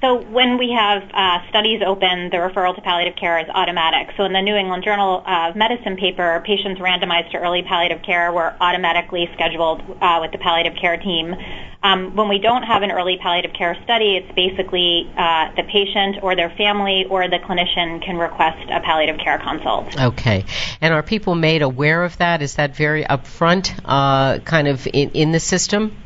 So 0.00 0.22
when 0.22 0.58
we 0.58 0.70
have 0.78 1.02
uh, 1.12 1.48
studies 1.48 1.82
open, 1.84 2.30
the 2.30 2.36
referral 2.36 2.74
to 2.76 2.80
palliative 2.80 3.16
care 3.16 3.40
is 3.40 3.46
automatic. 3.52 4.14
So 4.16 4.24
in 4.24 4.32
the 4.32 4.40
New 4.40 4.54
England 4.54 4.84
Journal 4.84 5.24
of 5.26 5.56
Medicine 5.56 5.96
paper, 5.96 6.40
patients 6.46 6.80
randomized 6.80 7.32
to 7.32 7.38
early 7.38 7.62
palliative 7.62 8.02
care 8.02 8.30
were 8.30 8.54
automatically 8.60 9.28
scheduled 9.34 9.82
uh, 10.00 10.18
with 10.20 10.30
the 10.30 10.38
palliative 10.38 10.78
care 10.80 10.98
team. 10.98 11.34
Um, 11.82 12.14
when 12.14 12.28
we 12.28 12.38
don't 12.38 12.62
have 12.62 12.82
an 12.82 12.92
early 12.92 13.18
palliative 13.20 13.52
care 13.54 13.76
study, 13.82 14.16
it's 14.16 14.32
basically 14.36 15.10
uh, 15.16 15.50
the 15.56 15.64
patient 15.64 16.22
or 16.22 16.36
their 16.36 16.50
family 16.50 17.04
or 17.10 17.28
the 17.28 17.38
clinician 17.38 18.04
can 18.04 18.18
request 18.18 18.70
a 18.70 18.80
palliative 18.80 19.18
care 19.18 19.38
consult. 19.38 20.00
Okay. 20.00 20.44
And 20.80 20.94
are 20.94 21.02
people 21.02 21.34
made 21.34 21.62
aware 21.62 22.04
of 22.04 22.18
that? 22.18 22.40
Is 22.42 22.54
that 22.54 22.76
very 22.76 23.02
upfront, 23.04 23.74
uh, 23.84 24.38
kind 24.40 24.68
of 24.68 24.86
in, 24.86 25.10
in 25.10 25.32
the 25.32 25.40
system? 25.40 25.96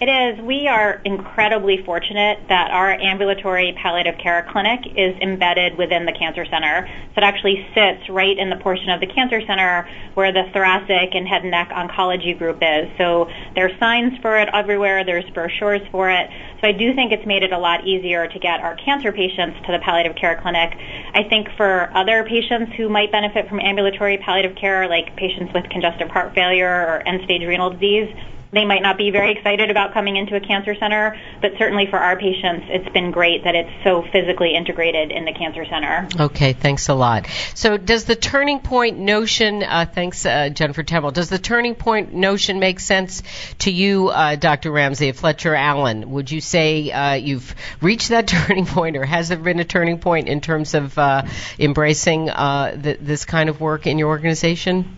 It 0.00 0.08
is. 0.08 0.44
We 0.44 0.66
are 0.66 1.00
incredibly 1.04 1.84
fortunate 1.84 2.40
that 2.48 2.72
our 2.72 2.90
ambulatory 2.90 3.78
palliative 3.80 4.18
care 4.18 4.44
clinic 4.50 4.80
is 4.96 5.14
embedded 5.22 5.78
within 5.78 6.04
the 6.04 6.10
cancer 6.10 6.44
center. 6.50 6.88
So 7.14 7.18
it 7.18 7.22
actually 7.22 7.64
sits 7.74 8.08
right 8.08 8.36
in 8.36 8.50
the 8.50 8.56
portion 8.56 8.90
of 8.90 8.98
the 8.98 9.06
cancer 9.06 9.40
center 9.46 9.88
where 10.14 10.32
the 10.32 10.50
thoracic 10.52 11.14
and 11.14 11.28
head 11.28 11.42
and 11.42 11.52
neck 11.52 11.70
oncology 11.70 12.36
group 12.36 12.58
is. 12.60 12.90
So 12.98 13.30
there's 13.54 13.78
signs 13.78 14.18
for 14.18 14.36
it 14.36 14.48
everywhere. 14.52 15.04
There's 15.04 15.30
brochures 15.30 15.86
for 15.92 16.10
it. 16.10 16.28
So 16.60 16.66
I 16.66 16.72
do 16.72 16.92
think 16.96 17.12
it's 17.12 17.24
made 17.24 17.44
it 17.44 17.52
a 17.52 17.58
lot 17.58 17.86
easier 17.86 18.26
to 18.26 18.38
get 18.40 18.62
our 18.62 18.74
cancer 18.74 19.12
patients 19.12 19.64
to 19.66 19.70
the 19.70 19.78
palliative 19.78 20.16
care 20.16 20.40
clinic. 20.42 20.74
I 21.14 21.22
think 21.22 21.46
for 21.56 21.88
other 21.94 22.24
patients 22.24 22.72
who 22.76 22.88
might 22.88 23.12
benefit 23.12 23.48
from 23.48 23.60
ambulatory 23.60 24.18
palliative 24.18 24.56
care, 24.56 24.88
like 24.88 25.14
patients 25.14 25.54
with 25.54 25.70
congestive 25.70 26.10
heart 26.10 26.34
failure 26.34 26.66
or 26.66 27.06
end-stage 27.06 27.46
renal 27.46 27.70
disease, 27.70 28.12
they 28.54 28.64
might 28.64 28.82
not 28.82 28.96
be 28.96 29.10
very 29.10 29.32
excited 29.32 29.70
about 29.70 29.92
coming 29.92 30.16
into 30.16 30.36
a 30.36 30.40
cancer 30.40 30.74
center, 30.74 31.18
but 31.40 31.52
certainly 31.58 31.86
for 31.86 31.98
our 31.98 32.16
patients, 32.18 32.66
it's 32.68 32.88
been 32.90 33.10
great 33.10 33.44
that 33.44 33.54
it's 33.54 33.70
so 33.82 34.02
physically 34.12 34.54
integrated 34.54 35.10
in 35.10 35.24
the 35.24 35.32
cancer 35.32 35.64
center. 35.64 36.08
Okay, 36.18 36.52
thanks 36.52 36.88
a 36.88 36.94
lot. 36.94 37.26
So, 37.54 37.76
does 37.76 38.04
the 38.04 38.16
turning 38.16 38.60
point 38.60 38.98
notion, 38.98 39.62
uh, 39.62 39.86
thanks, 39.86 40.24
uh, 40.24 40.48
Jennifer 40.50 40.82
Temel, 40.82 41.12
does 41.12 41.28
the 41.28 41.38
turning 41.38 41.74
point 41.74 42.14
notion 42.14 42.58
make 42.58 42.80
sense 42.80 43.22
to 43.60 43.70
you, 43.70 44.08
uh, 44.08 44.36
Dr. 44.36 44.70
Ramsey, 44.70 45.12
Fletcher 45.12 45.54
Allen? 45.54 46.10
Would 46.12 46.30
you 46.30 46.40
say 46.40 46.90
uh, 46.90 47.14
you've 47.14 47.54
reached 47.80 48.10
that 48.10 48.26
turning 48.28 48.66
point, 48.66 48.96
or 48.96 49.04
has 49.04 49.28
there 49.28 49.38
been 49.38 49.60
a 49.60 49.64
turning 49.64 49.98
point 49.98 50.28
in 50.28 50.40
terms 50.40 50.74
of 50.74 50.96
uh, 50.98 51.22
embracing 51.58 52.30
uh, 52.30 52.80
th- 52.80 52.98
this 53.00 53.24
kind 53.24 53.48
of 53.48 53.60
work 53.60 53.86
in 53.86 53.98
your 53.98 54.08
organization? 54.08 54.96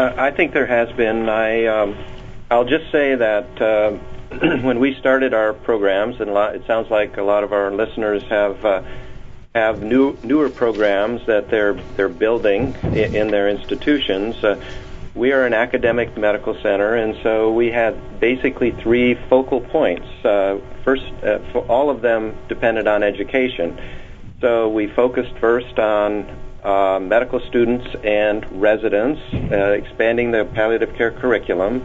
Uh, 0.00 0.14
I 0.16 0.30
think 0.30 0.54
there 0.54 0.64
has 0.64 0.90
been. 0.96 1.28
I 1.28 1.66
um, 1.66 1.94
I'll 2.50 2.64
just 2.64 2.90
say 2.90 3.16
that 3.16 3.60
uh, 3.60 3.90
when 4.62 4.80
we 4.80 4.94
started 4.94 5.34
our 5.34 5.52
programs, 5.52 6.22
and 6.22 6.32
lot, 6.32 6.54
it 6.54 6.66
sounds 6.66 6.90
like 6.90 7.18
a 7.18 7.22
lot 7.22 7.44
of 7.44 7.52
our 7.52 7.70
listeners 7.70 8.22
have 8.30 8.64
uh, 8.64 8.82
have 9.54 9.82
new 9.82 10.16
newer 10.22 10.48
programs 10.48 11.26
that 11.26 11.50
they're 11.50 11.74
they're 11.96 12.08
building 12.08 12.74
in, 12.82 13.14
in 13.14 13.28
their 13.28 13.50
institutions. 13.50 14.42
Uh, 14.42 14.58
we 15.14 15.32
are 15.32 15.44
an 15.44 15.52
academic 15.52 16.16
medical 16.16 16.54
center, 16.62 16.94
and 16.94 17.14
so 17.22 17.52
we 17.52 17.70
had 17.70 18.20
basically 18.20 18.70
three 18.70 19.16
focal 19.28 19.60
points. 19.60 20.06
Uh, 20.24 20.60
first, 20.82 21.04
uh, 21.22 21.40
all 21.68 21.90
of 21.90 22.00
them 22.00 22.34
depended 22.48 22.86
on 22.86 23.02
education. 23.02 23.78
So 24.40 24.70
we 24.70 24.86
focused 24.86 25.36
first 25.36 25.78
on 25.78 26.24
uh, 26.64 26.98
medical 27.00 27.40
students 27.40 27.86
and 28.04 28.60
residents, 28.60 29.20
uh, 29.32 29.72
expanding 29.72 30.30
the 30.30 30.44
palliative 30.54 30.94
care 30.96 31.10
curriculum, 31.10 31.82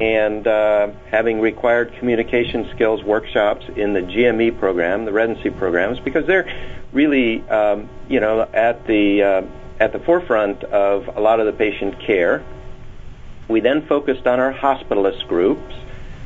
and 0.00 0.46
uh, 0.46 0.90
having 1.10 1.40
required 1.40 1.92
communication 1.98 2.68
skills 2.74 3.04
workshops 3.04 3.64
in 3.76 3.92
the 3.92 4.00
GME 4.00 4.58
program, 4.58 5.04
the 5.04 5.12
residency 5.12 5.50
programs, 5.50 6.00
because 6.00 6.26
they're 6.26 6.48
really, 6.92 7.48
um, 7.48 7.88
you 8.08 8.20
know, 8.20 8.48
at 8.52 8.86
the 8.86 9.22
uh, 9.22 9.42
at 9.78 9.92
the 9.92 9.98
forefront 10.00 10.62
of 10.64 11.08
a 11.16 11.20
lot 11.20 11.40
of 11.40 11.46
the 11.46 11.52
patient 11.52 12.00
care. 12.00 12.44
We 13.48 13.60
then 13.60 13.86
focused 13.86 14.26
on 14.26 14.38
our 14.38 14.52
hospitalist 14.52 15.26
groups, 15.26 15.74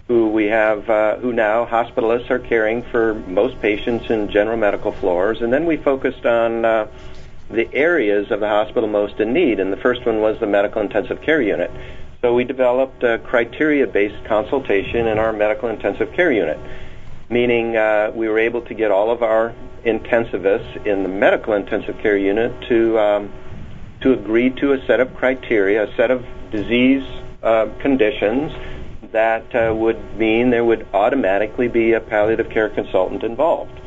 who 0.08 0.28
we 0.28 0.46
have, 0.46 0.90
uh, 0.90 1.16
who 1.16 1.32
now 1.32 1.64
hospitalists 1.64 2.30
are 2.30 2.38
caring 2.38 2.82
for 2.82 3.14
most 3.14 3.60
patients 3.60 4.10
in 4.10 4.30
general 4.30 4.58
medical 4.58 4.92
floors, 4.92 5.40
and 5.40 5.52
then 5.52 5.64
we 5.64 5.76
focused 5.78 6.26
on 6.26 6.64
uh, 6.64 6.86
the 7.50 7.72
areas 7.74 8.30
of 8.30 8.40
the 8.40 8.48
hospital 8.48 8.88
most 8.88 9.20
in 9.20 9.32
need, 9.32 9.60
and 9.60 9.72
the 9.72 9.76
first 9.76 10.04
one 10.06 10.20
was 10.20 10.38
the 10.40 10.46
medical 10.46 10.80
intensive 10.80 11.20
care 11.22 11.42
unit. 11.42 11.70
So 12.20 12.34
we 12.34 12.44
developed 12.44 13.02
a 13.02 13.18
criteria-based 13.18 14.24
consultation 14.24 15.06
in 15.06 15.18
our 15.18 15.32
medical 15.32 15.68
intensive 15.68 16.12
care 16.14 16.32
unit, 16.32 16.58
meaning 17.28 17.76
uh, 17.76 18.12
we 18.14 18.28
were 18.28 18.38
able 18.38 18.62
to 18.62 18.74
get 18.74 18.90
all 18.90 19.10
of 19.10 19.22
our 19.22 19.54
intensivists 19.84 20.86
in 20.86 21.02
the 21.02 21.08
medical 21.08 21.52
intensive 21.52 21.98
care 21.98 22.16
unit 22.16 22.52
to 22.68 22.98
um, 22.98 23.32
to 24.00 24.12
agree 24.12 24.50
to 24.50 24.72
a 24.72 24.86
set 24.86 25.00
of 25.00 25.14
criteria, 25.14 25.84
a 25.84 25.96
set 25.96 26.10
of 26.10 26.24
disease 26.50 27.04
uh, 27.42 27.66
conditions 27.80 28.52
that 29.12 29.54
uh, 29.54 29.72
would 29.74 30.16
mean 30.16 30.50
there 30.50 30.64
would 30.64 30.86
automatically 30.92 31.68
be 31.68 31.92
a 31.92 32.00
palliative 32.00 32.50
care 32.50 32.68
consultant 32.68 33.22
involved. 33.22 33.80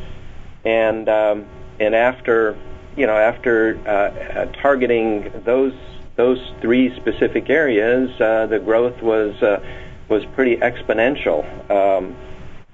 And 0.63 1.09
um, 1.09 1.45
and 1.79 1.95
after 1.95 2.57
you 2.97 3.05
know, 3.05 3.15
after 3.15 3.79
uh, 3.85 3.89
uh, 3.89 4.45
targeting 4.61 5.31
those 5.45 5.73
those 6.15 6.39
three 6.61 6.95
specific 6.95 7.47
areas, 7.47 8.09
uh, 8.19 8.47
the 8.47 8.59
growth 8.59 9.01
was 9.03 9.41
uh, 9.41 9.63
was 10.09 10.25
pretty 10.33 10.57
exponential, 10.57 11.43
um, 11.69 12.15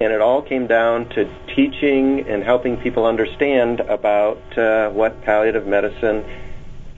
and 0.00 0.12
it 0.12 0.20
all 0.22 0.40
came 0.40 0.66
down 0.66 1.08
to 1.10 1.30
teaching 1.54 2.26
and 2.26 2.42
helping 2.42 2.78
people 2.78 3.04
understand 3.04 3.80
about 3.80 4.58
uh, 4.58 4.88
what 4.90 5.22
palliative 5.22 5.66
medicine 5.66 6.24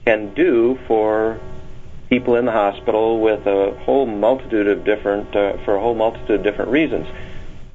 can 0.04 0.32
do 0.34 0.78
for 0.86 1.40
people 2.08 2.36
in 2.36 2.44
the 2.44 2.52
hospital 2.52 3.20
with 3.20 3.44
a 3.48 3.76
whole 3.80 4.06
multitude 4.06 4.68
of 4.68 4.84
different 4.84 5.34
uh, 5.34 5.56
for 5.64 5.74
a 5.74 5.80
whole 5.80 5.96
multitude 5.96 6.30
of 6.30 6.42
different 6.44 6.70
reasons. 6.70 7.08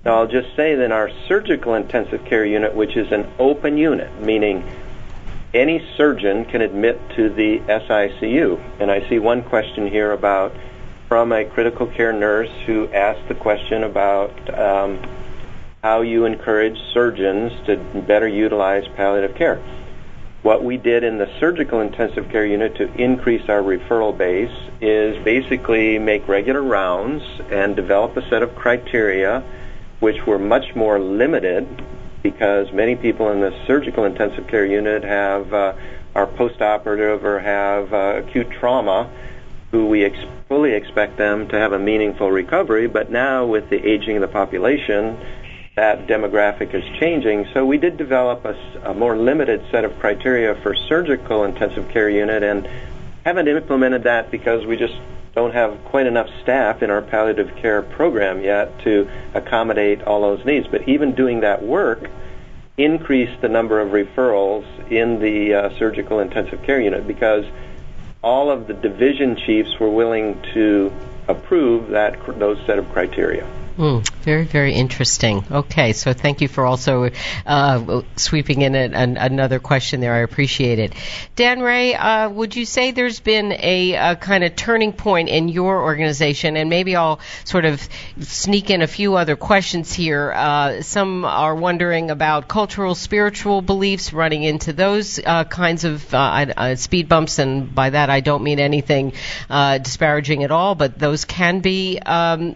Now, 0.05 0.15
I'll 0.15 0.27
just 0.27 0.55
say 0.55 0.75
that 0.75 0.93
our 0.93 1.11
surgical 1.27 1.75
intensive 1.75 2.23
care 2.25 2.45
unit, 2.45 2.73
which 2.73 2.95
is 2.95 3.11
an 3.11 3.29
open 3.37 3.77
unit, 3.77 4.09
meaning 4.21 4.63
any 5.53 5.85
surgeon 5.97 6.45
can 6.45 6.61
admit 6.61 6.99
to 7.15 7.29
the 7.29 7.59
SICU. 7.59 8.59
And 8.79 8.89
I 8.89 9.07
see 9.09 9.19
one 9.19 9.43
question 9.43 9.87
here 9.87 10.11
about 10.11 10.53
from 11.07 11.31
a 11.31 11.43
critical 11.43 11.87
care 11.87 12.13
nurse 12.13 12.51
who 12.65 12.87
asked 12.93 13.27
the 13.27 13.35
question 13.35 13.83
about 13.83 14.57
um, 14.57 15.01
how 15.83 16.01
you 16.01 16.25
encourage 16.25 16.79
surgeons 16.93 17.51
to 17.65 17.75
better 18.07 18.27
utilize 18.27 18.87
palliative 18.95 19.35
care. 19.35 19.61
What 20.41 20.63
we 20.63 20.77
did 20.77 21.03
in 21.03 21.17
the 21.17 21.29
surgical 21.39 21.81
intensive 21.81 22.29
care 22.29 22.45
unit 22.45 22.75
to 22.75 22.91
increase 22.93 23.47
our 23.49 23.61
referral 23.61 24.17
base 24.17 24.55
is 24.79 25.21
basically 25.23 25.99
make 25.99 26.27
regular 26.27 26.63
rounds 26.63 27.23
and 27.51 27.75
develop 27.75 28.15
a 28.17 28.27
set 28.29 28.41
of 28.41 28.55
criteria 28.55 29.43
which 29.99 30.25
were 30.25 30.39
much 30.39 30.75
more 30.75 30.99
limited 30.99 31.67
because 32.21 32.71
many 32.71 32.95
people 32.95 33.31
in 33.31 33.39
the 33.39 33.53
surgical 33.65 34.05
intensive 34.05 34.47
care 34.47 34.65
unit 34.65 35.03
have 35.03 35.53
uh, 35.53 35.73
are 36.15 36.27
postoperative 36.27 37.23
or 37.23 37.39
have 37.39 37.93
uh, 37.93 38.21
acute 38.23 38.49
trauma 38.51 39.09
who 39.71 39.87
we 39.87 40.03
ex- 40.03 40.25
fully 40.49 40.73
expect 40.73 41.17
them 41.17 41.47
to 41.47 41.57
have 41.57 41.71
a 41.71 41.79
meaningful 41.79 42.29
recovery. 42.29 42.87
But 42.87 43.09
now 43.09 43.45
with 43.45 43.69
the 43.69 43.77
aging 43.77 44.17
of 44.17 44.21
the 44.21 44.27
population 44.27 45.17
that 45.75 46.05
demographic 46.07 46.73
is 46.73 46.83
changing. 46.99 47.47
So 47.53 47.65
we 47.65 47.77
did 47.77 47.95
develop 47.95 48.43
a, 48.43 48.55
a 48.83 48.93
more 48.93 49.15
limited 49.17 49.63
set 49.71 49.85
of 49.85 49.97
criteria 49.99 50.55
for 50.55 50.75
surgical 50.75 51.45
intensive 51.45 51.87
care 51.89 52.09
unit 52.09 52.43
and 52.43 52.67
haven't 53.25 53.47
implemented 53.47 54.03
that 54.03 54.31
because 54.31 54.65
we 54.65 54.75
just 54.75 54.95
don't 55.33 55.53
have 55.53 55.83
quite 55.85 56.07
enough 56.07 56.27
staff 56.41 56.83
in 56.83 56.89
our 56.89 57.01
palliative 57.01 57.55
care 57.55 57.81
program 57.81 58.41
yet 58.41 58.79
to 58.83 59.09
accommodate 59.33 60.01
all 60.03 60.21
those 60.21 60.45
needs. 60.45 60.67
But 60.67 60.87
even 60.87 61.15
doing 61.15 61.41
that 61.41 61.63
work 61.63 62.09
increased 62.77 63.41
the 63.41 63.49
number 63.49 63.79
of 63.79 63.89
referrals 63.89 64.65
in 64.91 65.19
the 65.19 65.53
uh, 65.53 65.77
surgical 65.77 66.19
intensive 66.19 66.61
care 66.63 66.81
unit 66.81 67.07
because 67.07 67.45
all 68.23 68.51
of 68.51 68.67
the 68.67 68.73
division 68.73 69.35
chiefs 69.35 69.79
were 69.79 69.89
willing 69.89 70.41
to 70.53 70.91
approve 71.27 71.89
that 71.89 72.17
those 72.39 72.57
set 72.65 72.77
of 72.77 72.89
criteria. 72.91 73.47
Mm, 73.77 74.05
very, 74.23 74.43
very 74.43 74.73
interesting. 74.73 75.45
Okay, 75.49 75.93
so 75.93 76.11
thank 76.11 76.41
you 76.41 76.49
for 76.49 76.65
also 76.65 77.09
uh, 77.45 78.01
sweeping 78.17 78.63
in 78.63 78.75
a, 78.75 78.79
an, 78.79 79.15
another 79.15 79.59
question 79.59 80.01
there. 80.01 80.13
I 80.13 80.19
appreciate 80.19 80.77
it. 80.77 80.93
Dan 81.37 81.61
Ray, 81.61 81.95
uh, 81.95 82.29
would 82.29 82.53
you 82.53 82.65
say 82.65 82.91
there's 82.91 83.21
been 83.21 83.53
a, 83.53 83.93
a, 83.93 84.15
kind 84.17 84.43
of 84.43 84.57
turning 84.57 84.91
point 84.91 85.29
in 85.29 85.47
your 85.47 85.83
organization? 85.83 86.57
And 86.57 86.69
maybe 86.69 86.97
I'll 86.97 87.21
sort 87.45 87.63
of 87.63 87.81
sneak 88.19 88.69
in 88.69 88.81
a 88.81 88.87
few 88.87 89.15
other 89.15 89.37
questions 89.37 89.93
here. 89.93 90.33
Uh, 90.33 90.81
some 90.81 91.23
are 91.23 91.55
wondering 91.55 92.11
about 92.11 92.49
cultural, 92.49 92.93
spiritual 92.93 93.61
beliefs, 93.61 94.11
running 94.11 94.43
into 94.43 94.73
those 94.73 95.17
uh, 95.17 95.45
kinds 95.45 95.85
of 95.85 96.13
uh, 96.13 96.17
uh, 96.17 96.75
speed 96.75 97.07
bumps, 97.07 97.39
and 97.39 97.73
by 97.73 97.89
that 97.91 98.09
I 98.09 98.19
don't 98.19 98.43
mean 98.43 98.59
anything 98.59 99.13
disparaging 99.49 100.43
at 100.43 100.51
all, 100.51 100.75
but 100.75 100.99
those 100.99 101.23
can 101.23 101.61
be 101.61 101.99
um, 101.99 102.55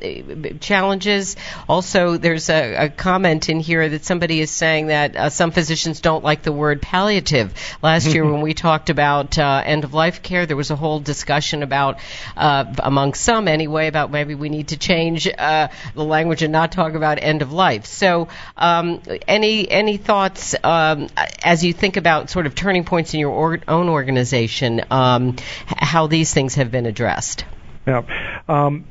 challenges 0.59 1.04
challenges? 1.05 1.35
Also, 1.69 2.17
there's 2.17 2.49
a, 2.49 2.85
a 2.85 2.89
comment 2.89 3.49
in 3.49 3.59
here 3.59 3.87
that 3.87 4.05
somebody 4.05 4.39
is 4.41 4.51
saying 4.51 4.87
that 4.87 5.15
uh, 5.15 5.29
some 5.29 5.51
physicians 5.51 6.01
don't 6.01 6.23
like 6.23 6.43
the 6.43 6.51
word 6.51 6.81
palliative. 6.81 7.53
Last 7.81 8.07
year, 8.07 8.25
when 8.31 8.41
we 8.41 8.53
talked 8.53 8.89
about 8.89 9.37
uh, 9.37 9.61
end 9.65 9.83
of 9.83 9.93
life 9.93 10.21
care, 10.21 10.45
there 10.45 10.57
was 10.57 10.71
a 10.71 10.75
whole 10.75 10.99
discussion 10.99 11.63
about, 11.63 11.99
uh, 12.35 12.65
among 12.79 13.13
some 13.13 13.47
anyway, 13.47 13.87
about 13.87 14.11
maybe 14.11 14.35
we 14.35 14.49
need 14.49 14.69
to 14.69 14.77
change 14.77 15.27
uh, 15.27 15.67
the 15.93 16.03
language 16.03 16.41
and 16.43 16.51
not 16.51 16.71
talk 16.71 16.93
about 16.93 17.19
end 17.21 17.41
of 17.41 17.51
life. 17.51 17.85
So, 17.85 18.27
um, 18.57 19.01
any 19.27 19.69
any 19.69 19.97
thoughts 19.97 20.55
um, 20.63 21.07
as 21.43 21.63
you 21.63 21.73
think 21.73 21.97
about 21.97 22.29
sort 22.29 22.45
of 22.45 22.55
turning 22.55 22.83
points 22.83 23.13
in 23.13 23.19
your 23.19 23.31
or- 23.31 23.59
own 23.67 23.89
organization, 23.89 24.81
um, 24.91 25.35
how 25.65 26.07
these 26.07 26.33
things 26.33 26.55
have 26.55 26.71
been 26.71 26.85
addressed? 26.85 27.45
Yeah. 27.85 28.01
Um, 28.47 28.85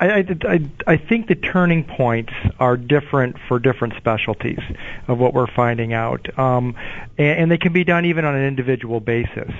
I, 0.00 0.24
I, 0.48 0.70
I 0.86 0.96
think 0.96 1.28
the 1.28 1.34
turning 1.34 1.84
points 1.84 2.32
are 2.58 2.78
different 2.78 3.36
for 3.46 3.58
different 3.58 3.94
specialties 3.98 4.60
of 5.08 5.18
what 5.18 5.34
we're 5.34 5.52
finding 5.54 5.92
out, 5.92 6.26
um, 6.38 6.74
and, 7.18 7.40
and 7.40 7.50
they 7.50 7.58
can 7.58 7.74
be 7.74 7.84
done 7.84 8.06
even 8.06 8.24
on 8.24 8.34
an 8.34 8.44
individual 8.44 9.00
basis. 9.00 9.52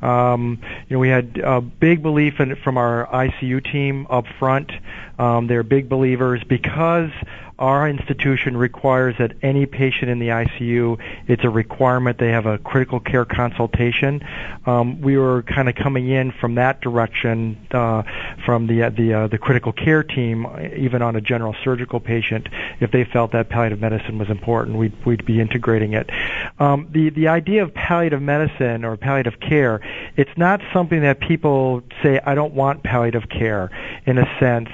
Um, 0.00 0.60
you 0.88 0.94
know, 0.94 1.00
we 1.00 1.08
had 1.08 1.38
a 1.42 1.60
big 1.60 2.02
belief 2.02 2.38
in 2.38 2.54
from 2.56 2.78
our 2.78 3.08
ICU 3.12 3.72
team 3.72 4.06
up 4.08 4.26
front. 4.38 4.70
Um, 5.18 5.48
they're 5.48 5.64
big 5.64 5.88
believers 5.88 6.42
because 6.48 7.10
our 7.58 7.88
institution 7.88 8.56
requires 8.56 9.16
that 9.18 9.32
any 9.42 9.66
patient 9.66 10.10
in 10.10 10.18
the 10.18 10.28
ICU, 10.28 10.98
it's 11.26 11.44
a 11.44 11.50
requirement 11.50 12.18
they 12.18 12.30
have 12.30 12.46
a 12.46 12.58
critical 12.58 13.00
care 13.00 13.24
consultation. 13.24 14.24
Um, 14.66 15.00
we 15.00 15.16
were 15.16 15.42
kind 15.42 15.68
of 15.68 15.74
coming 15.74 16.08
in 16.08 16.30
from 16.32 16.54
that 16.54 16.80
direction 16.80 17.58
uh, 17.72 18.02
from 18.44 18.66
the 18.66 18.90
the 18.90 19.12
uh, 19.12 19.26
the 19.26 19.38
critical 19.38 19.72
care 19.72 20.02
team, 20.02 20.46
even 20.76 21.02
on 21.02 21.16
a 21.16 21.20
general 21.20 21.54
surgical 21.64 22.00
patient, 22.00 22.48
if 22.80 22.92
they 22.92 23.04
felt 23.04 23.32
that 23.32 23.48
palliative 23.48 23.80
medicine 23.80 24.18
was 24.18 24.30
important, 24.30 24.76
we'd 24.76 24.94
we'd 25.04 25.24
be 25.26 25.40
integrating 25.40 25.94
it. 25.94 26.10
Um, 26.58 26.88
the 26.92 27.10
the 27.10 27.28
idea 27.28 27.62
of 27.62 27.74
palliative 27.74 28.22
medicine 28.22 28.84
or 28.84 28.96
palliative 28.96 29.40
care, 29.40 29.80
it's 30.16 30.36
not 30.36 30.60
something 30.72 31.02
that 31.02 31.20
people 31.20 31.82
say 32.02 32.20
I 32.24 32.34
don't 32.34 32.54
want 32.54 32.84
palliative 32.84 33.28
care 33.28 33.70
in 34.06 34.18
a 34.18 34.38
sense. 34.38 34.68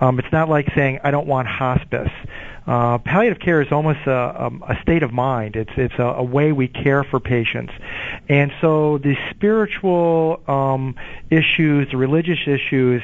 Um, 0.00 0.18
it's 0.18 0.32
not 0.32 0.48
like 0.48 0.68
saying 0.74 1.00
I 1.02 1.10
don't 1.10 1.26
want 1.26 1.48
hospice. 1.48 2.12
Uh, 2.66 2.98
palliative 2.98 3.40
care 3.40 3.62
is 3.62 3.72
almost 3.72 4.00
a, 4.06 4.44
um, 4.44 4.62
a 4.68 4.78
state 4.82 5.02
of 5.02 5.10
mind. 5.10 5.56
It's 5.56 5.72
it's 5.76 5.94
a, 5.98 6.02
a, 6.02 6.22
way 6.22 6.52
we 6.52 6.68
care 6.68 7.02
for 7.02 7.18
patients, 7.18 7.72
and 8.28 8.52
so 8.60 8.98
the 8.98 9.16
spiritual 9.30 10.42
um, 10.46 10.94
issues, 11.30 11.90
the 11.90 11.96
religious 11.96 12.40
issues, 12.46 13.02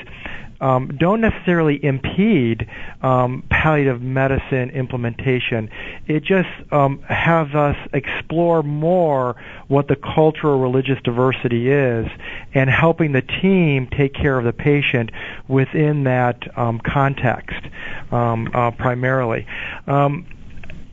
um, 0.61 0.97
don't 0.99 1.21
necessarily 1.21 1.83
impede 1.85 2.69
um, 3.03 3.45
palliative 3.51 4.01
medicine 4.03 4.71
implementation. 4.71 5.71
It 6.07 6.25
just 6.25 6.49
um, 6.73 7.01
has 7.03 7.55
us 7.55 7.77
explore 7.93 8.63
more 8.63 9.37
what 9.69 9.89
the 9.89 9.97
cultural 9.97 10.61
religious 10.61 10.99
diversity 11.03 11.71
is 11.71 12.07
and 12.53 12.71
helping 12.71 13.13
the 13.13 13.23
team 13.23 13.89
take 13.89 14.15
care 14.15 14.39
of 14.39 14.45
the 14.45 14.53
patient 14.53 15.11
within 15.49 16.05
that 16.05 16.57
um, 16.59 16.81
context 16.81 17.61
um, 18.11 18.51
uh, 18.55 18.71
primarily. 18.73 19.47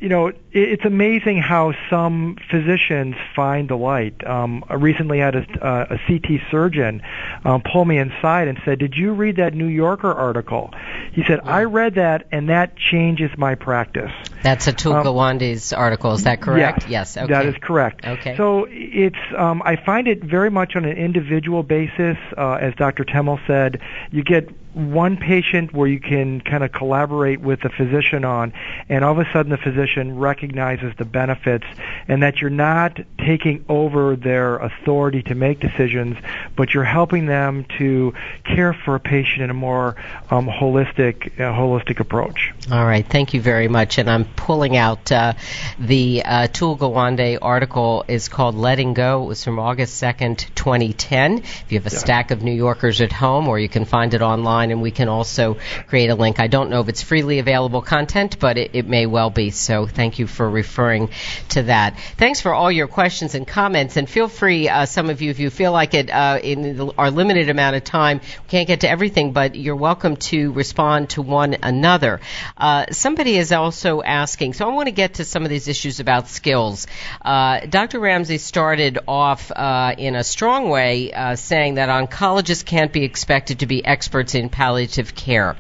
Um, 0.01 0.03
you 0.03 0.09
know, 0.09 0.31
it's 0.51 0.85
amazing 0.85 1.37
how 1.37 1.73
some 1.89 2.37
physicians 2.49 3.15
find 3.35 3.69
the 3.69 3.75
light. 3.75 4.25
Um, 4.25 4.63
I 4.67 4.75
recently 4.75 5.19
had 5.19 5.35
a, 5.35 5.65
uh, 5.65 5.95
a 5.95 5.99
CT 6.07 6.41
surgeon 6.49 7.01
um, 7.45 7.61
pull 7.61 7.85
me 7.85 7.97
inside 7.97 8.47
and 8.47 8.59
said, 8.65 8.79
"Did 8.79 8.95
you 8.95 9.13
read 9.13 9.37
that 9.37 9.53
New 9.53 9.67
Yorker 9.67 10.11
article?" 10.11 10.71
He 11.13 11.23
said, 11.23 11.41
"I 11.43 11.63
read 11.63 11.95
that, 11.95 12.27
and 12.31 12.49
that 12.49 12.75
changes 12.75 13.29
my 13.37 13.55
practice." 13.55 14.11
That's 14.43 14.67
Atul 14.67 14.95
um, 14.95 15.05
Gawande's 15.05 15.73
article. 15.73 16.13
Is 16.13 16.23
that 16.23 16.41
correct? 16.41 16.89
Yes, 16.89 17.15
yes 17.15 17.17
okay. 17.17 17.33
that 17.33 17.45
is 17.45 17.55
correct. 17.61 18.05
Okay. 18.05 18.35
So 18.37 18.67
it's 18.69 19.15
um, 19.37 19.61
I 19.63 19.75
find 19.75 20.07
it 20.07 20.23
very 20.23 20.49
much 20.49 20.75
on 20.75 20.85
an 20.85 20.97
individual 20.97 21.63
basis. 21.63 22.17
Uh, 22.37 22.53
as 22.53 22.73
Dr. 22.75 23.03
Temel 23.03 23.39
said, 23.47 23.81
you 24.11 24.23
get 24.23 24.49
one 24.73 25.17
patient 25.17 25.73
where 25.73 25.87
you 25.87 25.99
can 25.99 26.41
kind 26.41 26.63
of 26.63 26.71
collaborate 26.71 27.41
with 27.41 27.61
the 27.61 27.69
physician 27.69 28.23
on, 28.23 28.53
and 28.89 29.03
all 29.03 29.11
of 29.11 29.19
a 29.25 29.31
sudden 29.31 29.49
the 29.49 29.57
physician 29.57 30.17
recognizes 30.17 30.93
the 30.97 31.05
benefits, 31.05 31.65
and 32.07 32.23
that 32.23 32.39
you're 32.39 32.49
not 32.49 32.99
taking 33.17 33.65
over 33.67 34.15
their 34.15 34.57
authority 34.57 35.23
to 35.23 35.35
make 35.35 35.59
decisions, 35.59 36.17
but 36.55 36.73
you're 36.73 36.83
helping 36.83 37.25
them 37.25 37.65
to 37.77 38.13
care 38.43 38.73
for 38.73 38.95
a 38.95 38.99
patient 38.99 39.41
in 39.41 39.49
a 39.49 39.53
more 39.53 39.95
um, 40.29 40.47
holistic, 40.47 41.39
uh, 41.39 41.53
holistic 41.53 41.99
approach. 41.99 42.51
All 42.71 42.85
right, 42.85 43.05
thank 43.05 43.33
you 43.33 43.41
very 43.41 43.67
much. 43.67 43.97
And 43.97 44.09
I'm 44.09 44.25
pulling 44.25 44.77
out 44.77 45.11
uh, 45.11 45.33
the 45.79 46.23
uh, 46.23 46.47
Atul 46.47 46.77
Gawande 46.77 47.37
article 47.41 48.05
is 48.07 48.29
called 48.29 48.55
"Letting 48.55 48.93
Go." 48.93 49.23
It 49.23 49.27
was 49.27 49.43
from 49.43 49.59
August 49.59 50.01
2nd, 50.01 50.53
2010. 50.55 51.39
If 51.39 51.71
you 51.71 51.79
have 51.79 51.87
a 51.87 51.93
yeah. 51.93 51.99
stack 51.99 52.31
of 52.31 52.41
New 52.41 52.53
Yorkers 52.53 53.01
at 53.01 53.11
home, 53.11 53.47
or 53.47 53.59
you 53.59 53.69
can 53.69 53.85
find 53.85 54.13
it 54.13 54.21
online 54.21 54.60
online, 54.61 54.71
and 54.71 54.81
we 54.81 54.91
can 54.91 55.09
also 55.09 55.57
create 55.87 56.09
a 56.09 56.15
link. 56.15 56.39
I 56.39 56.47
don't 56.47 56.69
know 56.69 56.81
if 56.81 56.89
it's 56.89 57.01
freely 57.01 57.39
available 57.39 57.81
content, 57.81 58.37
but 58.39 58.57
it, 58.57 58.71
it 58.73 58.87
may 58.87 59.05
well 59.05 59.29
be. 59.29 59.49
So 59.49 59.87
thank 59.87 60.19
you 60.19 60.27
for 60.27 60.49
referring 60.49 61.09
to 61.49 61.63
that. 61.63 61.97
Thanks 62.17 62.41
for 62.41 62.53
all 62.53 62.71
your 62.71 62.87
questions 62.87 63.35
and 63.35 63.47
comments, 63.47 63.97
and 63.97 64.09
feel 64.09 64.27
free, 64.27 64.69
uh, 64.69 64.85
some 64.85 65.09
of 65.09 65.21
you, 65.21 65.31
if 65.31 65.39
you 65.39 65.49
feel 65.49 65.71
like 65.71 65.93
it, 65.93 66.09
uh, 66.09 66.39
in 66.41 66.91
our 66.97 67.11
limited 67.11 67.49
amount 67.49 67.75
of 67.75 67.83
time, 67.83 68.19
we 68.19 68.49
can't 68.49 68.67
get 68.67 68.81
to 68.81 68.89
everything, 68.89 69.33
but 69.33 69.55
you're 69.55 69.75
welcome 69.75 70.15
to 70.15 70.51
respond 70.51 71.09
to 71.09 71.21
one 71.21 71.57
another. 71.63 72.19
Uh, 72.57 72.85
somebody 72.91 73.37
is 73.37 73.51
also 73.51 74.01
asking, 74.01 74.53
so 74.53 74.69
I 74.69 74.73
want 74.73 74.87
to 74.87 74.91
get 74.91 75.15
to 75.15 75.25
some 75.25 75.43
of 75.43 75.49
these 75.49 75.67
issues 75.67 75.99
about 75.99 76.27
skills. 76.27 76.87
Uh, 77.21 77.61
Dr. 77.61 77.99
Ramsey 77.99 78.37
started 78.37 78.99
off 79.07 79.51
uh, 79.51 79.95
in 79.97 80.15
a 80.15 80.23
strong 80.23 80.69
way 80.69 81.11
uh, 81.11 81.35
saying 81.35 81.75
that 81.75 81.89
oncologists 81.89 82.65
can't 82.65 82.93
be 82.93 83.03
expected 83.03 83.59
to 83.59 83.65
be 83.65 83.83
experts 83.83 84.35
in 84.35 84.49
palliative 84.51 85.15
care. 85.15 85.55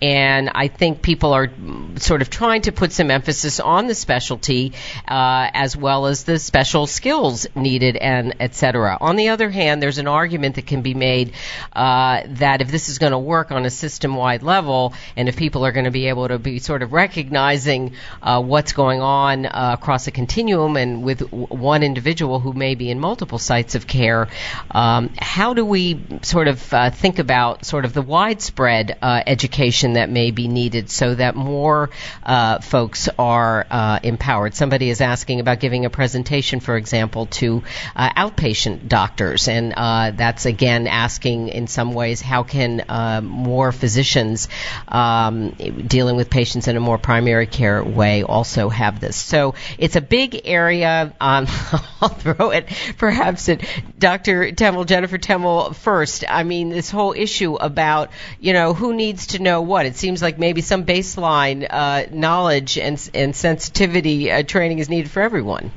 And 0.00 0.50
I 0.54 0.68
think 0.68 1.02
people 1.02 1.32
are 1.32 1.48
sort 1.96 2.22
of 2.22 2.30
trying 2.30 2.62
to 2.62 2.72
put 2.72 2.92
some 2.92 3.10
emphasis 3.10 3.60
on 3.60 3.86
the 3.86 3.94
specialty 3.94 4.72
uh, 5.08 5.50
as 5.52 5.76
well 5.76 6.06
as 6.06 6.24
the 6.24 6.38
special 6.38 6.86
skills 6.86 7.46
needed 7.54 7.96
and 7.96 8.34
et 8.40 8.54
cetera. 8.54 8.98
On 9.00 9.16
the 9.16 9.28
other 9.28 9.50
hand, 9.50 9.82
there's 9.82 9.98
an 9.98 10.08
argument 10.08 10.56
that 10.56 10.66
can 10.66 10.82
be 10.82 10.94
made 10.94 11.32
uh, 11.72 12.22
that 12.26 12.60
if 12.60 12.70
this 12.70 12.88
is 12.88 12.98
going 12.98 13.12
to 13.12 13.18
work 13.18 13.50
on 13.50 13.64
a 13.64 13.70
system-wide 13.70 14.42
level 14.42 14.94
and 15.16 15.28
if 15.28 15.36
people 15.36 15.64
are 15.64 15.72
going 15.72 15.84
to 15.84 15.90
be 15.90 16.08
able 16.08 16.28
to 16.28 16.38
be 16.38 16.58
sort 16.58 16.82
of 16.82 16.92
recognizing 16.92 17.94
uh, 18.22 18.42
what's 18.42 18.72
going 18.72 19.00
on 19.00 19.46
uh, 19.46 19.76
across 19.78 20.06
a 20.06 20.10
continuum 20.10 20.76
and 20.76 21.02
with 21.02 21.18
w- 21.18 21.46
one 21.46 21.82
individual 21.82 22.40
who 22.40 22.52
may 22.52 22.74
be 22.74 22.90
in 22.90 22.98
multiple 22.98 23.38
sites 23.38 23.74
of 23.74 23.86
care, 23.86 24.28
um, 24.70 25.10
how 25.18 25.54
do 25.54 25.64
we 25.64 26.02
sort 26.22 26.48
of 26.48 26.72
uh, 26.72 26.90
think 26.90 27.18
about 27.18 27.64
sort 27.64 27.84
of 27.84 27.92
the 27.92 28.02
wide 28.02 28.31
widespread 28.32 28.96
uh, 29.02 29.22
education 29.26 29.92
that 29.94 30.08
may 30.08 30.30
be 30.30 30.48
needed 30.48 30.88
so 30.88 31.14
that 31.14 31.36
more 31.36 31.90
uh, 32.22 32.60
folks 32.60 33.10
are 33.18 33.66
uh, 33.70 34.00
empowered. 34.02 34.54
Somebody 34.54 34.88
is 34.88 35.02
asking 35.02 35.40
about 35.40 35.60
giving 35.60 35.84
a 35.84 35.90
presentation, 35.90 36.60
for 36.60 36.78
example, 36.78 37.26
to 37.26 37.62
uh, 37.94 38.08
outpatient 38.14 38.88
doctors, 38.88 39.48
and 39.48 39.74
uh, 39.76 40.12
that's 40.12 40.46
again 40.46 40.86
asking 40.86 41.48
in 41.48 41.66
some 41.66 41.92
ways 41.92 42.22
how 42.22 42.42
can 42.42 42.82
uh, 42.88 43.20
more 43.22 43.70
physicians 43.70 44.48
um, 44.88 45.50
dealing 45.86 46.16
with 46.16 46.30
patients 46.30 46.68
in 46.68 46.76
a 46.78 46.80
more 46.80 46.96
primary 46.96 47.46
care 47.46 47.84
way 47.84 48.22
also 48.22 48.70
have 48.70 48.98
this. 48.98 49.16
So 49.16 49.54
it's 49.76 49.96
a 49.96 50.00
big 50.00 50.40
area. 50.44 51.14
Um, 51.20 51.46
I'll 52.00 52.08
throw 52.08 52.50
it 52.50 52.66
perhaps 52.96 53.50
at 53.50 53.60
Dr. 53.98 54.52
Temel, 54.52 54.86
Jennifer 54.86 55.18
Temel 55.18 55.74
first. 55.74 56.24
I 56.26 56.44
mean, 56.44 56.70
this 56.70 56.90
whole 56.90 57.12
issue 57.12 57.56
about 57.56 58.08
you 58.40 58.52
know, 58.52 58.74
who 58.74 58.94
needs 58.94 59.28
to 59.28 59.38
know 59.38 59.62
what? 59.62 59.86
It 59.86 59.96
seems 59.96 60.22
like 60.22 60.38
maybe 60.38 60.60
some 60.60 60.84
baseline 60.84 61.66
uh, 61.68 62.06
knowledge 62.10 62.78
and, 62.78 63.10
and 63.14 63.34
sensitivity 63.34 64.30
uh, 64.30 64.42
training 64.42 64.78
is 64.78 64.88
needed 64.88 65.10
for 65.10 65.22
everyone. 65.22 65.70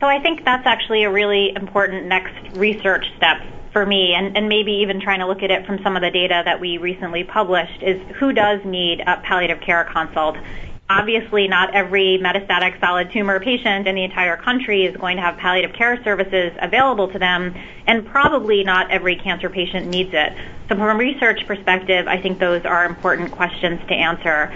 So 0.00 0.06
I 0.06 0.20
think 0.20 0.44
that's 0.44 0.66
actually 0.66 1.04
a 1.04 1.10
really 1.10 1.52
important 1.54 2.06
next 2.06 2.56
research 2.56 3.04
step 3.16 3.38
for 3.72 3.84
me, 3.84 4.14
and, 4.14 4.36
and 4.36 4.48
maybe 4.48 4.72
even 4.82 5.00
trying 5.00 5.20
to 5.20 5.26
look 5.26 5.42
at 5.42 5.50
it 5.50 5.66
from 5.66 5.82
some 5.82 5.96
of 5.96 6.02
the 6.02 6.10
data 6.10 6.42
that 6.44 6.60
we 6.60 6.78
recently 6.78 7.24
published, 7.24 7.82
is 7.82 8.00
who 8.16 8.32
does 8.32 8.64
need 8.64 9.00
a 9.00 9.16
palliative 9.18 9.60
care 9.60 9.84
consult 9.84 10.36
obviously 10.90 11.48
not 11.48 11.74
every 11.74 12.18
metastatic 12.22 12.80
solid 12.80 13.10
tumor 13.12 13.40
patient 13.40 13.86
in 13.86 13.94
the 13.94 14.04
entire 14.04 14.36
country 14.36 14.84
is 14.84 14.96
going 14.96 15.16
to 15.16 15.22
have 15.22 15.36
palliative 15.36 15.74
care 15.74 16.02
services 16.02 16.52
available 16.60 17.08
to 17.08 17.18
them, 17.18 17.54
and 17.86 18.06
probably 18.06 18.64
not 18.64 18.90
every 18.90 19.16
cancer 19.16 19.50
patient 19.50 19.86
needs 19.86 20.10
it. 20.12 20.32
So 20.68 20.76
from 20.76 20.88
a 20.88 20.94
research 20.94 21.46
perspective, 21.46 22.06
I 22.08 22.20
think 22.20 22.38
those 22.38 22.64
are 22.64 22.86
important 22.86 23.30
questions 23.32 23.80
to 23.88 23.94
answer. 23.94 24.54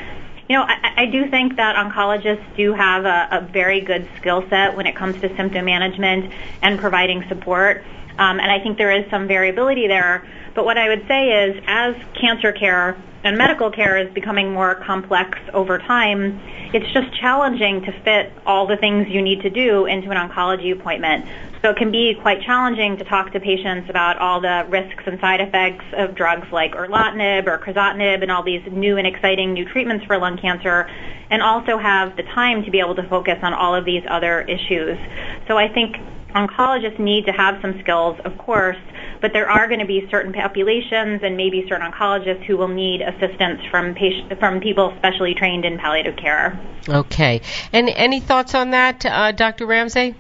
You 0.49 0.57
know, 0.57 0.65
I, 0.65 1.03
I 1.03 1.07
do 1.07 1.31
think 1.31 1.57
that 1.57 1.77
oncologists 1.77 2.57
do 2.57 2.73
have 2.73 3.05
a, 3.05 3.29
a 3.31 3.41
very 3.53 3.81
good 3.81 4.09
skill 4.19 4.45
set 4.49 4.75
when 4.75 4.87
it 4.87 4.97
comes 4.97 5.21
to 5.21 5.35
symptom 5.37 5.65
management 5.67 6.33
and 6.63 6.79
providing 6.79 7.25
support. 7.29 7.85
Um, 8.19 8.41
and 8.41 8.51
I 8.51 8.59
think 8.59 8.79
there 8.79 8.93
is 8.93 9.09
some 9.11 9.27
variability 9.27 9.87
there. 9.87 10.27
But 10.55 10.65
what 10.65 10.77
I 10.77 10.89
would 10.89 11.07
say 11.09 11.47
is, 11.47 11.63
as 11.67 11.95
cancer 12.21 12.53
care 12.53 12.97
and 13.25 13.39
medical 13.39 13.71
care 13.71 13.97
is 13.97 14.13
becoming 14.13 14.53
more 14.53 14.75
complex 14.75 15.39
over 15.55 15.79
time, 15.79 16.41
it's 16.75 16.91
just 16.93 17.15
challenging 17.21 17.83
to 17.83 17.93
fit 18.03 18.33
all 18.45 18.67
the 18.67 18.77
things 18.77 19.09
you 19.09 19.23
need 19.23 19.43
to 19.43 19.51
do 19.51 19.87
into 19.87 20.11
an 20.11 20.17
oncology 20.17 20.73
appointment. 20.73 21.25
So 21.63 21.71
it 21.71 21.77
can 21.77 21.93
be 21.93 22.15
quite 22.21 22.43
challenging 22.43 22.97
to 22.97 23.05
talk 23.05 23.33
to 23.33 23.41
patients 23.41 23.89
about 23.89 24.19
all 24.19 24.41
the 24.41 24.67
risks 24.69 25.05
and 25.07 25.21
side 25.21 25.41
effects 25.41 25.85
of 25.93 26.17
drugs 26.17 26.49
like 26.51 26.73
erlotinib 26.73 27.47
or 27.47 27.59
crizotinib 27.59 28.23
and 28.23 28.33
all 28.33 28.43
these 28.43 28.63
new 28.71 28.97
and 28.97 29.07
exciting 29.07 29.53
new 29.53 29.65
treatments 29.65 30.05
for 30.05 30.19
lung 30.19 30.37
cancer, 30.37 30.91
and 31.31 31.41
also 31.41 31.79
have 31.79 32.17
the 32.17 32.25
time 32.25 32.65
to 32.65 32.71
be 32.71 32.81
able 32.81 32.97
to 32.97 33.09
focus 33.09 33.39
on 33.43 33.55
all 33.55 33.75
of 33.75 33.85
these 33.85 34.03
other 34.09 34.41
issues. 34.43 34.99
So 35.47 35.57
I 35.57 35.69
think 35.69 35.97
oncologists 36.35 36.99
need 36.99 37.27
to 37.27 37.33
have 37.33 37.61
some 37.63 37.79
skills, 37.81 38.19
of 38.25 38.37
course, 38.39 38.77
but 39.23 39.33
there 39.33 39.49
are 39.49 39.69
going 39.69 39.79
to 39.79 39.87
be 39.87 40.07
certain 40.11 40.33
populations 40.33 41.23
and 41.23 41.37
maybe 41.37 41.65
certain 41.69 41.91
oncologists 41.91 42.43
who 42.45 42.57
will 42.57 42.69
need 42.69 43.01
assistance 43.01 43.63
from 43.71 43.95
patient, 43.95 44.39
from 44.39 44.61
people 44.61 44.93
specially 44.99 45.33
trained 45.33 45.65
in 45.65 45.79
palliative 45.79 46.17
care. 46.17 46.61
Okay. 46.89 47.41
And 47.73 47.89
any 47.89 48.19
thoughts 48.19 48.55
on 48.55 48.73
that, 48.73 49.07
uh, 49.07 49.31
Dr. 49.31 49.65
Ramsey? 49.65 50.17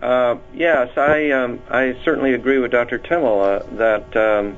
Uh, 0.00 0.36
yes, 0.52 0.96
I 0.98 1.30
um, 1.30 1.60
I 1.70 1.96
certainly 2.04 2.34
agree 2.34 2.58
with 2.58 2.72
Dr. 2.72 2.98
Temel 2.98 3.62
uh, 3.62 3.76
that 3.76 4.16
um, 4.16 4.56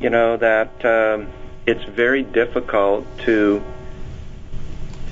you 0.00 0.08
know 0.08 0.38
that 0.38 0.84
um, 0.84 1.28
it's 1.66 1.84
very 1.84 2.22
difficult 2.22 3.06
to 3.20 3.62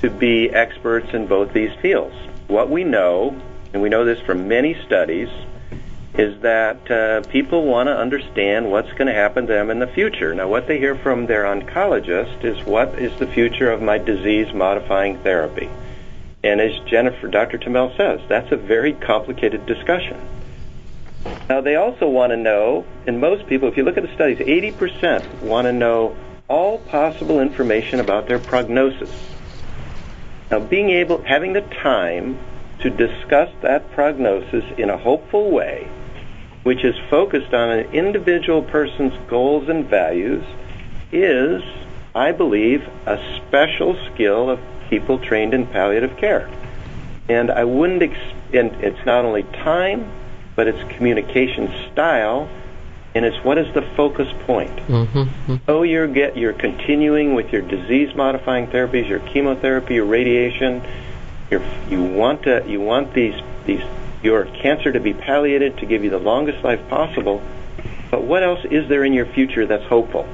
to 0.01 0.09
be 0.09 0.49
experts 0.49 1.13
in 1.13 1.27
both 1.27 1.53
these 1.53 1.71
fields. 1.81 2.15
What 2.47 2.71
we 2.71 2.83
know, 2.83 3.39
and 3.71 3.81
we 3.81 3.89
know 3.89 4.03
this 4.05 4.19
from 4.21 4.47
many 4.47 4.75
studies, 4.85 5.29
is 6.17 6.39
that 6.41 6.91
uh, 6.91 7.21
people 7.29 7.65
want 7.65 7.87
to 7.87 7.97
understand 7.97 8.69
what's 8.69 8.91
going 8.91 9.07
to 9.07 9.13
happen 9.13 9.47
to 9.47 9.53
them 9.53 9.71
in 9.71 9.79
the 9.79 9.87
future. 9.87 10.35
Now, 10.35 10.47
what 10.47 10.67
they 10.67 10.77
hear 10.77 10.95
from 10.95 11.25
their 11.25 11.43
oncologist 11.45 12.43
is 12.43 12.63
what 12.65 12.99
is 12.99 13.17
the 13.17 13.25
future 13.25 13.71
of 13.71 13.81
my 13.81 13.97
disease 13.97 14.53
modifying 14.53 15.17
therapy. 15.19 15.69
And 16.43 16.61
as 16.61 16.77
Jennifer, 16.87 17.27
Dr. 17.27 17.57
Temel 17.57 17.95
says, 17.97 18.21
that's 18.29 18.51
a 18.51 18.57
very 18.57 18.93
complicated 18.93 19.65
discussion. 19.65 20.19
Now, 21.49 21.61
they 21.61 21.75
also 21.75 22.07
want 22.07 22.31
to 22.31 22.37
know, 22.37 22.85
and 23.07 23.19
most 23.19 23.47
people, 23.47 23.67
if 23.67 23.77
you 23.77 23.83
look 23.83 23.97
at 23.97 24.03
the 24.03 24.13
studies, 24.13 24.37
80% 24.37 25.41
want 25.41 25.65
to 25.65 25.73
know 25.73 26.15
all 26.47 26.77
possible 26.79 27.39
information 27.39 27.99
about 27.99 28.27
their 28.27 28.39
prognosis. 28.39 29.09
Now, 30.51 30.59
being 30.59 30.89
able, 30.91 31.23
having 31.23 31.53
the 31.53 31.61
time 31.61 32.37
to 32.81 32.89
discuss 32.89 33.49
that 33.61 33.89
prognosis 33.93 34.65
in 34.77 34.89
a 34.89 34.97
hopeful 34.97 35.49
way, 35.49 35.89
which 36.63 36.83
is 36.83 36.95
focused 37.09 37.53
on 37.53 37.69
an 37.69 37.91
individual 37.93 38.61
person's 38.61 39.13
goals 39.27 39.69
and 39.69 39.85
values, 39.85 40.43
is, 41.11 41.61
I 42.15 42.31
believe, 42.31 42.87
a 43.05 43.17
special 43.37 43.97
skill 44.07 44.49
of 44.49 44.59
people 44.89 45.19
trained 45.19 45.53
in 45.53 45.67
palliative 45.67 46.17
care. 46.17 46.49
And 47.29 47.51
I 47.51 47.63
wouldn't, 47.63 48.01
ex- 48.01 48.35
and 48.53 48.71
it's 48.83 49.05
not 49.05 49.25
only 49.25 49.43
time, 49.43 50.11
but 50.55 50.67
it's 50.67 50.95
communication 50.95 51.71
style, 51.91 52.49
and 53.15 53.25
it's 53.25 53.43
what 53.43 53.57
is 53.57 53.71
the 53.73 53.81
focus 53.81 54.27
point. 54.45 54.75
Mm-hmm. 54.87 55.55
Oh, 55.67 55.83
you're 55.83 56.07
get 56.07 56.35
you're 56.35 56.53
continuing 56.53 57.35
with 57.35 57.51
your 57.51 57.61
disease 57.61 58.15
modifying 58.15 58.67
therapies, 58.67 59.07
your 59.07 59.19
chemotherapy, 59.19 59.95
your 59.95 60.05
radiation. 60.05 60.83
You're, 61.49 61.63
you 61.89 62.03
want 62.03 62.43
to 62.43 62.63
you 62.67 62.81
want 62.81 63.13
these 63.13 63.39
these 63.65 63.83
your 64.23 64.45
cancer 64.45 64.91
to 64.91 64.99
be 64.99 65.13
palliated 65.13 65.77
to 65.77 65.85
give 65.85 66.03
you 66.03 66.09
the 66.09 66.19
longest 66.19 66.63
life 66.63 66.79
possible. 66.89 67.41
But 68.09 68.23
what 68.23 68.43
else 68.43 68.63
is 68.65 68.87
there 68.89 69.03
in 69.03 69.13
your 69.13 69.25
future 69.25 69.65
that's 69.65 69.85
hopeful? 69.85 70.27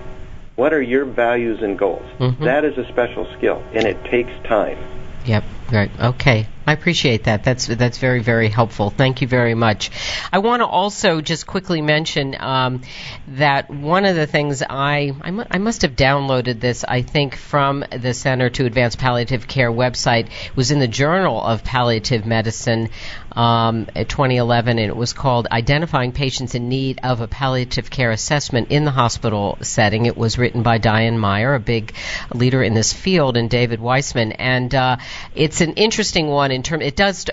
What 0.55 0.73
are 0.73 0.81
your 0.81 1.05
values 1.05 1.61
and 1.61 1.79
goals? 1.79 2.05
Mm-hmm. 2.19 2.43
That 2.43 2.65
is 2.65 2.77
a 2.77 2.85
special 2.89 3.25
skill, 3.37 3.63
and 3.73 3.85
it 3.85 4.03
takes 4.05 4.31
time. 4.43 4.77
Yep. 5.25 5.43
Right. 5.71 5.91
Okay. 5.99 6.47
I 6.70 6.74
appreciate 6.74 7.24
that. 7.24 7.43
That's 7.43 7.65
that's 7.65 7.97
very 7.97 8.22
very 8.22 8.47
helpful. 8.47 8.91
Thank 8.91 9.22
you 9.22 9.28
very 9.28 9.55
much. 9.55 9.89
I 10.32 10.38
want 10.38 10.59
to 10.59 10.67
also 10.67 11.20
just 11.20 11.47
quickly 11.47 11.82
mention 11.82 12.39
um, 12.39 12.82
that 13.30 13.72
one 13.72 14.05
of 14.05 14.15
the 14.15 14.28
things 14.28 14.61
I 14.61 15.11
I, 15.20 15.32
mu- 15.32 15.45
I, 15.49 15.57
must 15.57 15.82
have 15.82 15.95
downloaded 15.95 16.59
this 16.59 16.84
I 16.84 17.01
think 17.01 17.36
from 17.36 17.84
the 17.91 18.13
Center 18.13 18.51
to 18.51 18.67
Advance 18.67 18.95
Palliative 18.95 19.47
Care 19.47 19.72
website 19.72 20.28
it 20.28 20.55
was 20.55 20.70
in 20.70 20.78
the 20.78 20.88
Journal 20.88 21.41
of 21.41 21.63
Palliative 21.63 22.28
Medicine 22.28 22.89
um, 23.32 23.88
2011 23.95 24.78
and 24.78 24.89
it 24.89 24.95
was 24.95 25.13
called 25.13 25.47
Identifying 25.51 26.11
Patients 26.11 26.53
in 26.53 26.70
Need 26.70 26.99
of 27.01 27.22
a 27.22 27.28
Palliative 27.28 27.89
Care 27.89 28.11
Assessment 28.11 28.70
in 28.70 28.86
the 28.86 28.91
Hospital 28.91 29.57
Setting. 29.61 30.05
It 30.05 30.17
was 30.17 30.38
written 30.38 30.61
by 30.61 30.78
Diane 30.78 31.17
Meier, 31.17 31.55
a 31.55 31.59
big 31.59 31.93
leader 32.34 32.61
in 32.61 32.74
this 32.74 32.93
field, 32.93 33.38
and 33.38 33.49
David 33.49 33.80
Weissman, 33.80 34.34
and 34.34 34.74
uh, 34.76 34.97
it's 35.34 35.61
an 35.61 35.74
interesting 35.74 36.28
one 36.28 36.51
in 36.60 36.64
terms. 36.64 36.84
It 36.84 36.95
does 36.95 37.26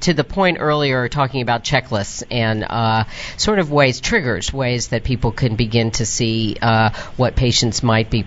to 0.00 0.12
the 0.12 0.24
point 0.24 0.58
earlier 0.60 1.08
talking 1.08 1.40
about 1.40 1.62
checklists 1.62 2.24
and 2.30 2.64
uh, 2.64 3.04
sort 3.36 3.60
of 3.60 3.70
ways 3.70 4.00
triggers 4.00 4.52
ways 4.52 4.88
that 4.88 5.04
people 5.04 5.30
can 5.30 5.54
begin 5.56 5.92
to 5.92 6.04
see 6.04 6.56
uh, 6.60 6.90
what 7.16 7.36
patients 7.36 7.82
might 7.82 8.10
be 8.10 8.22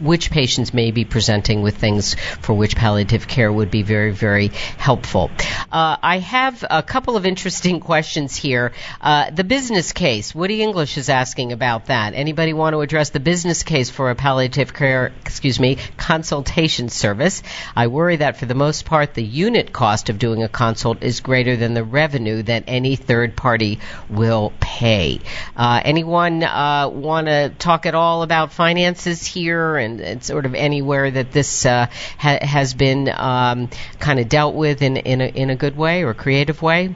which 0.00 0.30
patients 0.30 0.74
may 0.74 0.90
be 0.90 1.04
presenting 1.04 1.62
with 1.62 1.76
things 1.76 2.14
for 2.40 2.52
which 2.54 2.74
palliative 2.74 3.28
care 3.28 3.52
would 3.52 3.70
be 3.70 3.82
very 3.82 4.10
very 4.10 4.48
helpful. 4.48 5.30
Uh, 5.70 5.96
I 6.02 6.18
have 6.18 6.64
a 6.68 6.82
couple 6.82 7.16
of 7.16 7.24
interesting 7.26 7.80
questions 7.90 8.34
here. 8.34 8.72
Uh, 9.00 9.30
the 9.30 9.44
business 9.44 9.92
case. 9.92 10.34
Woody 10.34 10.62
English 10.62 10.98
is 10.98 11.08
asking 11.08 11.52
about 11.52 11.86
that. 11.86 12.14
Anybody 12.14 12.52
want 12.52 12.74
to 12.74 12.80
address 12.80 13.10
the 13.10 13.20
business 13.20 13.62
case 13.62 13.90
for 13.90 14.10
a 14.10 14.14
palliative 14.14 14.74
care? 14.74 15.12
Excuse 15.20 15.60
me, 15.60 15.78
consultation 15.96 16.88
service. 16.88 17.42
I 17.76 17.86
worry 17.86 18.16
that 18.16 18.36
for 18.36 18.46
the 18.46 18.54
most 18.54 18.84
part, 18.84 19.14
the 19.14 19.22
unit 19.44 19.74
cost 19.74 20.08
of 20.08 20.18
doing 20.18 20.42
a 20.42 20.48
consult 20.48 21.02
is 21.02 21.20
greater 21.20 21.54
than 21.54 21.74
the 21.74 21.84
revenue 21.84 22.42
that 22.42 22.64
any 22.66 22.96
third 22.96 23.36
party 23.36 23.78
will 24.08 24.54
pay. 24.58 25.20
Uh, 25.54 25.82
anyone 25.84 26.42
uh, 26.42 26.88
want 26.88 27.26
to 27.26 27.50
talk 27.58 27.84
at 27.84 27.94
all 27.94 28.22
about 28.22 28.52
finances 28.52 29.26
here 29.26 29.76
and, 29.76 30.00
and 30.00 30.24
sort 30.24 30.46
of 30.46 30.54
anywhere 30.54 31.10
that 31.10 31.30
this 31.30 31.66
uh, 31.66 31.86
ha- 32.18 32.38
has 32.40 32.72
been 32.72 33.10
um, 33.14 33.68
kind 33.98 34.18
of 34.18 34.30
dealt 34.30 34.54
with 34.54 34.80
in, 34.80 34.96
in, 34.96 35.20
a, 35.20 35.26
in 35.26 35.50
a 35.50 35.56
good 35.56 35.76
way 35.76 36.04
or 36.04 36.14
creative 36.14 36.62
way? 36.62 36.94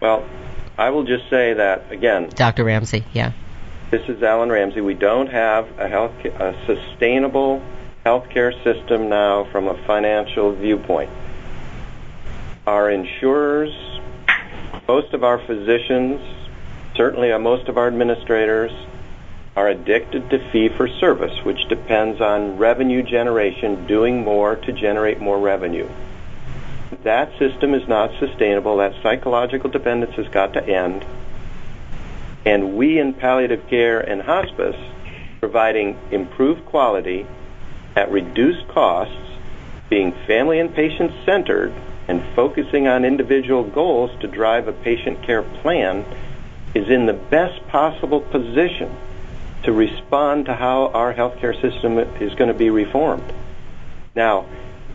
Well, 0.00 0.24
I 0.76 0.90
will 0.90 1.04
just 1.04 1.28
say 1.28 1.54
that 1.54 1.90
again. 1.90 2.30
Dr. 2.32 2.62
Ramsey, 2.62 3.04
yeah. 3.12 3.32
This 3.90 4.08
is 4.08 4.22
Alan 4.22 4.50
Ramsey. 4.50 4.82
We 4.82 4.94
don't 4.94 5.28
have 5.28 5.66
a 5.80 5.88
health 5.88 6.12
a 6.24 6.54
sustainable 6.66 7.60
healthcare 8.08 8.54
system 8.64 9.10
now 9.10 9.44
from 9.52 9.68
a 9.68 9.74
financial 9.86 10.54
viewpoint. 10.54 11.10
Our 12.66 12.90
insurers, 12.90 13.70
most 14.88 15.12
of 15.12 15.22
our 15.24 15.38
physicians, 15.38 16.18
certainly 16.96 17.36
most 17.36 17.68
of 17.68 17.76
our 17.76 17.86
administrators, 17.86 18.72
are 19.54 19.68
addicted 19.68 20.30
to 20.30 20.38
fee 20.50 20.70
for 20.70 20.88
service, 20.88 21.44
which 21.44 21.68
depends 21.68 22.22
on 22.22 22.56
revenue 22.56 23.02
generation, 23.02 23.86
doing 23.86 24.24
more 24.24 24.56
to 24.56 24.72
generate 24.72 25.20
more 25.20 25.38
revenue. 25.38 25.88
That 27.02 27.38
system 27.38 27.74
is 27.74 27.86
not 27.86 28.10
sustainable. 28.18 28.78
That 28.78 28.94
psychological 29.02 29.68
dependence 29.68 30.14
has 30.14 30.28
got 30.28 30.54
to 30.54 30.66
end. 30.66 31.04
And 32.46 32.74
we 32.74 32.98
in 32.98 33.12
palliative 33.12 33.66
care 33.68 34.00
and 34.00 34.22
hospice, 34.22 34.76
providing 35.40 35.98
improved 36.10 36.64
quality 36.64 37.26
at 37.98 38.12
reduced 38.12 38.68
costs, 38.68 39.12
being 39.90 40.12
family 40.24 40.60
and 40.60 40.72
patient 40.72 41.10
centered, 41.26 41.72
and 42.06 42.22
focusing 42.36 42.86
on 42.86 43.04
individual 43.04 43.64
goals 43.64 44.12
to 44.20 44.28
drive 44.28 44.68
a 44.68 44.72
patient 44.72 45.20
care 45.24 45.42
plan 45.42 46.04
is 46.76 46.88
in 46.88 47.06
the 47.06 47.12
best 47.12 47.66
possible 47.66 48.20
position 48.20 48.94
to 49.64 49.72
respond 49.72 50.46
to 50.46 50.54
how 50.54 50.86
our 50.94 51.12
healthcare 51.12 51.60
system 51.60 51.98
is 51.98 52.32
going 52.36 52.46
to 52.46 52.54
be 52.54 52.70
reformed. 52.70 53.32
Now, 54.14 54.46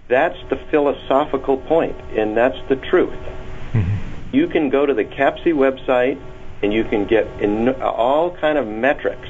that's 0.08 0.40
the 0.50 0.56
philosophical 0.72 1.58
point, 1.58 2.00
and 2.16 2.38
that's 2.38 2.58
the 2.70 2.78
truth. 2.78 3.20
Mm-hmm. 3.74 4.36
You 4.36 4.48
can 4.48 4.70
go 4.70 4.86
to 4.86 4.94
the 4.94 5.04
CAPC 5.04 5.54
website 5.54 6.22
and 6.62 6.72
you 6.72 6.86
can 6.86 7.04
get 7.04 7.28
in 7.42 7.68
all 7.82 8.32
kind 8.32 8.58
of 8.58 8.66
metrics 8.66 9.28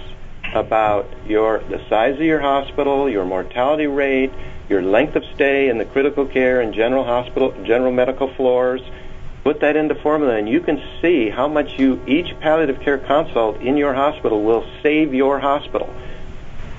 about 0.56 1.10
your 1.28 1.60
the 1.70 1.82
size 1.90 2.16
of 2.16 2.22
your 2.22 2.40
hospital, 2.40 3.10
your 3.10 3.26
mortality 3.26 3.88
rate, 3.88 4.32
your 4.70 4.82
length 4.82 5.16
of 5.16 5.24
stay 5.36 5.70
in 5.70 5.78
the 5.78 5.86
critical 5.86 6.26
care 6.26 6.62
and 6.62 6.74
general 6.74 7.04
hospital, 7.04 7.54
general 7.64 7.92
medical 7.92 8.34
floors. 8.36 8.82
Put 9.44 9.60
that 9.60 9.76
into 9.76 9.94
formula, 9.96 10.36
and 10.36 10.48
you 10.48 10.62
can 10.62 10.82
see 11.02 11.30
how 11.30 11.50
much 11.50 11.78
you 11.78 12.02
each 12.08 12.40
palliative 12.40 12.80
care 12.80 12.98
consult 12.98 13.60
in 13.60 13.76
your 13.76 13.94
hospital 13.94 14.42
will 14.42 14.66
save 14.82 15.14
your 15.14 15.40
hospital. 15.40 15.94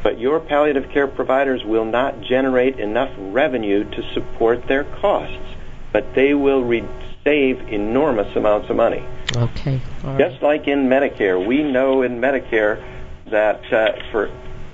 but 0.05 0.19
your 0.21 0.39
palliative 0.39 0.91
care 0.91 1.07
providers 1.07 1.65
will 1.65 1.87
not 1.87 2.21
generate 2.21 2.79
enough 2.79 3.11
revenue 3.19 3.85
to 3.91 4.03
support 4.13 4.67
their 4.69 4.85
costs, 4.85 5.57
but 5.93 6.15
they 6.15 6.35
will 6.35 6.63
re- 6.63 6.85
save 7.25 7.59
enormous 7.73 8.37
amounts 8.37 8.69
of 8.69 8.77
money. 8.77 9.03
Okay. 9.35 9.81
Just 10.19 10.43
like 10.43 10.69
in 10.69 10.89
Medicare, 10.91 11.45
we 11.45 11.63
know 11.63 12.03
in 12.03 12.21
Medicare 12.21 12.79
that 13.35 13.73
uh, 13.73 13.93
for 14.11 14.31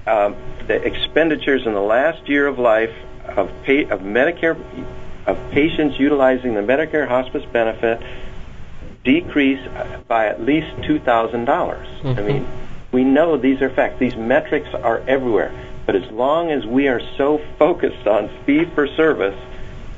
um, 0.06 0.36
the 0.66 0.74
expenditures 0.74 1.66
in 1.66 1.72
the 1.74 1.80
last 1.80 2.28
year 2.28 2.46
of 2.46 2.58
life 2.58 2.94
of, 3.24 3.50
pay, 3.64 3.84
of 3.84 4.00
Medicare 4.00 4.56
of 5.26 5.36
patients 5.50 5.98
utilizing 5.98 6.54
the 6.54 6.62
Medicare 6.62 7.06
hospice 7.06 7.44
benefit 7.52 8.00
decrease 9.04 9.61
by 10.08 10.26
at 10.26 10.40
least 10.40 10.70
two 10.86 10.98
thousand 10.98 11.44
dollars. 11.44 11.86
Mm-hmm. 12.02 12.18
I 12.18 12.22
mean, 12.22 12.46
we 12.92 13.04
know 13.04 13.36
these 13.36 13.61
are 13.62 13.70
facts. 13.70 13.98
These 13.98 14.16
metrics 14.16 14.68
are 14.74 14.98
everywhere. 15.06 15.52
But 15.86 15.96
as 15.96 16.11
long 16.11 16.50
as 16.50 16.66
we 16.66 16.88
are 16.88 17.00
so 17.16 17.40
focused 17.58 18.06
on 18.06 18.28
fee 18.44 18.64
for 18.64 18.86
service, 18.86 19.38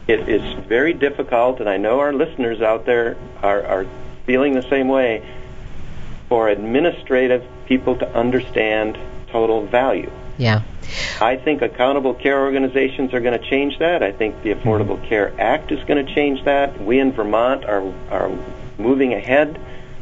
it 0.09 0.29
is 0.29 0.43
very 0.67 0.95
difficult, 0.95 1.61
and 1.61 1.69
I 1.69 1.77
know 1.77 2.01
our 2.01 2.13
listeners 2.13 2.61
out 2.61 2.87
there 2.87 3.17
are, 3.43 3.63
are 3.65 3.87
feeling 4.27 4.55
the 4.55 4.69
same 4.69 4.89
way, 4.89 5.23
for 6.29 6.49
administrative 6.49 7.45
people 7.67 7.97
to 7.97 8.09
understand 8.17 8.99
total 9.29 9.67
value. 9.67 10.11
Yeah. 10.39 10.63
I 11.21 11.37
think 11.37 11.63
accountable 11.63 12.15
care 12.15 12.41
organizations 12.43 13.15
are 13.15 13.21
going 13.21 13.39
to 13.39 13.51
change 13.51 13.79
that. 13.79 14.03
I 14.03 14.13
think 14.13 14.43
the 14.43 14.55
Affordable 14.55 14.99
mm-hmm. 14.99 15.09
Care 15.09 15.33
Act 15.41 15.73
is 15.73 15.83
going 15.85 16.05
to 16.05 16.15
change 16.15 16.45
that. 16.45 16.81
We 16.83 16.99
in 16.99 17.13
Vermont 17.13 17.65
are 17.65 17.83
are 18.11 18.31
moving 18.79 19.15
ahead 19.15 19.61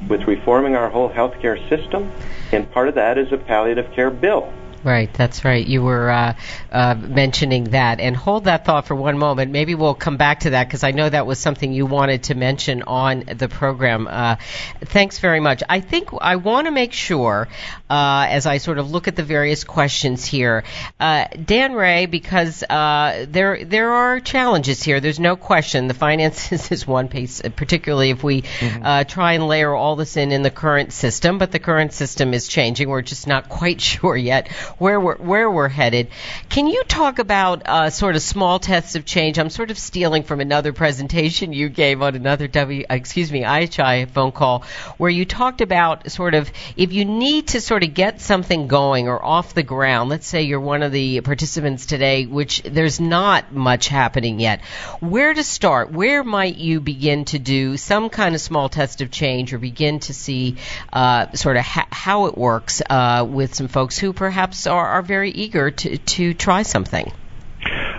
with 0.09 0.23
reforming 0.27 0.77
our 0.77 0.89
whole 0.89 1.11
healthcare 1.11 1.59
system, 1.69 2.11
and 2.53 2.71
part 2.73 2.89
of 2.89 2.95
that 2.95 3.19
is 3.19 3.33
a 3.33 3.37
palliative 3.37 3.93
care 3.93 4.11
bill. 4.11 4.53
Right, 4.83 5.13
that's 5.13 5.45
right. 5.45 5.67
You 5.67 5.83
were 5.83 6.11
uh, 6.11 6.35
uh, 6.73 6.95
mentioning 6.95 7.65
that. 7.65 8.01
And 8.01 8.17
hold 8.17 8.45
that 8.45 8.65
thought 8.65 8.87
for 8.87 8.95
one 8.95 9.19
moment. 9.19 9.53
Maybe 9.53 9.75
we'll 9.75 9.95
come 9.95 10.17
back 10.17 10.41
to 10.41 10.51
that 10.51 10.69
because 10.69 10.85
I 10.85 10.93
know 10.93 11.09
that 11.09 11.27
was 11.27 11.39
something 11.39 11.71
you 11.71 11.85
wanted 11.85 12.25
to 12.25 12.35
mention 12.35 12.83
on 12.85 13.25
the 13.27 13.49
program. 13.49 14.09
Uh, 14.09 14.37
thanks 14.81 15.19
very 15.19 15.41
much. 15.41 15.63
I 15.69 15.81
think 15.81 16.09
I 16.19 16.37
want 16.37 16.67
to 16.67 16.71
make 16.71 16.95
sure, 16.95 17.49
uh, 17.91 18.27
as 18.31 18.47
I 18.47 18.57
sort 18.57 18.79
of 18.79 18.91
look 18.91 19.07
at 19.07 19.17
the 19.17 19.23
various 19.23 19.65
questions 19.65 20.25
here, 20.25 20.65
uh, 20.99 21.27
Dan 21.45 21.75
Ray, 21.75 22.07
because 22.07 22.63
uh, 22.63 23.27
there 23.29 23.63
there 23.63 23.93
are 23.93 24.19
challenges 24.21 24.83
here. 24.83 25.01
There's 25.01 25.21
no 25.21 25.37
question. 25.37 25.89
The 25.89 25.95
finances 25.95 26.73
is 26.73 26.87
one 26.87 27.09
piece, 27.09 27.43
particularly 27.55 28.11
if 28.11 28.25
we 28.25 28.43
mm-hmm. 28.43 29.03
try 29.09 29.35
and 29.35 29.47
layer 29.47 29.75
all 29.75 29.97
this 29.97 30.17
in 30.17 30.33
in 30.33 30.41
the 30.41 30.51
current 30.51 30.95
system. 30.95 31.37
But 31.37 31.53
the 31.53 31.59
current 31.59 31.93
system 31.93 32.33
is 32.33 32.49
changing. 32.49 32.89
We're 32.89 33.03
just 33.03 33.27
not 33.27 33.51
quite 33.51 33.81
sure 33.91 34.17
yet 34.17 34.49
where 34.79 35.01
we're 35.01 35.17
where 35.17 35.51
we're 35.51 35.69
headed. 35.69 36.09
Can 36.49 36.67
you 36.67 36.83
talk 36.85 37.19
about 37.19 37.63
uh, 37.67 37.91
sort 37.91 38.17
of 38.17 38.23
small 38.23 38.59
tests 38.59 38.97
of 38.97 39.05
change? 39.05 39.39
I'm 39.39 39.51
sort 39.51 39.71
of 39.71 39.79
stealing 39.79 40.23
from 40.23 40.41
another 40.41 40.73
presentation 40.73 41.53
you 41.53 41.69
gave 41.69 42.03
on 42.03 42.15
another 42.15 42.49
W, 42.49 42.85
excuse 42.89 43.31
me, 43.31 43.43
IHI 43.43 44.09
phone 44.11 44.33
call, 44.33 44.65
where 44.97 45.11
you 45.11 45.25
talked 45.25 45.61
about 45.61 46.11
sort 46.11 46.35
of 46.35 46.51
if 46.77 46.93
you 46.93 47.05
need 47.05 47.49
to 47.49 47.61
sort 47.61 47.83
of 47.83 47.95
get 47.95 48.21
something 48.21 48.69
going 48.69 49.09
or 49.09 49.25
off 49.25 49.55
the 49.55 49.63
ground. 49.63 50.11
Let's 50.11 50.27
say 50.27 50.43
you're 50.43 50.61
one 50.61 50.83
of 50.83 50.93
the 50.93 51.21
participants 51.21 51.87
today, 51.87 52.27
which 52.27 52.63
there's 52.63 53.01
not 53.01 53.53
much 53.53 53.89
happening 53.89 54.41
yet. 54.41 54.63
Where 55.01 55.33
to 55.33 55.43
start? 55.43 55.93
Where 55.93 56.25
might 56.25 56.57
you 56.57 56.81
begin 56.81 57.25
to 57.27 57.39
do 57.39 57.77
some 57.77 58.11
kind 58.11 58.35
of 58.35 58.41
small 58.41 58.69
test 58.69 59.01
of 59.01 59.11
change 59.11 59.53
or 59.53 59.59
begin 59.59 60.01
to 60.01 60.15
see 60.15 60.57
uh, 60.93 61.33
sort 61.33 61.57
of 61.57 61.65
ha- 61.65 61.89
how 61.91 62.27
it 62.27 62.37
works 62.37 62.83
uh, 62.89 63.27
with 63.29 63.55
some 63.55 63.69
folks 63.69 63.99
who 63.99 64.13
perhaps 64.13 64.59
are, 64.67 64.87
are 64.87 65.03
very 65.03 65.31
eager 65.31 65.71
to, 65.71 65.99
to 65.99 66.35
try 66.35 66.63
something. 66.63 67.13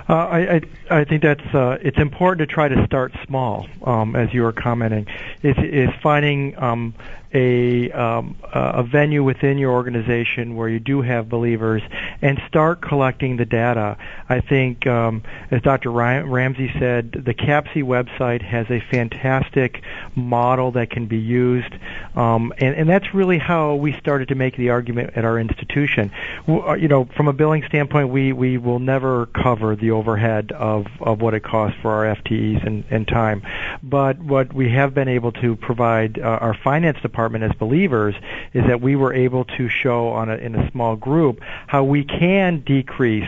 Uh, 0.09 0.13
I, 0.13 0.39
I 0.39 0.61
I 0.89 1.03
think 1.05 1.21
that's 1.21 1.55
uh, 1.55 1.77
it's 1.81 1.97
important 1.97 2.49
to 2.49 2.53
try 2.53 2.67
to 2.67 2.85
start 2.85 3.13
small, 3.25 3.67
um, 3.83 4.15
as 4.15 4.33
you 4.33 4.41
were 4.41 4.51
commenting. 4.51 5.05
Is 5.41 5.55
is 5.57 5.89
finding 6.01 6.57
um, 6.57 6.95
a 7.33 7.91
um, 7.91 8.35
a 8.53 8.83
venue 8.83 9.23
within 9.23 9.57
your 9.57 9.71
organization 9.71 10.55
where 10.55 10.67
you 10.67 10.79
do 10.79 11.01
have 11.01 11.29
believers 11.29 11.81
and 12.21 12.41
start 12.47 12.81
collecting 12.81 13.37
the 13.37 13.45
data. 13.45 13.97
I 14.31 14.39
think, 14.39 14.87
um, 14.87 15.23
as 15.51 15.61
Dr. 15.61 15.91
Ramsey 15.91 16.71
said, 16.79 17.11
the 17.11 17.33
CAPC 17.33 17.83
website 17.83 18.41
has 18.41 18.65
a 18.69 18.79
fantastic 18.89 19.83
model 20.15 20.71
that 20.71 20.89
can 20.89 21.05
be 21.05 21.17
used, 21.17 21.73
um, 22.15 22.53
and, 22.57 22.73
and 22.73 22.87
that's 22.87 23.13
really 23.13 23.39
how 23.39 23.75
we 23.75 23.91
started 23.99 24.29
to 24.29 24.35
make 24.35 24.55
the 24.55 24.69
argument 24.69 25.17
at 25.17 25.25
our 25.25 25.37
institution. 25.37 26.11
Uh, 26.47 26.75
you 26.75 26.87
know, 26.87 27.09
from 27.17 27.27
a 27.27 27.33
billing 27.33 27.63
standpoint, 27.67 28.07
we 28.07 28.31
we 28.31 28.57
will 28.57 28.79
never 28.79 29.25
cover 29.25 29.75
the 29.75 29.91
overhead 29.91 30.53
of 30.53 30.87
of 31.01 31.19
what 31.19 31.33
it 31.33 31.43
costs 31.43 31.77
for 31.81 31.91
our 31.91 32.15
FTEs 32.15 32.65
and, 32.65 32.85
and 32.89 33.09
time, 33.09 33.41
but 33.83 34.17
what 34.19 34.53
we 34.53 34.69
have 34.69 34.93
been 34.93 35.09
able 35.09 35.33
to 35.33 35.57
provide 35.57 36.19
uh, 36.19 36.21
our 36.21 36.53
finance 36.53 37.01
department 37.01 37.43
as 37.43 37.51
believers 37.59 38.15
is 38.53 38.65
that 38.65 38.79
we 38.79 38.95
were 38.95 39.13
able 39.13 39.43
to 39.43 39.67
show 39.67 40.07
on 40.07 40.29
a, 40.29 40.35
in 40.35 40.55
a 40.55 40.71
small 40.71 40.95
group 40.95 41.41
how 41.67 41.83
we 41.83 42.05
can 42.05 42.61
decrease 42.61 43.27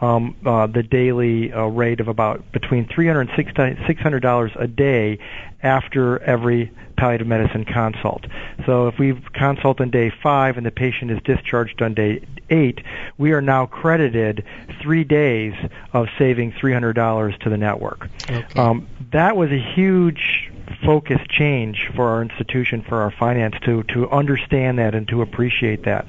um, 0.00 0.36
uh, 0.44 0.66
the 0.66 0.82
daily 0.82 1.52
uh, 1.52 1.66
rate 1.66 2.00
of 2.00 2.08
about 2.08 2.52
between 2.52 2.86
$300 2.86 3.20
and 3.58 3.78
600 3.86 4.20
dollars 4.20 4.52
a 4.56 4.66
day 4.66 5.18
after 5.62 6.22
every 6.22 6.70
palliative 6.96 7.26
medicine 7.26 7.64
consult. 7.64 8.26
So 8.66 8.86
if 8.86 8.98
we 8.98 9.20
consult 9.32 9.80
on 9.80 9.90
day 9.90 10.12
five 10.22 10.56
and 10.56 10.64
the 10.64 10.70
patient 10.70 11.10
is 11.10 11.18
discharged 11.24 11.82
on 11.82 11.94
day 11.94 12.24
eight, 12.50 12.82
we 13.18 13.32
are 13.32 13.40
now 13.40 13.66
credited 13.66 14.44
three 14.82 15.04
days 15.04 15.54
of 15.92 16.08
saving 16.18 16.52
$300 16.52 17.38
to 17.40 17.50
the 17.50 17.56
network. 17.56 18.08
Okay. 18.30 18.60
Um, 18.60 18.86
that 19.12 19.36
was 19.36 19.50
a 19.50 19.60
huge 19.74 20.50
focus 20.84 21.20
change 21.28 21.90
for 21.94 22.08
our 22.08 22.22
institution, 22.22 22.82
for 22.82 23.00
our 23.02 23.10
finance 23.10 23.54
to, 23.64 23.82
to 23.84 24.08
understand 24.10 24.78
that 24.78 24.94
and 24.94 25.08
to 25.08 25.22
appreciate 25.22 25.84
that. 25.84 26.06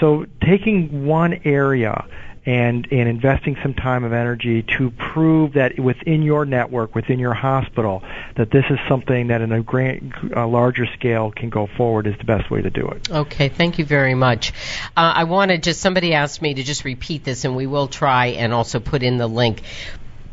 So 0.00 0.26
taking 0.40 1.06
one 1.06 1.40
area 1.44 2.06
and 2.44 2.88
and 2.90 3.08
investing 3.08 3.56
some 3.62 3.74
time 3.74 4.04
and 4.04 4.12
energy 4.12 4.64
to 4.78 4.90
prove 4.90 5.52
that 5.52 5.78
within 5.78 6.22
your 6.22 6.44
network, 6.44 6.94
within 6.94 7.18
your 7.18 7.34
hospital, 7.34 8.02
that 8.36 8.50
this 8.50 8.64
is 8.68 8.78
something 8.88 9.28
that 9.28 9.40
in 9.40 9.52
a, 9.52 9.62
grand, 9.62 10.12
a 10.34 10.46
larger 10.46 10.86
scale 10.86 11.30
can 11.30 11.50
go 11.50 11.68
forward 11.76 12.06
is 12.06 12.16
the 12.18 12.24
best 12.24 12.50
way 12.50 12.60
to 12.60 12.70
do 12.70 12.88
it. 12.88 13.10
Okay, 13.10 13.48
thank 13.48 13.78
you 13.78 13.84
very 13.84 14.14
much. 14.14 14.52
Uh, 14.96 15.12
I 15.14 15.24
want 15.24 15.50
to 15.50 15.58
just 15.58 15.80
somebody 15.80 16.14
asked 16.14 16.42
me 16.42 16.54
to 16.54 16.62
just 16.62 16.84
repeat 16.84 17.24
this, 17.24 17.44
and 17.44 17.54
we 17.54 17.66
will 17.66 17.88
try 17.88 18.26
and 18.26 18.52
also 18.52 18.80
put 18.80 19.02
in 19.02 19.18
the 19.18 19.28
link. 19.28 19.62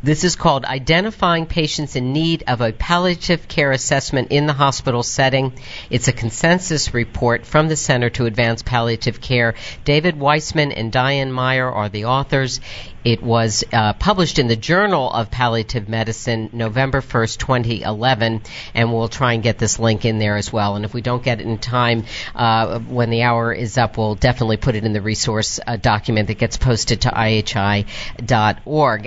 This 0.02 0.24
is 0.24 0.34
called 0.34 0.64
Identifying 0.64 1.44
Patients 1.44 1.94
in 1.94 2.14
Need 2.14 2.44
of 2.46 2.62
a 2.62 2.72
Palliative 2.72 3.46
Care 3.48 3.70
Assessment 3.70 4.28
in 4.30 4.46
the 4.46 4.54
Hospital 4.54 5.02
Setting. 5.02 5.52
It's 5.90 6.08
a 6.08 6.12
consensus 6.14 6.94
report 6.94 7.44
from 7.44 7.68
the 7.68 7.76
Center 7.76 8.08
to 8.08 8.24
Advance 8.24 8.62
Palliative 8.62 9.20
Care. 9.20 9.56
David 9.84 10.18
Weissman 10.18 10.72
and 10.72 10.90
Diane 10.90 11.30
Meier 11.30 11.70
are 11.70 11.90
the 11.90 12.06
authors. 12.06 12.62
It 13.04 13.22
was 13.22 13.64
uh, 13.72 13.94
published 13.94 14.38
in 14.38 14.46
the 14.46 14.56
Journal 14.56 15.10
of 15.10 15.30
Palliative 15.30 15.88
Medicine 15.88 16.50
November 16.52 17.00
1st, 17.00 17.38
2011, 17.38 18.42
and 18.74 18.92
we'll 18.92 19.08
try 19.08 19.32
and 19.32 19.42
get 19.42 19.56
this 19.56 19.78
link 19.78 20.04
in 20.04 20.18
there 20.18 20.36
as 20.36 20.52
well. 20.52 20.76
And 20.76 20.84
if 20.84 20.92
we 20.92 21.00
don't 21.00 21.22
get 21.22 21.40
it 21.40 21.46
in 21.46 21.56
time 21.56 22.04
uh, 22.34 22.78
when 22.78 23.08
the 23.08 23.22
hour 23.22 23.54
is 23.54 23.78
up, 23.78 23.96
we'll 23.96 24.16
definitely 24.16 24.58
put 24.58 24.74
it 24.74 24.84
in 24.84 24.92
the 24.92 25.00
resource 25.00 25.58
uh, 25.66 25.76
document 25.76 26.28
that 26.28 26.36
gets 26.36 26.58
posted 26.58 27.00
to 27.02 27.08
IHI.org. 27.08 27.88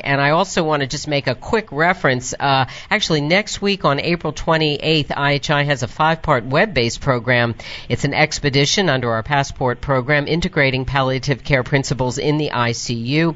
And 0.04 0.20
I 0.20 0.32
also 0.32 0.64
want 0.64 0.82
to 0.82 0.88
just 0.88 1.08
make 1.08 1.28
a 1.28 1.36
quick 1.36 1.72
reference. 1.72 2.34
Uh, 2.40 2.66
actually, 2.90 3.22
next 3.22 3.62
week 3.62 3.86
on 3.86 4.00
April 4.00 4.34
28th, 4.34 5.08
IHI 5.08 5.66
has 5.66 5.84
a 5.84 5.88
five-part 5.88 6.46
web-based 6.46 7.00
program. 7.00 7.54
It's 7.90 8.06
an 8.06 8.16
expedition 8.16 8.90
under 8.90 9.12
our 9.12 9.22
Passport 9.22 9.82
program 9.82 10.28
integrating 10.28 10.86
palliative 10.86 11.44
care 11.44 11.64
principles 11.64 12.18
in 12.18 12.38
the 12.38 12.50
ICU 12.50 13.36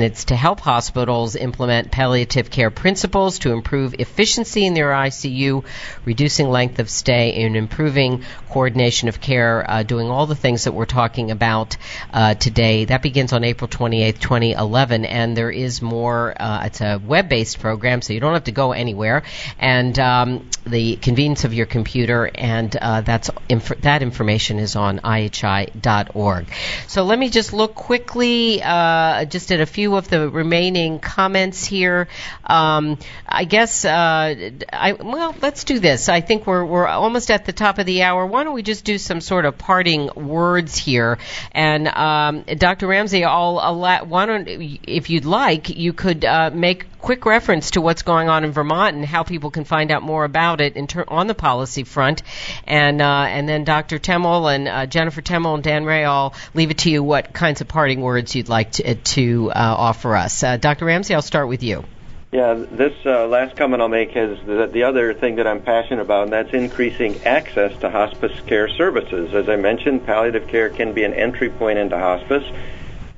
it's 0.00 0.26
to 0.26 0.36
help 0.36 0.60
hospitals 0.60 1.34
implement 1.34 1.90
palliative 1.90 2.50
care 2.50 2.70
principles 2.70 3.40
to 3.40 3.50
improve 3.50 3.96
efficiency 3.98 4.64
in 4.64 4.74
their 4.74 4.90
ICU, 4.90 5.64
reducing 6.04 6.48
length 6.48 6.78
of 6.78 6.88
stay, 6.88 7.42
and 7.42 7.56
improving 7.56 8.24
coordination 8.48 9.08
of 9.08 9.20
care, 9.20 9.68
uh, 9.68 9.82
doing 9.82 10.08
all 10.08 10.26
the 10.26 10.36
things 10.36 10.64
that 10.64 10.72
we're 10.72 10.86
talking 10.86 11.32
about 11.32 11.76
uh, 12.12 12.34
today. 12.34 12.84
That 12.84 13.02
begins 13.02 13.32
on 13.32 13.42
April 13.42 13.68
28th, 13.68 14.20
2011, 14.20 15.04
and 15.04 15.36
there 15.36 15.50
is 15.50 15.82
more. 15.82 16.34
Uh, 16.40 16.66
it's 16.66 16.80
a 16.80 17.00
web-based 17.04 17.58
program, 17.58 18.02
so 18.02 18.12
you 18.12 18.20
don't 18.20 18.34
have 18.34 18.44
to 18.44 18.52
go 18.52 18.70
anywhere, 18.72 19.24
and 19.58 19.98
um, 19.98 20.48
the 20.64 20.96
convenience 20.96 21.44
of 21.44 21.54
your 21.54 21.66
computer, 21.66 22.30
and 22.32 22.76
uh, 22.76 23.00
that's 23.00 23.30
inf- 23.48 23.80
that 23.80 24.02
information 24.02 24.58
is 24.58 24.76
on 24.76 25.00
ihi.org. 25.00 26.46
So 26.86 27.02
let 27.02 27.18
me 27.18 27.30
just 27.30 27.52
look 27.52 27.74
quickly, 27.74 28.62
uh, 28.62 29.24
just 29.24 29.50
at 29.50 29.60
a 29.60 29.66
few 29.66 29.81
few 29.82 29.96
of 29.96 30.08
the 30.08 30.30
remaining 30.30 31.00
comments 31.00 31.64
here. 31.64 32.06
Um, 32.46 32.98
I 33.26 33.42
guess, 33.42 33.84
uh, 33.84 34.50
I, 34.72 34.92
well, 34.92 35.34
let's 35.42 35.64
do 35.64 35.80
this. 35.80 36.08
I 36.08 36.20
think 36.20 36.46
we're, 36.46 36.64
we're 36.64 36.86
almost 36.86 37.32
at 37.32 37.46
the 37.46 37.52
top 37.52 37.80
of 37.80 37.86
the 37.86 38.04
hour. 38.04 38.24
Why 38.24 38.44
don't 38.44 38.54
we 38.54 38.62
just 38.62 38.84
do 38.84 38.96
some 38.96 39.20
sort 39.20 39.44
of 39.44 39.58
parting 39.58 40.08
words 40.14 40.76
here? 40.76 41.18
And 41.50 41.88
um, 41.88 42.42
Dr. 42.42 42.86
Ramsey, 42.86 43.24
I'll 43.24 43.58
allow, 43.60 44.04
why 44.04 44.26
don't, 44.26 44.46
if 44.46 45.10
you'd 45.10 45.24
like, 45.24 45.68
you 45.68 45.92
could 45.92 46.24
uh, 46.24 46.52
make 46.54 46.86
quick 47.02 47.26
reference 47.26 47.72
to 47.72 47.80
what's 47.80 48.02
going 48.02 48.28
on 48.28 48.44
in 48.44 48.52
Vermont 48.52 48.96
and 48.96 49.04
how 49.04 49.24
people 49.24 49.50
can 49.50 49.64
find 49.64 49.90
out 49.90 50.02
more 50.02 50.24
about 50.24 50.60
it 50.60 50.88
ter- 50.88 51.04
on 51.06 51.26
the 51.26 51.34
policy 51.34 51.84
front. 51.84 52.22
And 52.64 53.02
uh, 53.02 53.26
and 53.28 53.48
then 53.48 53.64
Dr. 53.64 53.98
Temel 53.98 54.54
and 54.54 54.68
uh, 54.68 54.86
Jennifer 54.86 55.20
Temel 55.20 55.54
and 55.54 55.62
Dan 55.62 55.84
Ray, 55.84 56.04
I'll 56.04 56.32
leave 56.54 56.70
it 56.70 56.78
to 56.78 56.90
you 56.90 57.02
what 57.02 57.34
kinds 57.34 57.60
of 57.60 57.68
parting 57.68 58.00
words 58.00 58.34
you'd 58.34 58.48
like 58.48 58.72
to, 58.72 58.94
to 58.94 59.50
uh, 59.50 59.52
offer 59.54 60.16
us. 60.16 60.42
Uh, 60.42 60.56
Dr. 60.56 60.86
Ramsey, 60.86 61.14
I'll 61.14 61.22
start 61.22 61.48
with 61.48 61.62
you. 61.62 61.84
Yeah, 62.30 62.54
this 62.54 62.94
uh, 63.04 63.26
last 63.26 63.56
comment 63.56 63.82
I'll 63.82 63.88
make 63.88 64.16
is 64.16 64.38
the, 64.46 64.66
the 64.66 64.84
other 64.84 65.12
thing 65.12 65.36
that 65.36 65.46
I'm 65.46 65.60
passionate 65.60 66.00
about, 66.00 66.22
and 66.22 66.32
that's 66.32 66.54
increasing 66.54 67.22
access 67.24 67.78
to 67.80 67.90
hospice 67.90 68.32
care 68.46 68.68
services. 68.68 69.34
As 69.34 69.50
I 69.50 69.56
mentioned, 69.56 70.06
palliative 70.06 70.48
care 70.48 70.70
can 70.70 70.94
be 70.94 71.04
an 71.04 71.12
entry 71.12 71.50
point 71.50 71.78
into 71.78 71.98
hospice 71.98 72.44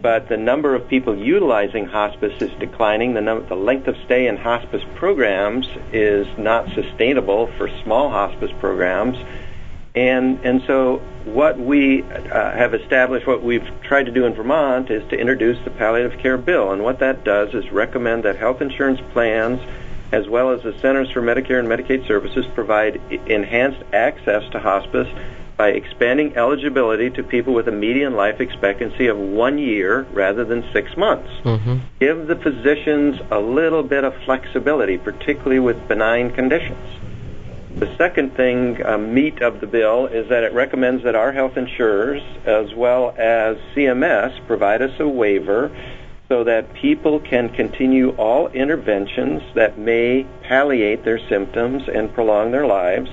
but 0.04 0.28
the 0.28 0.36
number 0.36 0.74
of 0.74 0.86
people 0.86 1.16
utilizing 1.16 1.86
hospice 1.86 2.42
is 2.42 2.50
declining. 2.60 3.14
The, 3.14 3.22
num- 3.22 3.46
the 3.48 3.54
length 3.56 3.88
of 3.88 3.96
stay 4.04 4.26
in 4.26 4.36
hospice 4.36 4.82
programs 4.96 5.66
is 5.94 6.26
not 6.36 6.68
sustainable 6.74 7.46
for 7.56 7.70
small 7.82 8.10
hospice 8.10 8.50
programs. 8.60 9.16
And, 9.94 10.40
and 10.44 10.62
so 10.66 10.98
what 11.24 11.58
we 11.58 12.02
uh, 12.02 12.52
have 12.52 12.74
established, 12.74 13.26
what 13.26 13.42
we've 13.42 13.66
tried 13.80 14.04
to 14.04 14.12
do 14.12 14.26
in 14.26 14.34
Vermont 14.34 14.90
is 14.90 15.08
to 15.08 15.18
introduce 15.18 15.64
the 15.64 15.70
palliative 15.70 16.18
care 16.20 16.36
bill. 16.36 16.70
And 16.70 16.84
what 16.84 16.98
that 16.98 17.24
does 17.24 17.54
is 17.54 17.72
recommend 17.72 18.24
that 18.24 18.36
health 18.36 18.60
insurance 18.60 19.00
plans 19.14 19.58
as 20.12 20.28
well 20.28 20.50
as 20.50 20.62
the 20.62 20.78
Centers 20.80 21.10
for 21.10 21.22
Medicare 21.22 21.58
and 21.58 21.66
Medicaid 21.66 22.06
Services 22.06 22.44
provide 22.54 23.00
enhanced 23.26 23.82
access 23.94 24.46
to 24.50 24.60
hospice 24.60 25.08
by 25.56 25.68
expanding 25.68 26.36
eligibility 26.36 27.10
to 27.10 27.22
people 27.22 27.54
with 27.54 27.68
a 27.68 27.72
median 27.72 28.14
life 28.14 28.40
expectancy 28.40 29.06
of 29.06 29.16
one 29.16 29.58
year 29.58 30.02
rather 30.12 30.44
than 30.44 30.64
six 30.72 30.96
months. 30.96 31.30
Mm-hmm. 31.44 31.78
Give 32.00 32.26
the 32.26 32.36
physicians 32.36 33.20
a 33.30 33.38
little 33.38 33.82
bit 33.82 34.04
of 34.04 34.14
flexibility, 34.24 34.98
particularly 34.98 35.60
with 35.60 35.86
benign 35.86 36.32
conditions. 36.32 36.78
The 37.76 37.94
second 37.96 38.36
thing, 38.36 38.84
uh, 38.84 38.98
meat 38.98 39.42
of 39.42 39.60
the 39.60 39.66
bill, 39.66 40.06
is 40.06 40.28
that 40.28 40.44
it 40.44 40.52
recommends 40.52 41.02
that 41.04 41.16
our 41.16 41.32
health 41.32 41.56
insurers, 41.56 42.22
as 42.44 42.72
well 42.74 43.14
as 43.18 43.56
CMS, 43.74 44.46
provide 44.46 44.80
us 44.80 44.98
a 45.00 45.08
waiver 45.08 45.70
so 46.28 46.44
that 46.44 46.72
people 46.74 47.20
can 47.20 47.48
continue 47.48 48.10
all 48.10 48.48
interventions 48.48 49.42
that 49.54 49.76
may 49.76 50.24
palliate 50.42 51.04
their 51.04 51.18
symptoms 51.28 51.82
and 51.88 52.12
prolong 52.14 52.50
their 52.50 52.66
lives 52.66 53.10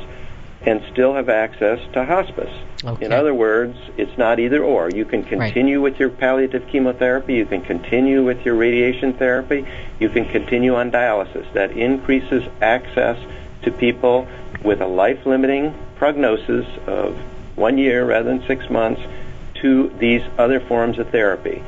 and 0.65 0.83
still 0.91 1.13
have 1.13 1.29
access 1.29 1.79
to 1.93 2.05
hospice. 2.05 2.53
Okay. 2.83 3.05
In 3.05 3.11
other 3.11 3.33
words, 3.33 3.77
it's 3.97 4.15
not 4.17 4.39
either 4.39 4.63
or. 4.63 4.89
You 4.89 5.05
can 5.05 5.23
continue 5.23 5.77
right. 5.77 5.91
with 5.91 5.99
your 5.99 6.09
palliative 6.09 6.67
chemotherapy, 6.67 7.35
you 7.35 7.45
can 7.45 7.61
continue 7.61 8.23
with 8.23 8.45
your 8.45 8.55
radiation 8.55 9.13
therapy, 9.13 9.65
you 9.99 10.09
can 10.09 10.25
continue 10.25 10.75
on 10.75 10.91
dialysis. 10.91 11.51
That 11.53 11.71
increases 11.71 12.43
access 12.61 13.17
to 13.63 13.71
people 13.71 14.27
with 14.63 14.81
a 14.81 14.87
life 14.87 15.25
limiting 15.25 15.75
prognosis 15.95 16.65
of 16.87 17.15
one 17.55 17.77
year 17.77 18.05
rather 18.05 18.29
than 18.29 18.45
six 18.47 18.69
months 18.69 19.01
to 19.55 19.89
these 19.99 20.23
other 20.37 20.59
forms 20.59 20.97
of 20.99 21.09
therapy. 21.09 21.63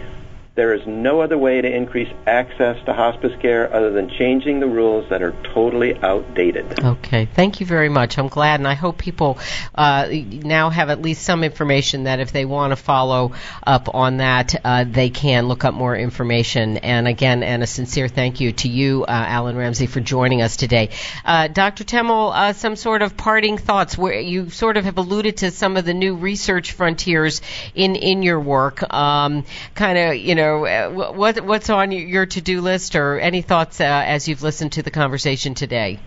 There 0.55 0.75
is 0.75 0.85
no 0.85 1.21
other 1.21 1.35
way 1.35 1.61
to 1.61 1.75
increase 1.75 2.13
access 2.27 2.77
to 2.85 2.93
hospice 2.93 3.33
care 3.41 3.73
other 3.73 3.89
than 3.89 4.07
changing 4.07 4.59
the 4.59 4.67
rules 4.67 5.09
that 5.09 5.23
are 5.23 5.31
totally 5.51 5.95
outdated. 5.95 6.79
Okay, 6.79 7.25
thank 7.25 7.59
you 7.59 7.65
very 7.65 7.89
much. 7.89 8.19
I'm 8.19 8.27
glad, 8.27 8.59
and 8.59 8.67
I 8.67 8.75
hope 8.75 8.99
people 8.99 9.39
uh, 9.73 10.07
now 10.11 10.69
have 10.69 10.91
at 10.91 11.01
least 11.01 11.23
some 11.23 11.43
information 11.43 12.03
that 12.03 12.19
if 12.19 12.31
they 12.31 12.45
want 12.45 12.69
to 12.69 12.75
follow 12.75 13.31
up 13.65 13.95
on 13.95 14.17
that, 14.17 14.53
uh, 14.63 14.85
they 14.87 15.09
can 15.09 15.47
look 15.47 15.65
up 15.65 15.73
more 15.73 15.95
information. 15.97 16.77
And 16.77 17.07
again, 17.07 17.41
and 17.41 17.63
a 17.63 17.67
sincere 17.67 18.07
thank 18.07 18.39
you 18.39 18.51
to 18.51 18.69
you, 18.69 19.05
uh, 19.05 19.07
Alan 19.09 19.55
Ramsey, 19.55 19.87
for 19.87 20.01
joining 20.01 20.43
us 20.43 20.55
today. 20.55 20.91
Uh, 21.25 21.47
Dr. 21.47 21.83
Temel, 21.83 22.31
uh, 22.31 22.53
some 22.53 22.75
sort 22.75 23.01
of 23.01 23.17
parting 23.17 23.57
thoughts 23.57 23.97
where 23.97 24.19
you 24.19 24.51
sort 24.51 24.77
of 24.77 24.85
have 24.85 24.99
alluded 24.99 25.37
to 25.37 25.49
some 25.49 25.77
of 25.77 25.85
the 25.85 25.95
new 25.95 26.13
research 26.13 26.73
frontiers 26.73 27.41
in, 27.73 27.95
in 27.95 28.21
your 28.21 28.39
work. 28.39 28.83
Um, 28.93 29.45
kind 29.73 29.97
of, 29.97 30.15
you 30.17 30.35
know, 30.35 30.42
know, 30.43 30.65
uh, 30.65 31.11
what 31.13 31.39
what's 31.41 31.69
on 31.69 31.91
your 31.91 32.25
to-do 32.25 32.61
list, 32.61 32.95
or 32.95 33.19
any 33.19 33.41
thoughts 33.41 33.79
uh, 33.79 33.83
as 33.83 34.27
you've 34.27 34.43
listened 34.43 34.73
to 34.73 34.83
the 34.83 34.91
conversation 34.91 35.53
today? 35.55 35.99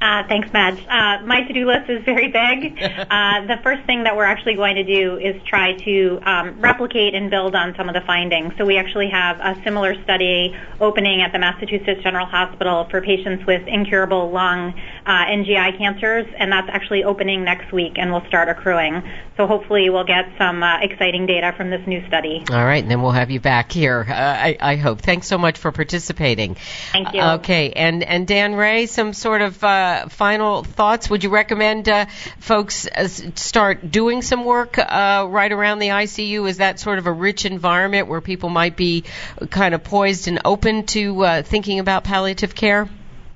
Uh, 0.00 0.22
thanks, 0.28 0.52
Madge. 0.52 0.78
Uh, 0.86 1.24
my 1.24 1.42
to-do 1.42 1.66
list 1.66 1.88
is 1.88 2.04
very 2.04 2.28
big. 2.28 2.78
Uh, 3.06 3.46
the 3.46 3.56
first 3.62 3.84
thing 3.84 4.02
that 4.02 4.16
we're 4.16 4.24
actually 4.24 4.54
going 4.54 4.74
to 4.74 4.82
do 4.82 5.16
is 5.16 5.40
try 5.46 5.74
to 5.74 6.18
um, 6.24 6.60
replicate 6.60 7.14
and 7.14 7.30
build 7.30 7.54
on 7.54 7.74
some 7.76 7.88
of 7.88 7.94
the 7.94 8.00
findings. 8.00 8.52
So 8.58 8.64
we 8.64 8.78
actually 8.78 9.08
have 9.10 9.38
a 9.38 9.60
similar 9.62 10.00
study 10.02 10.56
opening 10.80 11.22
at 11.22 11.32
the 11.32 11.38
Massachusetts 11.38 12.02
General 12.02 12.26
Hospital 12.26 12.86
for 12.90 13.00
patients 13.00 13.46
with 13.46 13.66
incurable 13.68 14.30
lung 14.30 14.74
uh, 15.06 15.24
and 15.28 15.44
GI 15.46 15.78
cancers, 15.78 16.26
and 16.36 16.50
that's 16.50 16.68
actually 16.70 17.04
opening 17.04 17.44
next 17.44 17.72
week, 17.72 17.92
and 17.96 18.10
we'll 18.10 18.26
start 18.26 18.48
accruing. 18.48 19.02
So 19.36 19.46
hopefully 19.46 19.88
we'll 19.88 20.04
get 20.04 20.26
some 20.36 20.62
uh, 20.62 20.80
exciting 20.80 21.26
data 21.26 21.52
from 21.56 21.70
this 21.70 21.86
new 21.86 22.06
study. 22.08 22.42
All 22.50 22.64
right, 22.64 22.82
and 22.82 22.90
then 22.90 23.02
we'll 23.02 23.12
have 23.12 23.30
you 23.30 23.40
back 23.40 23.70
here. 23.70 24.04
Uh, 24.08 24.12
I, 24.14 24.56
I, 24.60 24.76
hope. 24.76 25.00
Thanks 25.00 25.26
so 25.28 25.38
much 25.38 25.58
for 25.58 25.70
participating. 25.70 26.56
Thank 26.92 27.14
you. 27.14 27.22
okay, 27.22 27.70
and 27.70 28.02
and 28.02 28.26
Dan 28.26 28.54
Ray, 28.54 28.86
some 28.86 29.12
sort 29.12 29.42
of 29.42 29.62
uh, 29.86 30.08
final 30.08 30.64
thoughts? 30.64 31.08
Would 31.10 31.24
you 31.24 31.30
recommend 31.30 31.88
uh, 31.88 32.06
folks 32.38 32.86
uh, 32.86 33.08
start 33.08 33.90
doing 33.90 34.22
some 34.22 34.44
work 34.44 34.78
uh, 34.78 35.26
right 35.28 35.52
around 35.52 35.78
the 35.78 35.88
ICU? 35.88 36.48
Is 36.48 36.58
that 36.58 36.80
sort 36.80 36.98
of 36.98 37.06
a 37.06 37.12
rich 37.12 37.44
environment 37.44 38.08
where 38.08 38.20
people 38.20 38.48
might 38.48 38.76
be 38.76 39.04
kind 39.50 39.74
of 39.74 39.84
poised 39.84 40.28
and 40.28 40.40
open 40.44 40.86
to 40.86 41.24
uh, 41.24 41.42
thinking 41.42 41.78
about 41.78 42.04
palliative 42.04 42.54
care? 42.54 42.88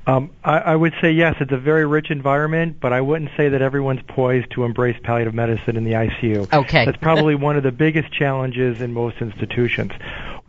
Um, 0.07 0.31
I, 0.43 0.59
I 0.59 0.77
would 0.77 0.95
say 1.01 1.13
yes, 1.13 1.37
it's 1.41 1.53
a 1.53 1.59
very 1.59 1.87
rich 1.87 2.11
environment, 2.11 2.79
but 2.81 2.93
I 2.93 3.01
wouldn't 3.01 3.31
say 3.37 3.51
that 3.51 3.63
everyone's 3.63 4.01
poised 4.09 4.51
to 4.53 4.65
embrace 4.65 4.97
palliative 5.05 5.35
medicine 5.35 5.77
in 5.77 5.85
the 5.85 5.93
ICU. 5.93 6.53
Okay. 6.53 6.85
That's 6.87 6.97
probably 6.97 7.35
one 7.35 7.57
of 7.57 7.63
the 7.63 7.71
biggest 7.71 8.13
challenges 8.13 8.81
in 8.81 8.93
most 8.93 9.19
institutions. 9.21 9.93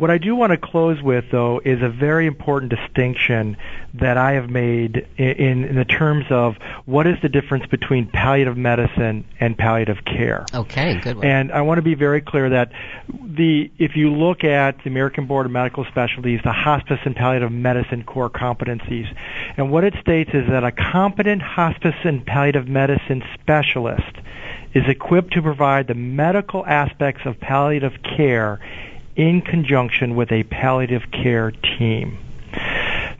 What 0.01 0.09
I 0.09 0.17
do 0.17 0.35
want 0.35 0.49
to 0.49 0.57
close 0.57 0.99
with, 0.99 1.25
though, 1.31 1.61
is 1.63 1.83
a 1.83 1.87
very 1.87 2.25
important 2.25 2.71
distinction 2.71 3.55
that 3.93 4.17
I 4.17 4.31
have 4.31 4.49
made 4.49 5.07
in, 5.15 5.63
in 5.63 5.75
the 5.75 5.85
terms 5.85 6.25
of 6.31 6.55
what 6.87 7.05
is 7.05 7.17
the 7.21 7.29
difference 7.29 7.67
between 7.67 8.07
palliative 8.07 8.57
medicine 8.57 9.25
and 9.39 9.55
palliative 9.55 10.03
care. 10.03 10.47
Okay, 10.55 10.99
good 11.01 11.17
one. 11.17 11.27
And 11.27 11.51
I 11.51 11.61
want 11.61 11.77
to 11.77 11.83
be 11.83 11.93
very 11.93 12.19
clear 12.19 12.49
that 12.49 12.71
the 13.13 13.69
if 13.77 13.95
you 13.95 14.11
look 14.11 14.43
at 14.43 14.79
the 14.83 14.89
American 14.89 15.27
Board 15.27 15.45
of 15.45 15.51
Medical 15.51 15.85
Specialties, 15.85 16.39
the 16.43 16.51
hospice 16.51 16.99
and 17.05 17.15
palliative 17.15 17.51
medicine 17.51 18.03
core 18.03 18.31
competencies, 18.31 19.05
and 19.55 19.71
what 19.71 19.83
it 19.83 19.93
states 20.01 20.31
is 20.33 20.47
that 20.49 20.63
a 20.63 20.71
competent 20.71 21.43
hospice 21.43 21.93
and 22.03 22.25
palliative 22.25 22.67
medicine 22.67 23.21
specialist 23.39 24.17
is 24.73 24.83
equipped 24.87 25.33
to 25.33 25.43
provide 25.43 25.85
the 25.85 25.93
medical 25.93 26.65
aspects 26.65 27.21
of 27.25 27.39
palliative 27.39 28.01
care 28.17 28.59
in 29.15 29.41
conjunction 29.41 30.15
with 30.15 30.31
a 30.31 30.43
palliative 30.43 31.03
care 31.11 31.51
team. 31.51 32.17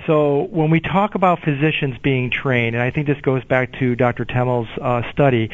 So 0.08 0.48
when 0.52 0.72
we 0.72 0.80
talk 0.80 1.16
about 1.16 1.40
physicians 1.44 1.98
being 2.02 2.32
trained, 2.32 2.76
and 2.76 2.84
I 2.84 2.92
think 2.92 3.08
this 3.08 3.22
goes 3.22 3.44
back 3.44 3.72
to 3.80 3.96
Dr. 3.96 4.26
Temel's 4.26 4.70
uh, 4.82 5.10
study, 5.12 5.50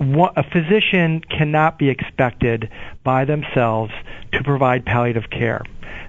a 0.00 0.44
physician 0.50 1.20
cannot 1.20 1.78
be 1.78 1.88
expected 1.88 2.70
by 3.04 3.24
themselves 3.24 3.92
to 4.32 4.42
provide 4.42 4.84
palliative 4.84 5.30
care. 5.30 5.62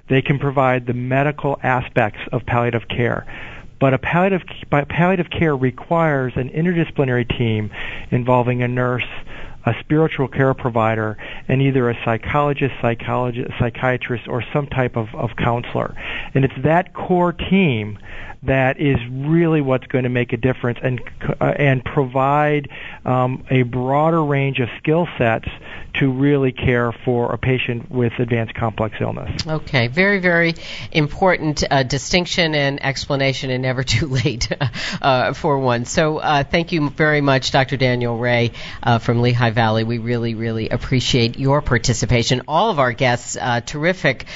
They 0.08 0.22
can 0.22 0.38
provide 0.38 0.86
the 0.86 0.94
medical 0.94 1.58
aspects 1.62 2.20
of 2.32 2.44
palliative 2.44 2.88
care. 2.88 3.26
But 3.80 3.94
a 3.94 3.98
palliative, 3.98 4.42
palliative 4.88 5.30
care 5.30 5.56
requires 5.56 6.32
an 6.36 6.50
interdisciplinary 6.50 7.28
team 7.38 7.70
involving 8.10 8.62
a 8.62 8.68
nurse, 8.68 9.06
a 9.68 9.74
spiritual 9.80 10.28
care 10.28 10.54
provider, 10.54 11.18
and 11.46 11.60
either 11.60 11.90
a 11.90 11.98
psychologist, 12.04 12.72
psychologist, 12.80 13.50
psychiatrist, 13.58 14.26
or 14.26 14.42
some 14.50 14.66
type 14.66 14.96
of, 14.96 15.14
of 15.14 15.30
counselor. 15.36 15.94
And 16.34 16.44
it's 16.44 16.54
that 16.62 16.94
core 16.94 17.34
team 17.34 17.98
that 18.44 18.80
is 18.80 18.96
really 19.10 19.60
what's 19.60 19.86
going 19.86 20.04
to 20.04 20.10
make 20.10 20.32
a 20.32 20.36
difference 20.36 20.78
and 20.82 21.00
uh, 21.40 21.44
and 21.44 21.84
provide 21.84 22.68
um, 23.04 23.44
a 23.50 23.62
broader 23.62 24.24
range 24.24 24.60
of 24.60 24.68
skill 24.78 25.08
sets 25.18 25.48
to 25.98 26.10
really 26.10 26.52
care 26.52 26.92
for 26.92 27.32
a 27.32 27.38
patient 27.38 27.90
with 27.90 28.12
advanced 28.18 28.54
complex 28.54 28.96
illness. 29.00 29.46
Okay, 29.46 29.88
very, 29.88 30.20
very 30.20 30.54
important 30.92 31.64
uh, 31.68 31.82
distinction 31.82 32.54
and 32.54 32.82
explanation, 32.82 33.50
and 33.50 33.62
never 33.62 33.82
too 33.84 34.06
late 34.06 34.48
uh, 35.02 35.32
for 35.32 35.58
one. 35.58 35.84
So, 35.84 36.18
uh, 36.18 36.44
thank 36.44 36.72
you 36.72 36.90
very 36.90 37.20
much, 37.20 37.50
Dr. 37.50 37.76
Daniel 37.76 38.16
Ray 38.16 38.52
uh, 38.82 38.98
from 38.98 39.22
Lehigh 39.22 39.50
Valley. 39.50 39.84
We 39.84 39.98
really, 39.98 40.34
really 40.34 40.68
appreciate 40.68 41.38
your 41.38 41.62
participation. 41.62 42.42
All 42.46 42.70
of 42.70 42.78
our 42.78 42.92
guests, 42.92 43.36
uh, 43.40 43.60
terrific 43.60 44.26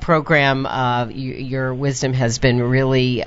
program. 0.00 1.10
Your 1.12 1.74
wisdom 1.74 2.12
has 2.12 2.38
been 2.38 2.60
really, 2.62 3.21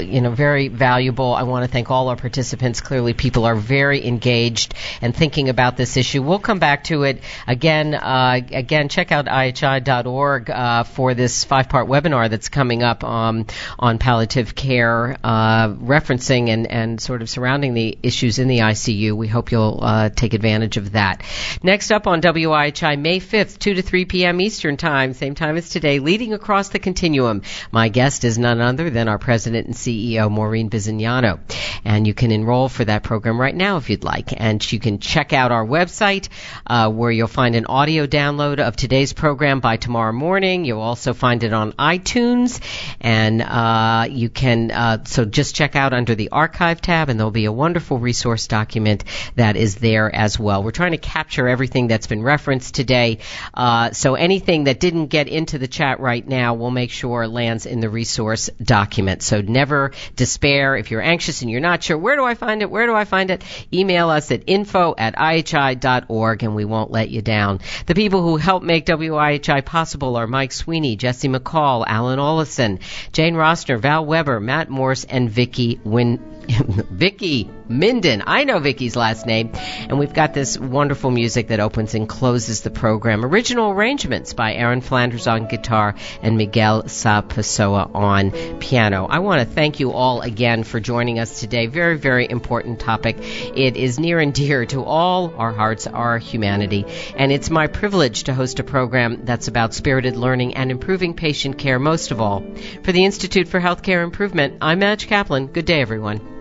you 0.00 0.20
know, 0.20 0.30
very 0.30 0.68
valuable. 0.68 1.34
I 1.34 1.42
want 1.44 1.64
to 1.64 1.70
thank 1.70 1.90
all 1.90 2.08
our 2.08 2.16
participants. 2.16 2.80
Clearly, 2.80 3.14
people 3.14 3.44
are 3.44 3.54
very 3.54 4.06
engaged 4.06 4.74
and 5.00 5.14
thinking 5.14 5.48
about 5.48 5.76
this 5.76 5.96
issue. 5.96 6.22
We'll 6.22 6.38
come 6.38 6.58
back 6.58 6.84
to 6.84 7.04
it 7.04 7.22
again. 7.46 7.94
Uh, 7.94 8.40
again, 8.50 8.88
check 8.88 9.12
out 9.12 9.26
ihi.org 9.26 10.50
uh, 10.50 10.84
for 10.84 11.14
this 11.14 11.44
five-part 11.44 11.88
webinar 11.88 12.28
that's 12.30 12.48
coming 12.48 12.82
up 12.82 13.04
um, 13.04 13.46
on 13.78 13.98
palliative 13.98 14.54
care, 14.54 15.16
uh, 15.22 15.68
referencing 15.68 16.48
and, 16.48 16.66
and 16.66 17.00
sort 17.00 17.22
of 17.22 17.30
surrounding 17.30 17.74
the 17.74 17.96
issues 18.02 18.38
in 18.38 18.48
the 18.48 18.58
ICU. 18.58 19.16
We 19.16 19.28
hope 19.28 19.52
you'll 19.52 19.78
uh, 19.82 20.08
take 20.10 20.34
advantage 20.34 20.76
of 20.76 20.92
that. 20.92 21.22
Next 21.62 21.90
up 21.92 22.06
on 22.06 22.20
WIHI, 22.20 22.98
May 22.98 23.20
5th, 23.20 23.58
2 23.58 23.74
to 23.74 23.82
3 23.82 24.04
p.m. 24.06 24.40
Eastern 24.40 24.76
Time, 24.76 25.14
same 25.14 25.34
time 25.34 25.56
as 25.56 25.68
today, 25.68 25.98
leading 26.00 26.34
across 26.34 26.70
the 26.70 26.78
continuum. 26.78 27.42
My 27.70 27.88
guest 27.88 28.24
is 28.24 28.38
none 28.38 28.60
other 28.60 28.90
than 28.90 28.97
our 29.06 29.18
President 29.18 29.66
and 29.66 29.76
CEO, 29.76 30.30
Maureen 30.30 30.70
Bisignano. 30.70 31.38
And 31.84 32.06
you 32.06 32.14
can 32.14 32.32
enroll 32.32 32.68
for 32.68 32.84
that 32.84 33.02
program 33.02 33.40
right 33.40 33.54
now 33.54 33.76
if 33.76 33.90
you'd 33.90 34.02
like. 34.02 34.32
And 34.36 34.60
you 34.72 34.80
can 34.80 34.98
check 34.98 35.32
out 35.32 35.52
our 35.52 35.64
website, 35.64 36.28
uh, 36.66 36.90
where 36.90 37.10
you'll 37.10 37.28
find 37.28 37.54
an 37.54 37.66
audio 37.66 38.06
download 38.06 38.58
of 38.58 38.74
today's 38.76 39.12
program 39.12 39.60
by 39.60 39.76
tomorrow 39.76 40.12
morning. 40.12 40.64
You'll 40.64 40.80
also 40.80 41.14
find 41.14 41.44
it 41.44 41.52
on 41.52 41.72
iTunes, 41.72 42.60
and 43.00 43.42
uh, 43.42 44.06
you 44.10 44.28
can 44.30 44.70
uh, 44.70 45.04
so 45.04 45.24
just 45.24 45.54
check 45.54 45.76
out 45.76 45.92
under 45.92 46.14
the 46.14 46.30
archive 46.30 46.80
tab, 46.80 47.08
and 47.08 47.20
there'll 47.20 47.30
be 47.30 47.44
a 47.44 47.52
wonderful 47.52 47.98
resource 47.98 48.46
document 48.46 49.04
that 49.36 49.56
is 49.56 49.76
there 49.76 50.14
as 50.14 50.38
well. 50.38 50.62
We're 50.62 50.70
trying 50.70 50.92
to 50.92 50.98
capture 50.98 51.48
everything 51.48 51.88
that's 51.88 52.06
been 52.06 52.22
referenced 52.22 52.74
today, 52.74 53.18
uh, 53.54 53.92
so 53.92 54.14
anything 54.14 54.64
that 54.64 54.80
didn't 54.80 55.06
get 55.06 55.28
into 55.28 55.58
the 55.58 55.68
chat 55.68 56.00
right 56.00 56.26
now, 56.26 56.54
we'll 56.54 56.70
make 56.70 56.90
sure 56.90 57.26
lands 57.28 57.66
in 57.66 57.80
the 57.80 57.90
resource 57.90 58.48
document. 58.62 58.87
So 59.22 59.40
never 59.40 59.92
despair 60.16 60.76
if 60.76 60.90
you're 60.90 61.02
anxious 61.02 61.42
and 61.42 61.50
you're 61.50 61.60
not 61.60 61.82
sure 61.82 61.98
where 61.98 62.16
do 62.16 62.24
I 62.24 62.34
find 62.34 62.62
it, 62.62 62.70
where 62.70 62.86
do 62.86 62.94
I 62.94 63.04
find 63.04 63.30
it. 63.30 63.42
Email 63.72 64.10
us 64.10 64.30
at 64.30 64.42
info 64.46 64.94
at 64.96 65.14
ihi.org 65.16 66.42
and 66.42 66.54
we 66.54 66.64
won't 66.64 66.90
let 66.90 67.10
you 67.10 67.22
down. 67.22 67.60
The 67.86 67.94
people 67.94 68.22
who 68.22 68.36
help 68.36 68.62
make 68.62 68.86
WIHI 68.86 69.64
possible 69.64 70.16
are 70.16 70.26
Mike 70.26 70.52
Sweeney, 70.52 70.96
Jesse 70.96 71.28
McCall, 71.28 71.84
Alan 71.86 72.18
Olison, 72.18 72.80
Jane 73.12 73.34
Rosner, 73.34 73.78
Val 73.78 74.04
Weber, 74.04 74.40
Matt 74.40 74.68
Morse, 74.68 75.04
and 75.04 75.30
Vicky 75.30 75.80
Win. 75.84 76.38
Vicky 76.48 77.50
Minden. 77.68 78.22
I 78.26 78.44
know 78.44 78.58
Vicky's 78.58 78.96
last 78.96 79.26
name. 79.26 79.52
And 79.54 79.98
we've 79.98 80.12
got 80.12 80.32
this 80.32 80.58
wonderful 80.58 81.10
music 81.10 81.48
that 81.48 81.60
opens 81.60 81.94
and 81.94 82.08
closes 82.08 82.62
the 82.62 82.70
program. 82.70 83.24
Original 83.24 83.70
arrangements 83.70 84.32
by 84.32 84.54
Aaron 84.54 84.80
Flanders 84.80 85.26
on 85.26 85.46
guitar 85.46 85.94
and 86.22 86.38
Miguel 86.38 86.88
Sa 86.88 87.20
Pessoa 87.20 87.90
on 87.94 88.30
piano. 88.78 89.08
I 89.10 89.18
want 89.18 89.40
to 89.40 89.54
thank 89.56 89.80
you 89.80 89.90
all 89.90 90.20
again 90.20 90.62
for 90.62 90.78
joining 90.78 91.18
us 91.18 91.40
today. 91.40 91.66
Very, 91.66 91.98
very 91.98 92.30
important 92.30 92.78
topic. 92.78 93.16
It 93.18 93.76
is 93.76 93.98
near 93.98 94.20
and 94.20 94.32
dear 94.32 94.66
to 94.66 94.84
all 94.84 95.34
our 95.34 95.52
hearts, 95.52 95.88
our 95.88 96.18
humanity. 96.18 96.84
And 97.16 97.32
it's 97.32 97.50
my 97.50 97.66
privilege 97.66 98.22
to 98.24 98.34
host 98.34 98.60
a 98.60 98.62
program 98.62 99.24
that's 99.24 99.48
about 99.48 99.74
spirited 99.74 100.14
learning 100.14 100.54
and 100.54 100.70
improving 100.70 101.14
patient 101.14 101.58
care 101.58 101.80
most 101.80 102.12
of 102.12 102.20
all. 102.20 102.44
For 102.84 102.92
the 102.92 103.04
Institute 103.04 103.48
for 103.48 103.58
Healthcare 103.58 104.04
Improvement, 104.04 104.58
I'm 104.60 104.78
Madge 104.78 105.08
Kaplan. 105.08 105.48
Good 105.48 105.64
day, 105.64 105.80
everyone. 105.80 106.37